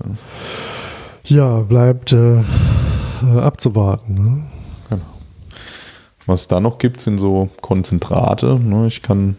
Ja. 1.25 1.61
Bleibt 1.61 2.13
äh, 2.13 2.41
äh, 2.41 3.41
abzuwarten. 3.41 4.15
Ne? 4.15 4.43
Was 6.27 6.47
da 6.49 6.61
noch 6.61 6.79
gibt, 6.79 7.01
sind 7.01 7.19
so 7.19 7.51
Konzentrate. 7.61 8.59
Ne? 8.59 8.87
Ich 8.87 9.03
kann, 9.03 9.37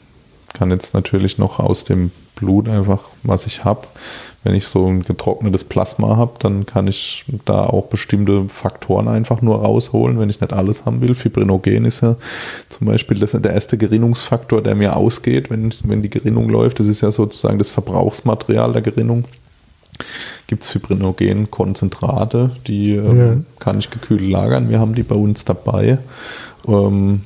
kann 0.54 0.70
jetzt 0.70 0.94
natürlich 0.94 1.38
noch 1.38 1.60
aus 1.60 1.86
dem 1.86 2.12
Blut 2.36 2.68
einfach, 2.68 3.00
was 3.24 3.46
ich 3.46 3.64
habe, 3.64 3.88
wenn 4.44 4.56
ich 4.56 4.68
so 4.68 4.88
ein 4.88 5.04
getrocknetes 5.04 5.64
Plasma 5.64 6.18
habe, 6.18 6.34
dann 6.40 6.66
kann 6.66 6.88
ich 6.88 7.24
da 7.46 7.66
auch 7.66 7.86
bestimmte 7.86 8.50
Faktoren 8.50 9.08
einfach 9.08 9.42
nur 9.42 9.60
rausholen, 9.64 10.20
wenn 10.20 10.30
ich 10.30 10.42
nicht 10.42 10.52
alles 10.52 10.86
haben 10.86 11.02
will. 11.02 11.16
Fibrinogen 11.16 11.86
ist 11.86 12.02
ja 12.02 12.16
zum 12.68 12.88
Beispiel 12.88 13.18
das, 13.20 13.32
der 13.32 13.54
erste 13.54 13.78
Gerinnungsfaktor, 13.78 14.62
der 14.62 14.76
mir 14.76 14.96
ausgeht, 14.98 15.50
wenn, 15.50 15.74
wenn 15.84 16.02
die 16.02 16.10
Gerinnung 16.10 16.50
läuft. 16.50 16.80
Das 16.80 16.88
ist 16.88 17.02
ja 17.02 17.12
sozusagen 17.12 17.58
das 17.58 17.72
Verbrauchsmaterial 17.72 18.74
der 18.74 18.82
Gerinnung. 18.82 19.26
Gibt 20.48 20.64
es 20.64 20.70
Fibrinogen-Konzentrate, 20.70 22.52
die 22.68 22.96
ähm, 22.96 23.18
Ja. 23.18 23.36
kann 23.60 23.80
ich 23.80 23.90
gekühlt 23.90 24.22
lagern. 24.22 24.70
Wir 24.70 24.80
haben 24.80 24.96
die 24.96 25.04
bei 25.04 25.16
uns 25.16 25.46
dabei. 25.46 26.00
Ähm, 26.68 27.22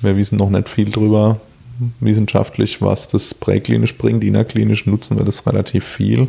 wir 0.00 0.16
wissen 0.16 0.36
noch 0.36 0.50
nicht 0.50 0.68
viel 0.68 0.90
drüber 0.90 1.40
wissenschaftlich, 2.00 2.82
was 2.82 3.08
das 3.08 3.34
präklinisch 3.34 3.96
bringt. 3.96 4.24
Innerklinisch 4.24 4.86
nutzen 4.86 5.16
wir 5.16 5.24
das 5.24 5.46
relativ 5.46 5.84
viel, 5.84 6.28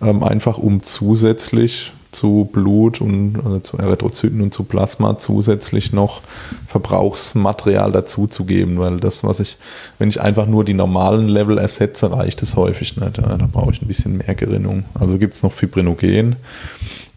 ähm, 0.00 0.22
einfach 0.22 0.58
um 0.58 0.82
zusätzlich 0.82 1.92
zu 2.16 2.48
Blut 2.50 3.00
und 3.00 3.36
also 3.44 3.60
zu 3.60 3.78
Erythrozyten 3.78 4.40
und 4.40 4.54
zu 4.54 4.64
Plasma 4.64 5.18
zusätzlich 5.18 5.92
noch 5.92 6.22
Verbrauchsmaterial 6.66 7.92
dazuzugeben, 7.92 8.78
weil 8.78 8.98
das, 8.98 9.22
was 9.22 9.40
ich, 9.40 9.58
wenn 9.98 10.08
ich 10.08 10.20
einfach 10.20 10.46
nur 10.46 10.64
die 10.64 10.72
normalen 10.72 11.28
Level 11.28 11.58
ersetze, 11.58 12.10
reicht 12.10 12.42
es 12.42 12.56
häufig 12.56 12.96
nicht. 12.96 13.18
Ja, 13.18 13.36
da 13.36 13.48
brauche 13.50 13.72
ich 13.72 13.82
ein 13.82 13.88
bisschen 13.88 14.16
mehr 14.16 14.34
Gerinnung. 14.34 14.84
Also 14.94 15.18
gibt 15.18 15.34
es 15.34 15.42
noch 15.42 15.52
Fibrinogen. 15.52 16.36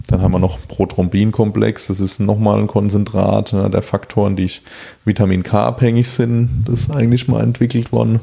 Dann 0.10 0.24
haben 0.24 0.32
wir 0.32 0.40
noch 0.40 0.58
Prothrombinkomplex, 0.68 1.86
das 1.88 2.00
ist 2.00 2.20
nochmal 2.20 2.58
ein 2.58 2.66
Konzentrat 2.66 3.54
ne, 3.54 3.70
der 3.70 3.84
Faktoren, 3.84 4.36
die 4.36 4.46
ich 4.46 4.64
Vitamin 5.06 5.44
K 5.44 5.66
abhängig 5.66 6.10
sind. 6.10 6.64
Das 6.66 6.82
ist 6.82 6.92
eigentlich 6.92 7.28
mal 7.28 7.44
entwickelt 7.44 7.92
worden, 7.92 8.20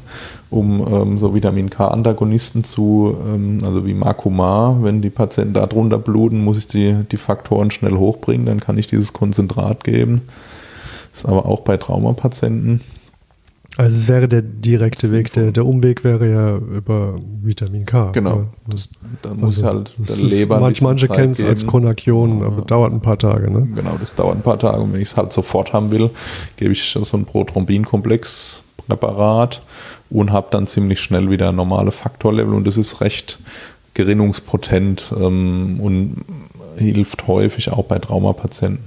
um 0.49 0.85
ähm, 0.85 1.17
so 1.17 1.33
Vitamin 1.33 1.69
K-Antagonisten 1.69 2.65
zu, 2.65 3.15
ähm, 3.25 3.59
also 3.63 3.85
wie 3.85 3.93
Makuma, 3.93 4.77
wenn 4.81 5.01
die 5.01 5.09
Patienten 5.09 5.53
da 5.53 5.65
drunter 5.65 5.97
bluten, 5.97 6.43
muss 6.43 6.57
ich 6.57 6.67
die, 6.67 6.93
die 7.09 7.17
Faktoren 7.17 7.71
schnell 7.71 7.93
hochbringen, 7.93 8.45
dann 8.45 8.59
kann 8.59 8.77
ich 8.77 8.87
dieses 8.87 9.13
Konzentrat 9.13 9.85
geben. 9.85 10.23
Ist 11.13 11.25
aber 11.25 11.45
auch 11.45 11.61
bei 11.61 11.77
Traumapatienten. 11.77 12.81
Also 13.77 13.95
es 13.95 14.07
wäre 14.07 14.27
der 14.27 14.41
direkte 14.41 15.11
Weg, 15.11 15.31
der, 15.33 15.51
der 15.51 15.63
Umweg 15.65 16.03
wäre 16.03 16.27
ja 16.29 16.57
über 16.57 17.15
Vitamin 17.43 17.85
K. 17.85 18.11
Genau. 18.11 18.45
Das, 18.67 18.89
dann 19.21 19.39
muss 19.39 19.57
Also, 19.63 19.67
halt 19.67 19.93
das 19.99 20.17
der 20.17 20.25
Leber 20.25 20.59
manch, 20.59 20.81
Manche 20.81 21.07
Zeit 21.07 21.17
kennen 21.17 21.31
es 21.31 21.43
als 21.43 21.59
geben. 21.61 21.71
Konakion, 21.71 22.41
Ja. 22.41 22.47
aber 22.47 22.61
dauert 22.63 22.91
ein 22.91 23.01
paar 23.01 23.19
Tage. 23.19 23.51
Ne? 23.51 23.67
Genau, 23.75 23.95
das 23.99 24.15
dauert 24.15 24.35
ein 24.37 24.41
paar 24.41 24.57
Tage 24.57 24.79
und 24.81 24.93
wenn 24.93 25.01
ich 25.01 25.09
es 25.09 25.17
halt 25.17 25.31
sofort 25.31 25.73
haben 25.73 25.91
will, 25.91 26.09
gebe 26.55 26.71
ich 26.71 26.89
so 26.91 27.17
ein 27.17 27.25
Prothrombinkomplex-Präparat 27.25 29.61
und 30.09 30.31
habe 30.31 30.47
dann 30.51 30.65
ziemlich 30.67 31.01
schnell 31.01 31.29
wieder 31.29 31.51
normale 31.51 31.91
Faktorlevel 31.91 32.53
und 32.55 32.65
das 32.65 32.77
ist 32.77 33.01
recht 33.01 33.39
gerinnungspotent 33.93 35.13
ähm, 35.19 35.79
und 35.79 36.23
hilft 36.77 37.27
häufig 37.27 37.71
auch 37.71 37.85
bei 37.85 37.99
Traumapatienten. 37.99 38.85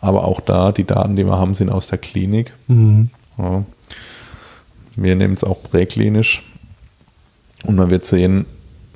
Aber 0.00 0.24
auch 0.24 0.40
da, 0.40 0.72
die 0.72 0.84
Daten, 0.84 1.16
die 1.16 1.24
wir 1.24 1.38
haben, 1.38 1.54
sind 1.54 1.70
aus 1.70 1.88
der 1.88 1.98
Klinik. 1.98 2.52
Mhm. 2.66 3.10
Ja. 3.38 3.64
Wir 5.02 5.16
nehmen 5.16 5.34
es 5.34 5.44
auch 5.44 5.62
präklinisch 5.62 6.42
und 7.64 7.76
man 7.76 7.90
wird 7.90 8.04
sehen, 8.04 8.46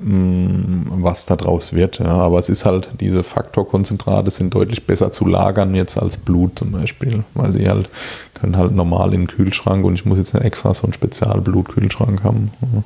mh, 0.00 0.92
was 1.02 1.26
daraus 1.26 1.72
wird. 1.72 1.98
Ja. 1.98 2.06
Aber 2.06 2.38
es 2.38 2.48
ist 2.48 2.64
halt, 2.64 2.88
diese 3.00 3.22
Faktorkonzentrate 3.22 4.30
sind 4.30 4.54
deutlich 4.54 4.86
besser 4.86 5.12
zu 5.12 5.26
lagern 5.26 5.74
jetzt 5.74 5.96
als 5.98 6.16
Blut 6.16 6.58
zum 6.58 6.72
Beispiel, 6.72 7.24
weil 7.34 7.52
die 7.52 7.68
halt 7.68 7.88
können 8.34 8.56
halt 8.56 8.72
normal 8.72 9.14
in 9.14 9.22
den 9.22 9.26
Kühlschrank 9.28 9.84
und 9.84 9.94
ich 9.94 10.04
muss 10.04 10.18
jetzt 10.18 10.34
nicht 10.34 10.44
extra 10.44 10.74
so 10.74 10.84
einen 10.84 10.92
Spezialblutkühlschrank 10.92 12.24
haben. 12.24 12.50
Ja. 12.60 12.82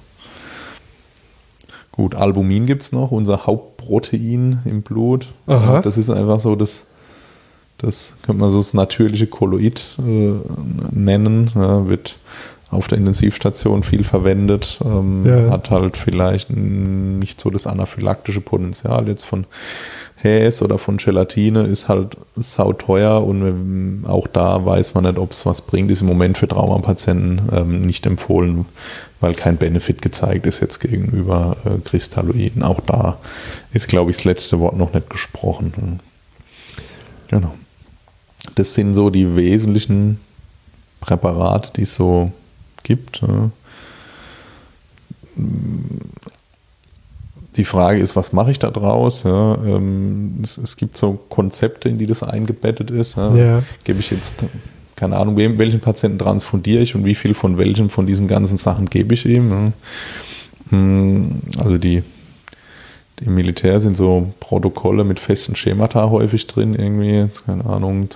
Gut, 1.93 2.15
Albumin 2.15 2.67
gibt 2.67 2.83
es 2.83 2.93
noch, 2.93 3.11
unser 3.11 3.47
Hauptprotein 3.47 4.61
im 4.67 4.83
Blut. 4.83 5.29
Aha. 5.47 5.81
Das 5.81 5.97
ist 5.97 6.11
einfach 6.11 6.41
so 6.41 6.55
das, 6.55 6.85
das 7.79 8.13
könnte 8.23 8.43
man 8.43 8.51
so 8.51 8.59
das 8.59 8.75
natürliche 8.75 9.27
Kolloid 9.27 9.83
äh, 9.99 10.33
nennen. 10.91 11.51
Ja, 11.55 11.89
wird 11.89 12.19
auf 12.71 12.89
der 12.89 12.99
Intensivstation 12.99 13.83
viel 13.85 14.03
verwendet, 14.05 14.81
ähm, 14.85 15.25
Ja. 15.25 15.51
hat 15.51 15.71
halt 15.71 15.97
vielleicht 15.97 16.51
nicht 16.51 17.41
so 17.41 17.51
das 17.51 17.67
anaphylaktische 17.67 18.41
Potenzial 18.41 19.07
jetzt 19.09 19.25
von 19.25 19.45
Häs 20.17 20.63
oder 20.63 20.79
von 20.79 20.97
Gelatine 20.97 21.65
ist 21.65 21.89
halt 21.89 22.17
sauteuer 22.37 23.23
und 23.25 23.43
ähm, 23.43 24.05
auch 24.09 24.27
da 24.27 24.65
weiß 24.65 24.95
man 24.95 25.05
nicht, 25.05 25.19
ob 25.19 25.31
es 25.33 25.45
was 25.47 25.61
bringt. 25.63 25.91
Ist 25.91 26.01
im 26.01 26.07
Moment 26.09 26.39
für 26.39 26.49
Traumapatienten 26.49 27.43
ähm, 27.55 27.83
nicht 27.83 28.07
empfohlen, 28.07 28.65
weil 29.21 29.35
kein 29.35 29.59
Benefit 29.59 30.01
gezeigt 30.03 30.47
ist 30.47 30.61
jetzt 30.61 30.81
gegenüber 30.81 31.57
äh, 31.67 31.79
Kristalloiden. 31.85 32.63
Auch 32.63 32.81
da 32.81 33.19
ist, 33.73 33.89
glaube 33.89 34.11
ich, 34.11 34.17
das 34.17 34.25
letzte 34.25 34.59
Wort 34.59 34.77
noch 34.77 34.93
nicht 34.95 35.11
gesprochen. 35.11 36.01
Genau. 37.29 37.55
Das 38.55 38.75
sind 38.75 38.95
so 38.95 39.11
die 39.11 39.37
wesentlichen 39.37 40.19
Präparate, 41.01 41.73
die 41.77 41.83
es 41.83 41.95
so 41.95 42.33
gibt. 42.87 43.21
Die 47.57 47.65
Frage 47.65 48.01
ist, 48.01 48.17
was 48.17 48.33
mache 48.33 48.51
ich 48.51 48.59
da 48.59 48.71
draus? 48.71 49.23
Ja, 49.25 49.55
ähm, 49.65 50.41
es, 50.43 50.59
es 50.59 50.77
gibt 50.77 50.97
so 50.97 51.19
Konzepte, 51.29 51.89
in 51.89 51.99
die 51.99 52.07
das 52.07 52.23
eingebettet 52.23 52.91
ist. 52.91 53.17
Ja. 53.17 53.63
Gebe 53.85 54.01
ich 54.01 54.11
jetzt, 54.11 54.45
keine 54.95 55.17
Ahnung, 55.17 55.37
wem, 55.37 55.59
welchen 55.59 55.81
Patienten 55.81 56.19
transfundiere 56.19 56.83
ich 56.83 56.95
und 56.95 57.05
wie 57.05 57.15
viel 57.15 57.35
von 57.35 57.57
welchem 57.59 57.89
von 57.89 58.07
diesen 58.07 58.29
ganzen 58.29 58.59
Sachen 58.59 58.87
gebe 58.91 59.15
ich 59.15 59.25
ihm. 59.27 59.73
Hm, 60.71 61.41
Also 61.59 61.79
die 61.79 62.03
im 63.21 63.35
Militär 63.35 63.81
sind 63.81 63.97
so 63.97 64.33
Protokolle 64.41 65.05
mit 65.05 65.21
festen 65.21 65.57
Schemata 65.57 66.11
häufig 66.11 66.47
drin, 66.47 66.75
irgendwie, 66.75 67.29
keine 67.47 67.65
Ahnung, 67.67 68.09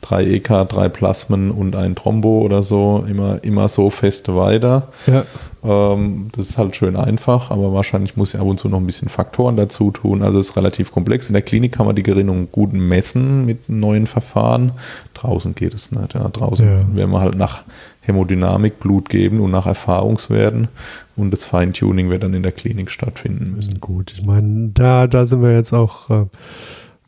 drei 0.00 0.24
EK, 0.24 0.68
drei 0.68 0.88
Plasmen 0.88 1.50
und 1.50 1.74
ein 1.74 1.94
Thrombo 1.94 2.40
oder 2.40 2.62
so, 2.62 3.04
immer, 3.08 3.42
immer 3.42 3.68
so 3.68 3.90
feste 3.90 4.36
weiter. 4.36 4.88
Ja. 5.06 5.24
Ähm, 5.64 6.28
das 6.36 6.50
ist 6.50 6.58
halt 6.58 6.76
schön 6.76 6.94
einfach, 6.94 7.50
aber 7.50 7.72
wahrscheinlich 7.72 8.16
muss 8.16 8.34
ich 8.34 8.40
ab 8.40 8.46
und 8.46 8.58
zu 8.58 8.68
noch 8.68 8.78
ein 8.78 8.86
bisschen 8.86 9.08
Faktoren 9.08 9.56
dazu 9.56 9.90
tun. 9.90 10.22
Also 10.22 10.38
es 10.38 10.50
ist 10.50 10.56
relativ 10.56 10.92
komplex. 10.92 11.28
In 11.28 11.32
der 11.32 11.42
Klinik 11.42 11.72
kann 11.72 11.86
man 11.86 11.96
die 11.96 12.02
Gerinnung 12.02 12.48
gut 12.52 12.74
messen 12.74 13.46
mit 13.46 13.68
neuen 13.70 14.06
Verfahren. 14.06 14.72
Draußen 15.14 15.54
geht 15.54 15.72
es 15.72 15.90
nicht. 15.90 16.12
Ja. 16.12 16.28
Draußen 16.28 16.66
ja. 16.66 16.96
werden 16.96 17.10
wir 17.10 17.20
halt 17.20 17.36
nach 17.36 17.62
Hämodynamik 18.04 18.80
Blut 18.80 19.08
geben 19.08 19.40
und 19.40 19.50
nach 19.50 19.66
Erfahrungswerten. 19.66 20.68
Und 21.16 21.30
das 21.30 21.44
Feintuning 21.44 22.10
wird 22.10 22.22
dann 22.22 22.34
in 22.34 22.42
der 22.42 22.52
Klinik 22.52 22.90
stattfinden 22.90 23.54
müssen. 23.56 23.80
Gut, 23.80 24.12
ich 24.12 24.24
meine, 24.24 24.70
da, 24.74 25.06
da 25.06 25.24
sind 25.24 25.42
wir 25.42 25.52
jetzt 25.52 25.72
auch 25.72 26.10
äh, 26.10 26.26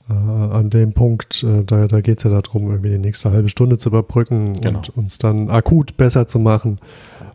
äh, 0.09 0.13
an 0.13 0.71
dem 0.71 0.93
Punkt, 0.93 1.43
äh, 1.43 1.65
da, 1.65 1.89
da 1.89 2.01
geht 2.01 2.19
es 2.19 2.25
ja 2.25 2.31
darum, 2.31 2.71
irgendwie 2.71 2.91
die 2.91 2.99
nächste 2.99 3.33
halbe 3.33 3.49
Stunde 3.49 3.77
zu 3.79 3.89
überbrücken 3.89 4.53
genau. 4.55 4.79
und 4.79 4.97
uns 4.97 5.19
dann 5.19 5.51
akut 5.51 5.97
besser 5.97 6.29
zu 6.29 6.39
machen. 6.39 6.79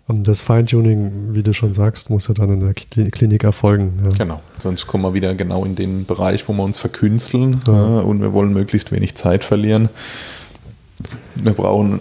Und 0.07 0.27
das 0.27 0.41
Feintuning, 0.41 1.33
wie 1.33 1.43
du 1.43 1.53
schon 1.53 1.73
sagst, 1.73 2.09
muss 2.09 2.27
ja 2.27 2.33
dann 2.33 2.49
in 2.53 2.59
der 2.61 2.73
Klinik 2.73 3.43
erfolgen. 3.43 3.99
Ja. 4.03 4.17
Genau, 4.17 4.41
sonst 4.57 4.87
kommen 4.87 5.03
wir 5.03 5.13
wieder 5.13 5.35
genau 5.35 5.65
in 5.65 5.75
den 5.75 6.05
Bereich, 6.05 6.47
wo 6.47 6.53
wir 6.53 6.63
uns 6.63 6.79
verkünsteln 6.79 7.61
ja. 7.67 7.99
äh, 7.99 8.03
und 8.03 8.21
wir 8.21 8.33
wollen 8.33 8.53
möglichst 8.53 8.91
wenig 8.91 9.15
Zeit 9.15 9.43
verlieren. 9.43 9.89
Wir 11.35 11.53
brauchen 11.53 11.99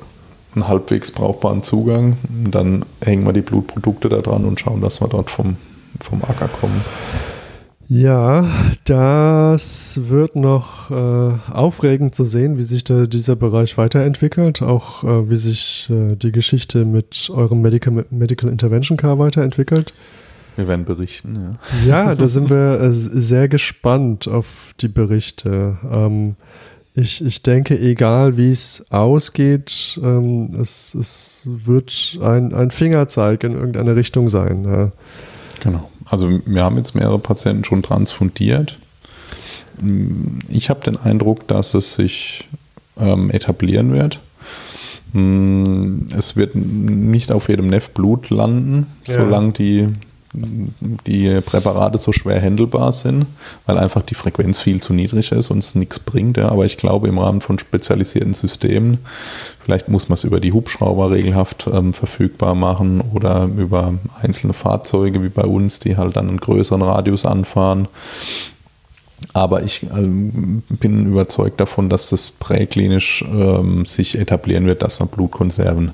einen 0.55 0.69
halbwegs 0.69 1.13
brauchbaren 1.13 1.63
Zugang. 1.63 2.17
Dann 2.29 2.85
hängen 3.01 3.25
wir 3.25 3.33
die 3.33 3.41
Blutprodukte 3.41 4.09
da 4.09 4.19
dran 4.19 4.45
und 4.45 4.61
schauen, 4.61 4.81
dass 4.81 5.01
wir 5.01 5.09
dort 5.09 5.31
vom, 5.31 5.57
vom 6.01 6.23
Acker 6.25 6.49
kommen. 6.49 6.83
Ja, 7.93 8.47
das 8.85 10.01
wird 10.05 10.37
noch 10.37 10.93
äh, 10.93 11.53
aufregend 11.53 12.15
zu 12.15 12.23
sehen, 12.23 12.57
wie 12.57 12.63
sich 12.63 12.85
da 12.85 13.07
dieser 13.07 13.35
Bereich 13.35 13.77
weiterentwickelt, 13.79 14.63
auch 14.63 15.03
äh, 15.03 15.29
wie 15.29 15.37
sich 15.37 15.91
äh, 15.91 16.15
die 16.15 16.31
Geschichte 16.31 16.85
mit 16.85 17.29
eurem 17.35 17.63
Medical, 17.63 18.05
Medical 18.11 18.49
Intervention 18.49 18.97
Car 18.97 19.19
weiterentwickelt. 19.19 19.93
Wir 20.55 20.69
werden 20.69 20.85
berichten, 20.85 21.57
ja. 21.85 21.89
Ja, 21.89 22.15
da 22.15 22.29
sind 22.29 22.49
wir 22.49 22.81
äh, 22.81 22.93
sehr 22.93 23.49
gespannt 23.49 24.29
auf 24.29 24.73
die 24.81 24.89
Berichte. 24.89 25.79
Ähm, 25.91 26.37
ich, 27.01 27.25
ich 27.25 27.43
denke, 27.43 27.79
egal 27.79 28.37
wie 28.37 28.51
es 28.51 28.85
ausgeht, 28.91 29.99
ähm, 30.03 30.49
es, 30.61 30.95
es 30.95 31.43
wird 31.45 32.19
ein, 32.23 32.55
ein 32.55 32.71
Fingerzeig 32.71 33.45
in 33.45 33.53
irgendeine 33.53 33.97
Richtung 33.97 34.29
sein. 34.29 34.65
Ja. 34.65 34.93
Genau. 35.61 35.91
Also 36.07 36.41
wir 36.45 36.65
haben 36.65 36.77
jetzt 36.77 36.95
mehrere 36.95 37.19
Patienten 37.19 37.65
schon 37.65 37.83
transfundiert. 37.83 38.79
Ich 40.49 40.69
habe 40.71 40.81
den 40.81 40.97
Eindruck, 40.97 41.47
dass 41.47 41.75
es 41.75 41.95
sich 41.95 42.49
ähm, 42.99 43.31
etablieren 43.31 43.93
wird. 43.93 44.21
Mm, 45.13 46.09
es 46.17 46.37
wird 46.37 46.55
nicht 46.55 47.33
auf 47.33 47.49
jedem 47.49 47.69
Neff 47.69 47.91
Blut 47.91 48.31
landen, 48.31 48.87
ja. 49.07 49.15
solange 49.15 49.53
die 49.53 49.89
die 50.33 51.41
Präparate 51.41 51.99
so 51.99 52.13
schwer 52.13 52.41
handelbar 52.41 52.93
sind, 52.93 53.27
weil 53.67 53.79
einfach 53.79 54.03
die 54.03 54.15
Frequenz 54.15 54.61
viel 54.61 54.81
zu 54.81 54.93
niedrig 54.93 55.33
ist 55.33 55.51
und 55.51 55.59
es 55.59 55.75
nichts 55.75 55.99
bringt. 55.99 56.37
Ja. 56.37 56.51
Aber 56.51 56.65
ich 56.65 56.77
glaube, 56.77 57.09
im 57.09 57.19
Rahmen 57.19 57.41
von 57.41 57.59
spezialisierten 57.59 58.35
Systemen, 58.35 58.99
vielleicht 59.65 59.89
muss 59.89 60.09
man 60.09 60.15
es 60.15 60.25
über 60.25 60.39
die 60.39 60.53
Hubschrauber 60.53 61.11
regelhaft 61.11 61.69
ähm, 61.73 61.93
verfügbar 61.93 62.55
machen 62.55 63.01
oder 63.01 63.45
über 63.45 63.95
einzelne 64.23 64.53
Fahrzeuge 64.53 65.23
wie 65.23 65.31
bei 65.31 65.45
uns, 65.45 65.81
die 65.81 65.97
halt 65.97 66.17
dann 66.17 66.29
einen 66.29 66.41
größeren 66.41 66.83
Radius 66.83 67.27
anfahren. 67.27 67.89
Aber 69.35 69.63
ich 69.65 69.83
ähm, 69.83 70.63
bin 70.69 71.07
überzeugt 71.07 71.61
davon, 71.61 71.89
dass 71.89 72.09
das 72.09 72.31
präklinisch 72.31 73.23
ähm, 73.23 73.85
sich 73.85 74.17
etablieren 74.17 74.67
wird, 74.67 74.83
dass 74.83 75.01
man 75.01 75.09
Blutkonserven 75.09 75.87
ähm, 75.87 75.93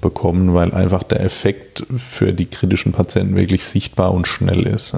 bekommen, 0.00 0.54
weil 0.54 0.72
einfach 0.72 1.02
der 1.02 1.20
Effekt 1.20 1.86
für 1.98 2.32
die 2.32 2.46
kritischen 2.46 2.92
Patienten 2.92 3.36
wirklich 3.36 3.64
sichtbar 3.64 4.14
und 4.14 4.26
schnell 4.26 4.66
ist. 4.66 4.96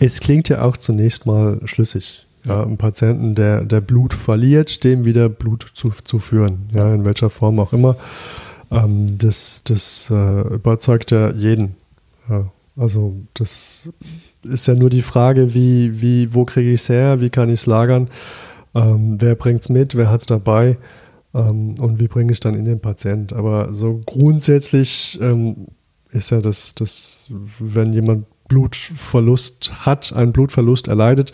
Es 0.00 0.18
klingt 0.18 0.48
ja 0.48 0.62
auch 0.62 0.76
zunächst 0.76 1.24
mal 1.24 1.60
schlüssig. 1.66 2.26
Ja, 2.44 2.64
ein 2.64 2.76
Patienten, 2.76 3.36
der, 3.36 3.60
der 3.62 3.80
Blut 3.80 4.14
verliert, 4.14 4.82
dem 4.82 5.04
wieder 5.04 5.28
Blut 5.28 5.70
zu, 5.74 5.90
zu 6.02 6.18
führen, 6.18 6.68
ja, 6.74 6.92
in 6.92 7.04
welcher 7.04 7.30
Form 7.30 7.60
auch 7.60 7.72
immer. 7.72 7.96
Ähm, 8.72 9.18
das 9.18 9.62
das 9.64 10.08
äh, 10.10 10.54
überzeugt 10.54 11.12
ja 11.12 11.30
jeden. 11.32 11.76
Ja, 12.28 12.50
also 12.76 13.14
das 13.34 13.90
ist 14.42 14.66
ja 14.66 14.74
nur 14.74 14.90
die 14.90 15.02
Frage, 15.02 15.54
wie, 15.54 16.00
wie, 16.00 16.34
wo 16.34 16.44
kriege 16.44 16.72
ich 16.72 16.80
es 16.80 16.88
her, 16.88 17.20
wie 17.20 17.30
kann 17.30 17.48
ich 17.48 17.60
es 17.60 17.66
lagern, 17.66 18.08
ähm, 18.74 19.16
wer 19.20 19.34
bringt 19.36 19.60
es 19.60 19.68
mit, 19.68 19.94
wer 19.94 20.10
hat 20.10 20.20
es 20.20 20.26
dabei 20.26 20.78
ähm, 21.34 21.74
und 21.78 21.98
wie 21.98 22.08
bringe 22.08 22.32
ich 22.32 22.40
dann 22.40 22.54
in 22.54 22.64
den 22.64 22.80
Patient. 22.80 23.32
Aber 23.32 23.72
so 23.72 24.00
grundsätzlich 24.04 25.18
ähm, 25.20 25.68
ist 26.10 26.30
ja 26.30 26.40
das, 26.40 26.74
das, 26.74 27.30
wenn 27.58 27.92
jemand 27.92 28.26
Blutverlust 28.48 29.86
hat, 29.86 30.12
einen 30.12 30.32
Blutverlust 30.32 30.88
erleidet, 30.88 31.32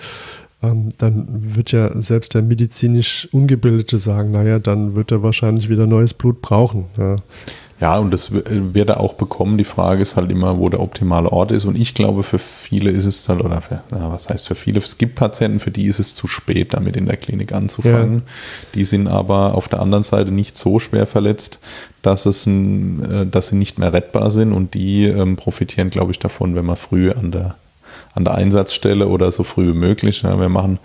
ähm, 0.62 0.90
dann 0.98 1.56
wird 1.56 1.72
ja 1.72 2.00
selbst 2.00 2.34
der 2.34 2.42
medizinisch 2.42 3.28
Ungebildete 3.32 3.98
sagen, 3.98 4.32
naja, 4.32 4.58
dann 4.58 4.94
wird 4.94 5.10
er 5.12 5.22
wahrscheinlich 5.22 5.68
wieder 5.68 5.86
neues 5.86 6.14
Blut 6.14 6.42
brauchen. 6.42 6.86
Ja. 6.96 7.16
Ja, 7.80 7.96
und 7.98 8.10
das 8.10 8.32
wird 8.32 8.88
er 8.88 9.00
auch 9.00 9.14
bekommen. 9.14 9.56
Die 9.56 9.64
Frage 9.64 10.02
ist 10.02 10.16
halt 10.16 10.32
immer, 10.32 10.58
wo 10.58 10.68
der 10.68 10.80
optimale 10.80 11.30
Ort 11.30 11.52
ist. 11.52 11.64
Und 11.64 11.78
ich 11.78 11.94
glaube, 11.94 12.24
für 12.24 12.40
viele 12.40 12.90
ist 12.90 13.04
es 13.04 13.24
dann, 13.24 13.40
oder 13.40 13.62
für, 13.62 13.82
na, 13.90 14.10
was 14.10 14.28
heißt 14.28 14.48
für 14.48 14.56
viele? 14.56 14.80
Es 14.80 14.98
gibt 14.98 15.14
Patienten, 15.14 15.60
für 15.60 15.70
die 15.70 15.86
ist 15.86 16.00
es 16.00 16.16
zu 16.16 16.26
spät, 16.26 16.74
damit 16.74 16.96
in 16.96 17.06
der 17.06 17.16
Klinik 17.16 17.52
anzufangen. 17.52 18.14
Ja. 18.14 18.32
Die 18.74 18.84
sind 18.84 19.06
aber 19.06 19.54
auf 19.54 19.68
der 19.68 19.80
anderen 19.80 20.02
Seite 20.02 20.32
nicht 20.32 20.56
so 20.56 20.80
schwer 20.80 21.06
verletzt, 21.06 21.60
dass, 22.02 22.26
es 22.26 22.46
ein, 22.46 23.04
äh, 23.10 23.26
dass 23.26 23.48
sie 23.48 23.56
nicht 23.56 23.78
mehr 23.78 23.92
rettbar 23.92 24.32
sind. 24.32 24.52
Und 24.52 24.74
die 24.74 25.04
ähm, 25.04 25.36
profitieren, 25.36 25.90
glaube 25.90 26.10
ich, 26.10 26.18
davon, 26.18 26.56
wenn 26.56 26.66
man 26.66 26.76
früh 26.76 27.12
an 27.12 27.30
der 27.30 27.54
an 28.14 28.24
der 28.24 28.34
Einsatzstelle 28.34 29.08
oder 29.08 29.32
so 29.32 29.44
früh 29.44 29.68
wie 29.68 29.76
möglich. 29.76 30.22
Ja, 30.22 30.38
wir 30.38 30.48
machen 30.48 30.78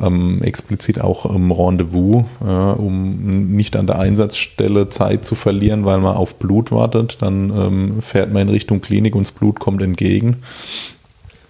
ähm, 0.00 0.42
explizit 0.42 1.00
auch 1.00 1.34
ähm, 1.34 1.50
Rendezvous, 1.50 2.24
ja, 2.44 2.72
um 2.72 3.54
nicht 3.54 3.76
an 3.76 3.86
der 3.86 3.98
Einsatzstelle 3.98 4.88
Zeit 4.88 5.24
zu 5.24 5.34
verlieren, 5.34 5.84
weil 5.84 5.98
man 5.98 6.16
auf 6.16 6.36
Blut 6.36 6.70
wartet. 6.72 7.18
Dann 7.20 7.50
ähm, 7.50 8.02
fährt 8.02 8.32
man 8.32 8.42
in 8.42 8.48
Richtung 8.48 8.80
Klinik 8.80 9.14
und 9.14 9.22
das 9.22 9.32
Blut 9.32 9.60
kommt 9.60 9.82
entgegen. 9.82 10.36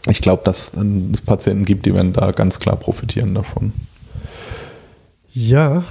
Ich 0.08 0.20
glaube, 0.20 0.42
dass 0.44 0.72
es 0.74 1.20
Patienten 1.22 1.64
gibt, 1.64 1.84
die 1.84 1.94
werden 1.94 2.12
da 2.12 2.30
ganz 2.32 2.58
klar 2.58 2.76
profitieren 2.76 3.34
davon. 3.34 3.72
Ja, 5.32 5.84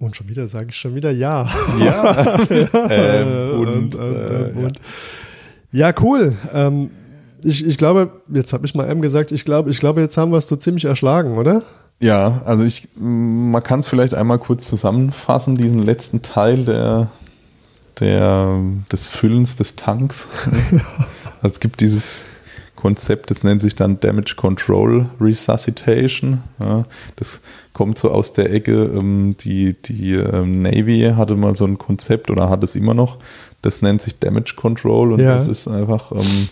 und 0.00 0.16
schon 0.16 0.30
wieder 0.30 0.48
sage 0.48 0.68
ich 0.70 0.76
schon 0.76 0.94
wieder 0.94 1.10
ja. 1.10 1.46
Ja. 1.78 2.38
ähm, 2.90 3.60
und, 3.60 3.68
und, 3.68 3.94
und, 3.96 4.16
äh, 4.16 4.52
und, 4.54 4.80
ja. 5.72 5.88
ja. 5.88 5.94
cool. 6.00 6.38
Ähm, 6.54 6.90
ich, 7.44 7.66
ich 7.66 7.78
glaube, 7.78 8.10
jetzt 8.28 8.52
habe 8.52 8.66
ich 8.66 8.74
mal 8.74 8.86
M 8.86 9.02
gesagt, 9.02 9.32
ich 9.32 9.44
glaube, 9.44 9.70
ich 9.70 9.80
glaube, 9.80 10.00
jetzt 10.00 10.16
haben 10.16 10.30
wir 10.32 10.38
es 10.38 10.48
so 10.48 10.56
ziemlich 10.56 10.84
erschlagen, 10.84 11.36
oder? 11.36 11.62
Ja, 12.00 12.42
also 12.46 12.64
ich, 12.64 12.88
man 12.96 13.62
kann 13.62 13.80
es 13.80 13.88
vielleicht 13.88 14.14
einmal 14.14 14.38
kurz 14.38 14.66
zusammenfassen, 14.66 15.54
diesen 15.54 15.84
letzten 15.84 16.22
Teil 16.22 16.64
der, 16.64 17.10
der, 18.00 18.58
des 18.90 19.10
Füllens 19.10 19.56
des 19.56 19.76
Tanks. 19.76 20.26
also 21.42 21.52
es 21.52 21.60
gibt 21.60 21.80
dieses 21.80 22.24
Konzept, 22.80 23.30
das 23.30 23.44
nennt 23.44 23.60
sich 23.60 23.74
dann 23.74 24.00
Damage 24.00 24.34
Control 24.36 25.06
Resuscitation. 25.20 26.42
Ja, 26.58 26.84
das 27.16 27.42
kommt 27.74 27.98
so 27.98 28.10
aus 28.10 28.32
der 28.32 28.50
Ecke, 28.50 28.84
ähm, 28.94 29.36
die, 29.38 29.74
die 29.74 30.14
ähm, 30.14 30.62
Navy 30.62 31.12
hatte 31.14 31.36
mal 31.36 31.54
so 31.54 31.66
ein 31.66 31.76
Konzept 31.76 32.30
oder 32.30 32.48
hat 32.48 32.64
es 32.64 32.74
immer 32.74 32.94
noch, 32.94 33.18
das 33.60 33.82
nennt 33.82 34.00
sich 34.00 34.18
Damage 34.18 34.54
Control 34.56 35.12
und 35.12 35.20
ja. 35.20 35.34
das 35.34 35.46
ist 35.46 35.68
einfach 35.68 36.12
ähm, 36.12 36.48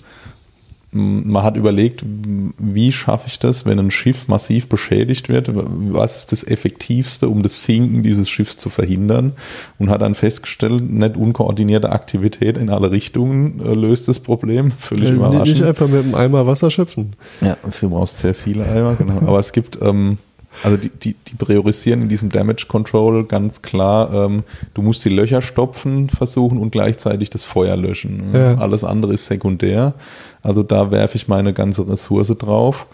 man 0.91 1.43
hat 1.43 1.57
überlegt, 1.57 2.03
wie 2.07 2.93
schaffe 2.93 3.27
ich 3.27 3.39
das, 3.39 3.67
wenn 3.67 3.79
ein 3.79 3.91
Schiff 3.91 4.27
massiv 4.27 4.69
beschädigt 4.69 5.29
wird? 5.29 5.51
Was 5.53 6.17
ist 6.17 6.33
das 6.33 6.47
Effektivste, 6.47 7.29
um 7.29 7.43
das 7.43 7.65
Sinken 7.65 8.03
dieses 8.03 8.31
Schiffs 8.31 8.57
zu 8.57 8.71
verhindern? 8.71 9.33
Und 9.79 9.91
hat 9.91 10.01
dann 10.01 10.15
festgestellt, 10.15 10.91
nicht 10.91 11.17
unkoordinierte 11.17 11.93
Aktivität 11.93 12.57
in 12.57 12.71
alle 12.71 12.91
Richtungen 12.91 13.61
äh, 13.61 13.75
löst 13.75 14.09
das 14.09 14.21
Problem. 14.21 14.73
Völlig 14.81 15.11
ja, 15.11 15.15
überraschend. 15.15 15.59
Nicht 15.59 15.63
einfach 15.63 15.89
mit 15.89 16.05
einem 16.05 16.15
Eimer 16.15 16.47
Wasser 16.47 16.71
schöpfen. 16.71 17.15
Ja, 17.43 17.59
dafür 17.63 17.91
brauchst 17.91 18.19
du 18.19 18.23
sehr 18.23 18.35
viele 18.35 18.65
Eimer, 18.65 18.95
genau. 18.97 19.19
Aber 19.27 19.39
es 19.39 19.53
gibt 19.53 19.79
ähm, 19.83 20.17
also 20.63 20.77
die, 20.77 20.89
die, 20.89 21.15
die 21.15 21.35
priorisieren 21.35 22.03
in 22.03 22.09
diesem 22.09 22.31
Damage 22.31 22.67
Control 22.67 23.25
ganz 23.25 23.63
klar, 23.63 24.13
ähm, 24.13 24.43
du 24.75 24.83
musst 24.83 25.05
die 25.05 25.09
Löcher 25.09 25.43
stopfen 25.43 26.09
versuchen 26.09 26.59
und 26.59 26.71
gleichzeitig 26.71 27.31
das 27.31 27.45
Feuer 27.45 27.77
löschen. 27.77 28.31
Ja. 28.33 28.57
Alles 28.57 28.85
andere 28.85 29.15
ist 29.15 29.27
sekundär. 29.27 29.95
Also 30.43 30.63
da 30.63 30.91
werfe 30.91 31.17
ich 31.17 31.29
meine 31.29 31.53
ganze 31.53 31.89
Ressource 31.89 32.35
drauf 32.39 32.87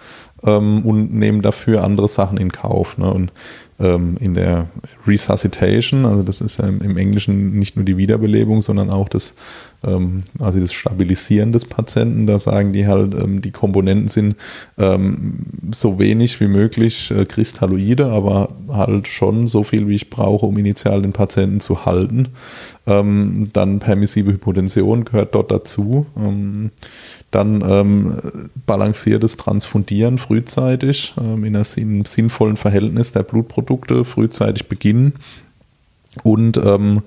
ähm, 0.44 0.84
und 0.84 1.14
nehme 1.14 1.42
dafür 1.42 1.84
andere 1.84 2.08
Sachen 2.08 2.38
in 2.38 2.52
Kauf. 2.52 2.98
Ne? 2.98 3.12
Und 3.12 3.32
ähm, 3.80 4.16
in 4.20 4.34
der 4.34 4.68
Resuscitation, 5.06 6.06
also 6.06 6.22
das 6.22 6.40
ist 6.40 6.58
ja 6.58 6.66
im 6.66 6.96
Englischen 6.96 7.58
nicht 7.58 7.76
nur 7.76 7.84
die 7.84 7.96
Wiederbelebung, 7.96 8.62
sondern 8.62 8.90
auch 8.90 9.08
das 9.08 9.34
also 10.38 10.60
das 10.60 10.72
Stabilisieren 10.72 11.52
des 11.52 11.64
Patienten, 11.64 12.26
da 12.26 12.38
sagen 12.38 12.72
die 12.72 12.86
halt, 12.86 13.14
ähm, 13.14 13.40
die 13.40 13.50
Komponenten 13.50 14.08
sind 14.08 14.36
ähm, 14.78 15.46
so 15.72 15.98
wenig 15.98 16.40
wie 16.40 16.48
möglich 16.48 17.10
äh, 17.10 17.24
kristalloide, 17.24 18.06
aber 18.06 18.50
halt 18.68 19.08
schon 19.08 19.46
so 19.48 19.64
viel, 19.64 19.88
wie 19.88 19.94
ich 19.94 20.10
brauche, 20.10 20.46
um 20.46 20.56
initial 20.58 21.02
den 21.02 21.12
Patienten 21.12 21.60
zu 21.60 21.84
halten. 21.84 22.28
Ähm, 22.86 23.48
dann 23.52 23.78
permissive 23.78 24.32
Hypotension 24.32 25.04
gehört 25.04 25.34
dort 25.34 25.50
dazu. 25.50 26.06
Ähm, 26.16 26.70
dann 27.30 27.64
ähm, 27.66 28.16
balanciertes 28.66 29.36
Transfundieren 29.36 30.18
frühzeitig 30.18 31.14
ähm, 31.18 31.44
in 31.44 31.56
einem 31.56 32.04
sinnvollen 32.04 32.56
Verhältnis 32.56 33.12
der 33.12 33.22
Blutprodukte 33.22 34.04
frühzeitig 34.04 34.68
beginnen 34.68 35.14
und 36.22 36.56
ähm, 36.56 37.02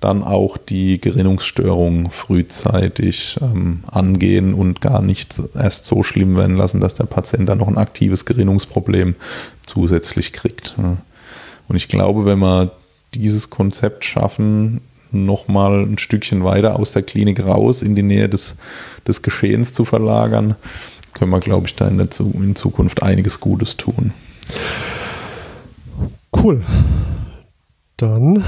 dann 0.00 0.22
auch 0.22 0.56
die 0.56 1.00
Gerinnungsstörung 1.00 2.10
frühzeitig 2.10 3.38
ähm, 3.40 3.80
angehen 3.90 4.54
und 4.54 4.80
gar 4.80 5.02
nicht 5.02 5.40
erst 5.54 5.84
so 5.84 6.02
schlimm 6.02 6.36
werden 6.36 6.56
lassen, 6.56 6.80
dass 6.80 6.94
der 6.94 7.04
Patient 7.04 7.48
dann 7.48 7.58
noch 7.58 7.68
ein 7.68 7.78
aktives 7.78 8.24
Gerinnungsproblem 8.24 9.14
zusätzlich 9.66 10.32
kriegt. 10.32 10.76
Und 11.68 11.76
ich 11.76 11.88
glaube, 11.88 12.24
wenn 12.24 12.38
wir 12.38 12.72
dieses 13.14 13.50
Konzept 13.50 14.04
schaffen, 14.04 14.80
nochmal 15.10 15.82
ein 15.82 15.98
Stückchen 15.98 16.44
weiter 16.44 16.78
aus 16.78 16.92
der 16.92 17.02
Klinik 17.02 17.44
raus 17.44 17.82
in 17.82 17.94
die 17.94 18.02
Nähe 18.02 18.28
des, 18.28 18.56
des 19.06 19.22
Geschehens 19.22 19.72
zu 19.72 19.84
verlagern, 19.84 20.56
können 21.12 21.30
wir, 21.30 21.40
glaube 21.40 21.66
ich, 21.66 21.74
da 21.74 21.88
in, 21.88 21.98
der, 21.98 22.08
in 22.34 22.56
Zukunft 22.56 23.02
einiges 23.02 23.40
Gutes 23.40 23.76
tun. 23.76 24.12
Cool. 26.34 26.62
Dann 28.02 28.42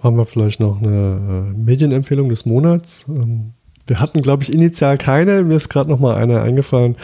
haben 0.00 0.18
wir 0.18 0.26
vielleicht 0.26 0.60
noch 0.60 0.82
eine 0.82 1.48
äh, 1.48 1.58
Medienempfehlung 1.58 2.28
des 2.28 2.44
Monats. 2.44 3.06
Ähm, 3.08 3.54
wir 3.86 4.00
hatten, 4.00 4.20
glaube 4.20 4.42
ich, 4.42 4.52
initial 4.52 4.98
keine. 4.98 5.42
Mir 5.44 5.54
ist 5.54 5.70
gerade 5.70 5.88
noch 5.88 5.98
mal 5.98 6.14
eine 6.14 6.42
eingefallen. 6.42 6.96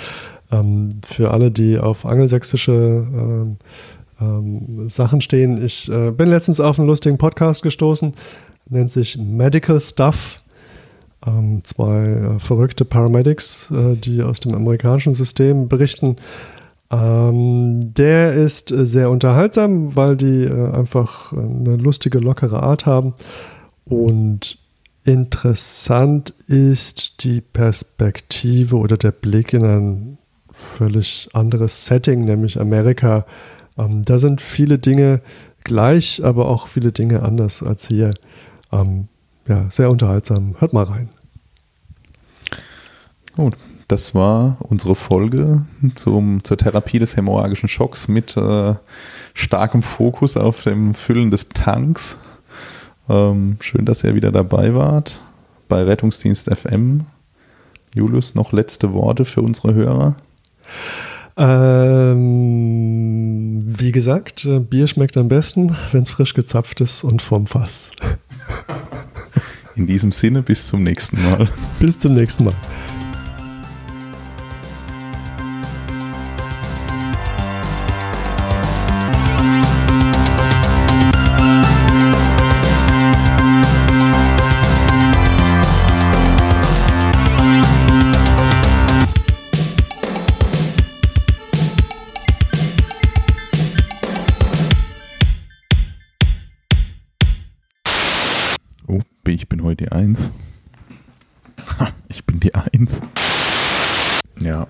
Ähm, 0.52 1.00
für 1.02 1.30
alle, 1.30 1.50
die 1.50 1.78
auf 1.78 2.04
angelsächsische 2.04 3.56
ähm, 4.20 4.88
Sachen 4.90 5.22
stehen. 5.22 5.64
Ich 5.64 5.90
äh, 5.90 6.10
bin 6.10 6.28
letztens 6.28 6.60
auf 6.60 6.78
einen 6.78 6.88
lustigen 6.88 7.16
Podcast 7.16 7.62
gestoßen. 7.62 8.12
Nennt 8.68 8.92
sich 8.92 9.16
Medical 9.16 9.80
Stuff. 9.80 10.42
Zwei 11.64 12.04
äh, 12.04 12.38
verrückte 12.38 12.84
Paramedics, 12.84 13.72
die 13.72 14.22
aus 14.22 14.40
dem 14.40 14.54
amerikanischen 14.54 15.14
System 15.14 15.68
berichten 15.68 16.18
ähm, 16.90 17.94
der 17.94 18.34
ist 18.34 18.70
äh, 18.70 18.86
sehr 18.86 19.10
unterhaltsam, 19.10 19.96
weil 19.96 20.16
die 20.16 20.44
äh, 20.44 20.72
einfach 20.72 21.32
eine 21.32 21.76
lustige, 21.76 22.18
lockere 22.18 22.62
Art 22.62 22.86
haben. 22.86 23.14
Und 23.84 24.58
interessant 25.04 26.34
ist 26.46 27.24
die 27.24 27.40
Perspektive 27.40 28.76
oder 28.76 28.96
der 28.96 29.12
Blick 29.12 29.52
in 29.52 29.64
ein 29.64 30.18
völlig 30.50 31.28
anderes 31.32 31.86
Setting, 31.86 32.24
nämlich 32.24 32.58
Amerika. 32.60 33.26
Ähm, 33.76 34.04
da 34.04 34.18
sind 34.18 34.40
viele 34.40 34.78
Dinge 34.78 35.20
gleich, 35.64 36.24
aber 36.24 36.48
auch 36.48 36.68
viele 36.68 36.92
Dinge 36.92 37.22
anders 37.22 37.62
als 37.62 37.88
hier. 37.88 38.14
Ähm, 38.72 39.08
ja, 39.48 39.70
sehr 39.70 39.90
unterhaltsam. 39.90 40.54
Hört 40.58 40.72
mal 40.72 40.84
rein. 40.84 41.08
Gut, 43.36 43.54
das 43.88 44.14
war 44.14 44.58
unsere 44.60 44.94
Folge 44.94 45.64
zum, 45.94 46.42
zur 46.44 46.56
Therapie 46.56 46.98
des 46.98 47.16
hämorrhagischen 47.16 47.68
Schocks 47.68 48.08
mit 48.08 48.36
äh, 48.36 48.74
starkem 49.34 49.82
Fokus 49.82 50.36
auf 50.36 50.62
dem 50.62 50.94
Füllen 50.94 51.30
des 51.30 51.48
Tanks. 51.50 52.18
Ähm, 53.08 53.58
schön, 53.60 53.84
dass 53.84 54.02
ihr 54.02 54.14
wieder 54.14 54.32
dabei 54.32 54.74
wart 54.74 55.20
bei 55.68 55.82
Rettungsdienst 55.82 56.50
FM. 56.54 57.06
Julius, 57.94 58.34
noch 58.34 58.52
letzte 58.52 58.92
Worte 58.92 59.24
für 59.24 59.42
unsere 59.42 59.74
Hörer? 59.74 60.16
Ähm, 61.38 62.32
wie 63.66 63.92
gesagt, 63.92 64.44
äh, 64.44 64.58
Bier 64.58 64.86
schmeckt 64.86 65.16
am 65.16 65.28
besten, 65.28 65.76
wenn 65.92 66.02
es 66.02 66.10
frisch 66.10 66.34
gezapft 66.34 66.80
ist 66.80 67.04
und 67.04 67.22
vom 67.22 67.46
Fass. 67.46 67.92
In 69.76 69.86
diesem 69.86 70.10
Sinne, 70.12 70.42
bis 70.42 70.66
zum 70.66 70.82
nächsten 70.82 71.22
Mal. 71.22 71.48
Bis 71.78 71.98
zum 71.98 72.12
nächsten 72.12 72.44
Mal. 72.44 72.54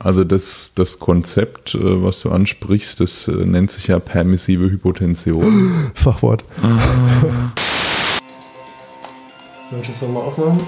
Also 0.06 0.22
das, 0.22 0.70
das 0.76 1.00
Konzept, 1.00 1.74
äh, 1.74 2.02
was 2.02 2.20
du 2.20 2.30
ansprichst, 2.30 3.00
das 3.00 3.26
äh, 3.26 3.32
nennt 3.32 3.72
sich 3.72 3.88
ja 3.88 3.98
permissive 3.98 4.70
Hypotension. 4.70 5.90
Fachwort. 5.94 6.44
Soll 9.68 9.80
ich 9.82 9.88
das 9.88 10.02
nochmal 10.02 10.22
aufmachen? 10.22 10.60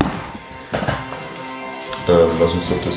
Ähm, 2.08 2.28
lass 2.40 2.52
uns 2.52 2.68
doch 2.68 2.84
das. 2.84 2.96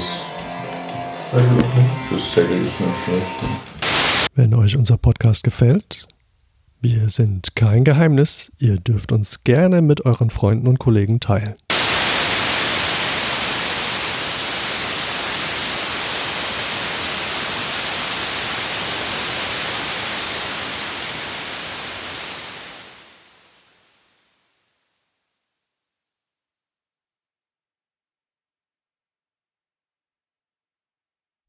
Das 2.09 2.33
Segel 2.33 2.61
ist 2.61 2.79
nicht 2.79 3.03
schlecht. 3.05 4.31
Wenn 4.33 4.55
euch 4.55 4.75
unser 4.75 4.97
Podcast 4.97 5.43
gefällt, 5.43 6.07
wir 6.83 7.09
sind 7.09 7.55
kein 7.55 7.83
Geheimnis. 7.83 8.51
Ihr 8.57 8.77
dürft 8.77 9.11
uns 9.11 9.43
gerne 9.43 9.83
mit 9.83 10.03
euren 10.03 10.31
Freunden 10.31 10.67
und 10.67 10.79
Kollegen 10.79 11.19
teilen. 11.19 11.53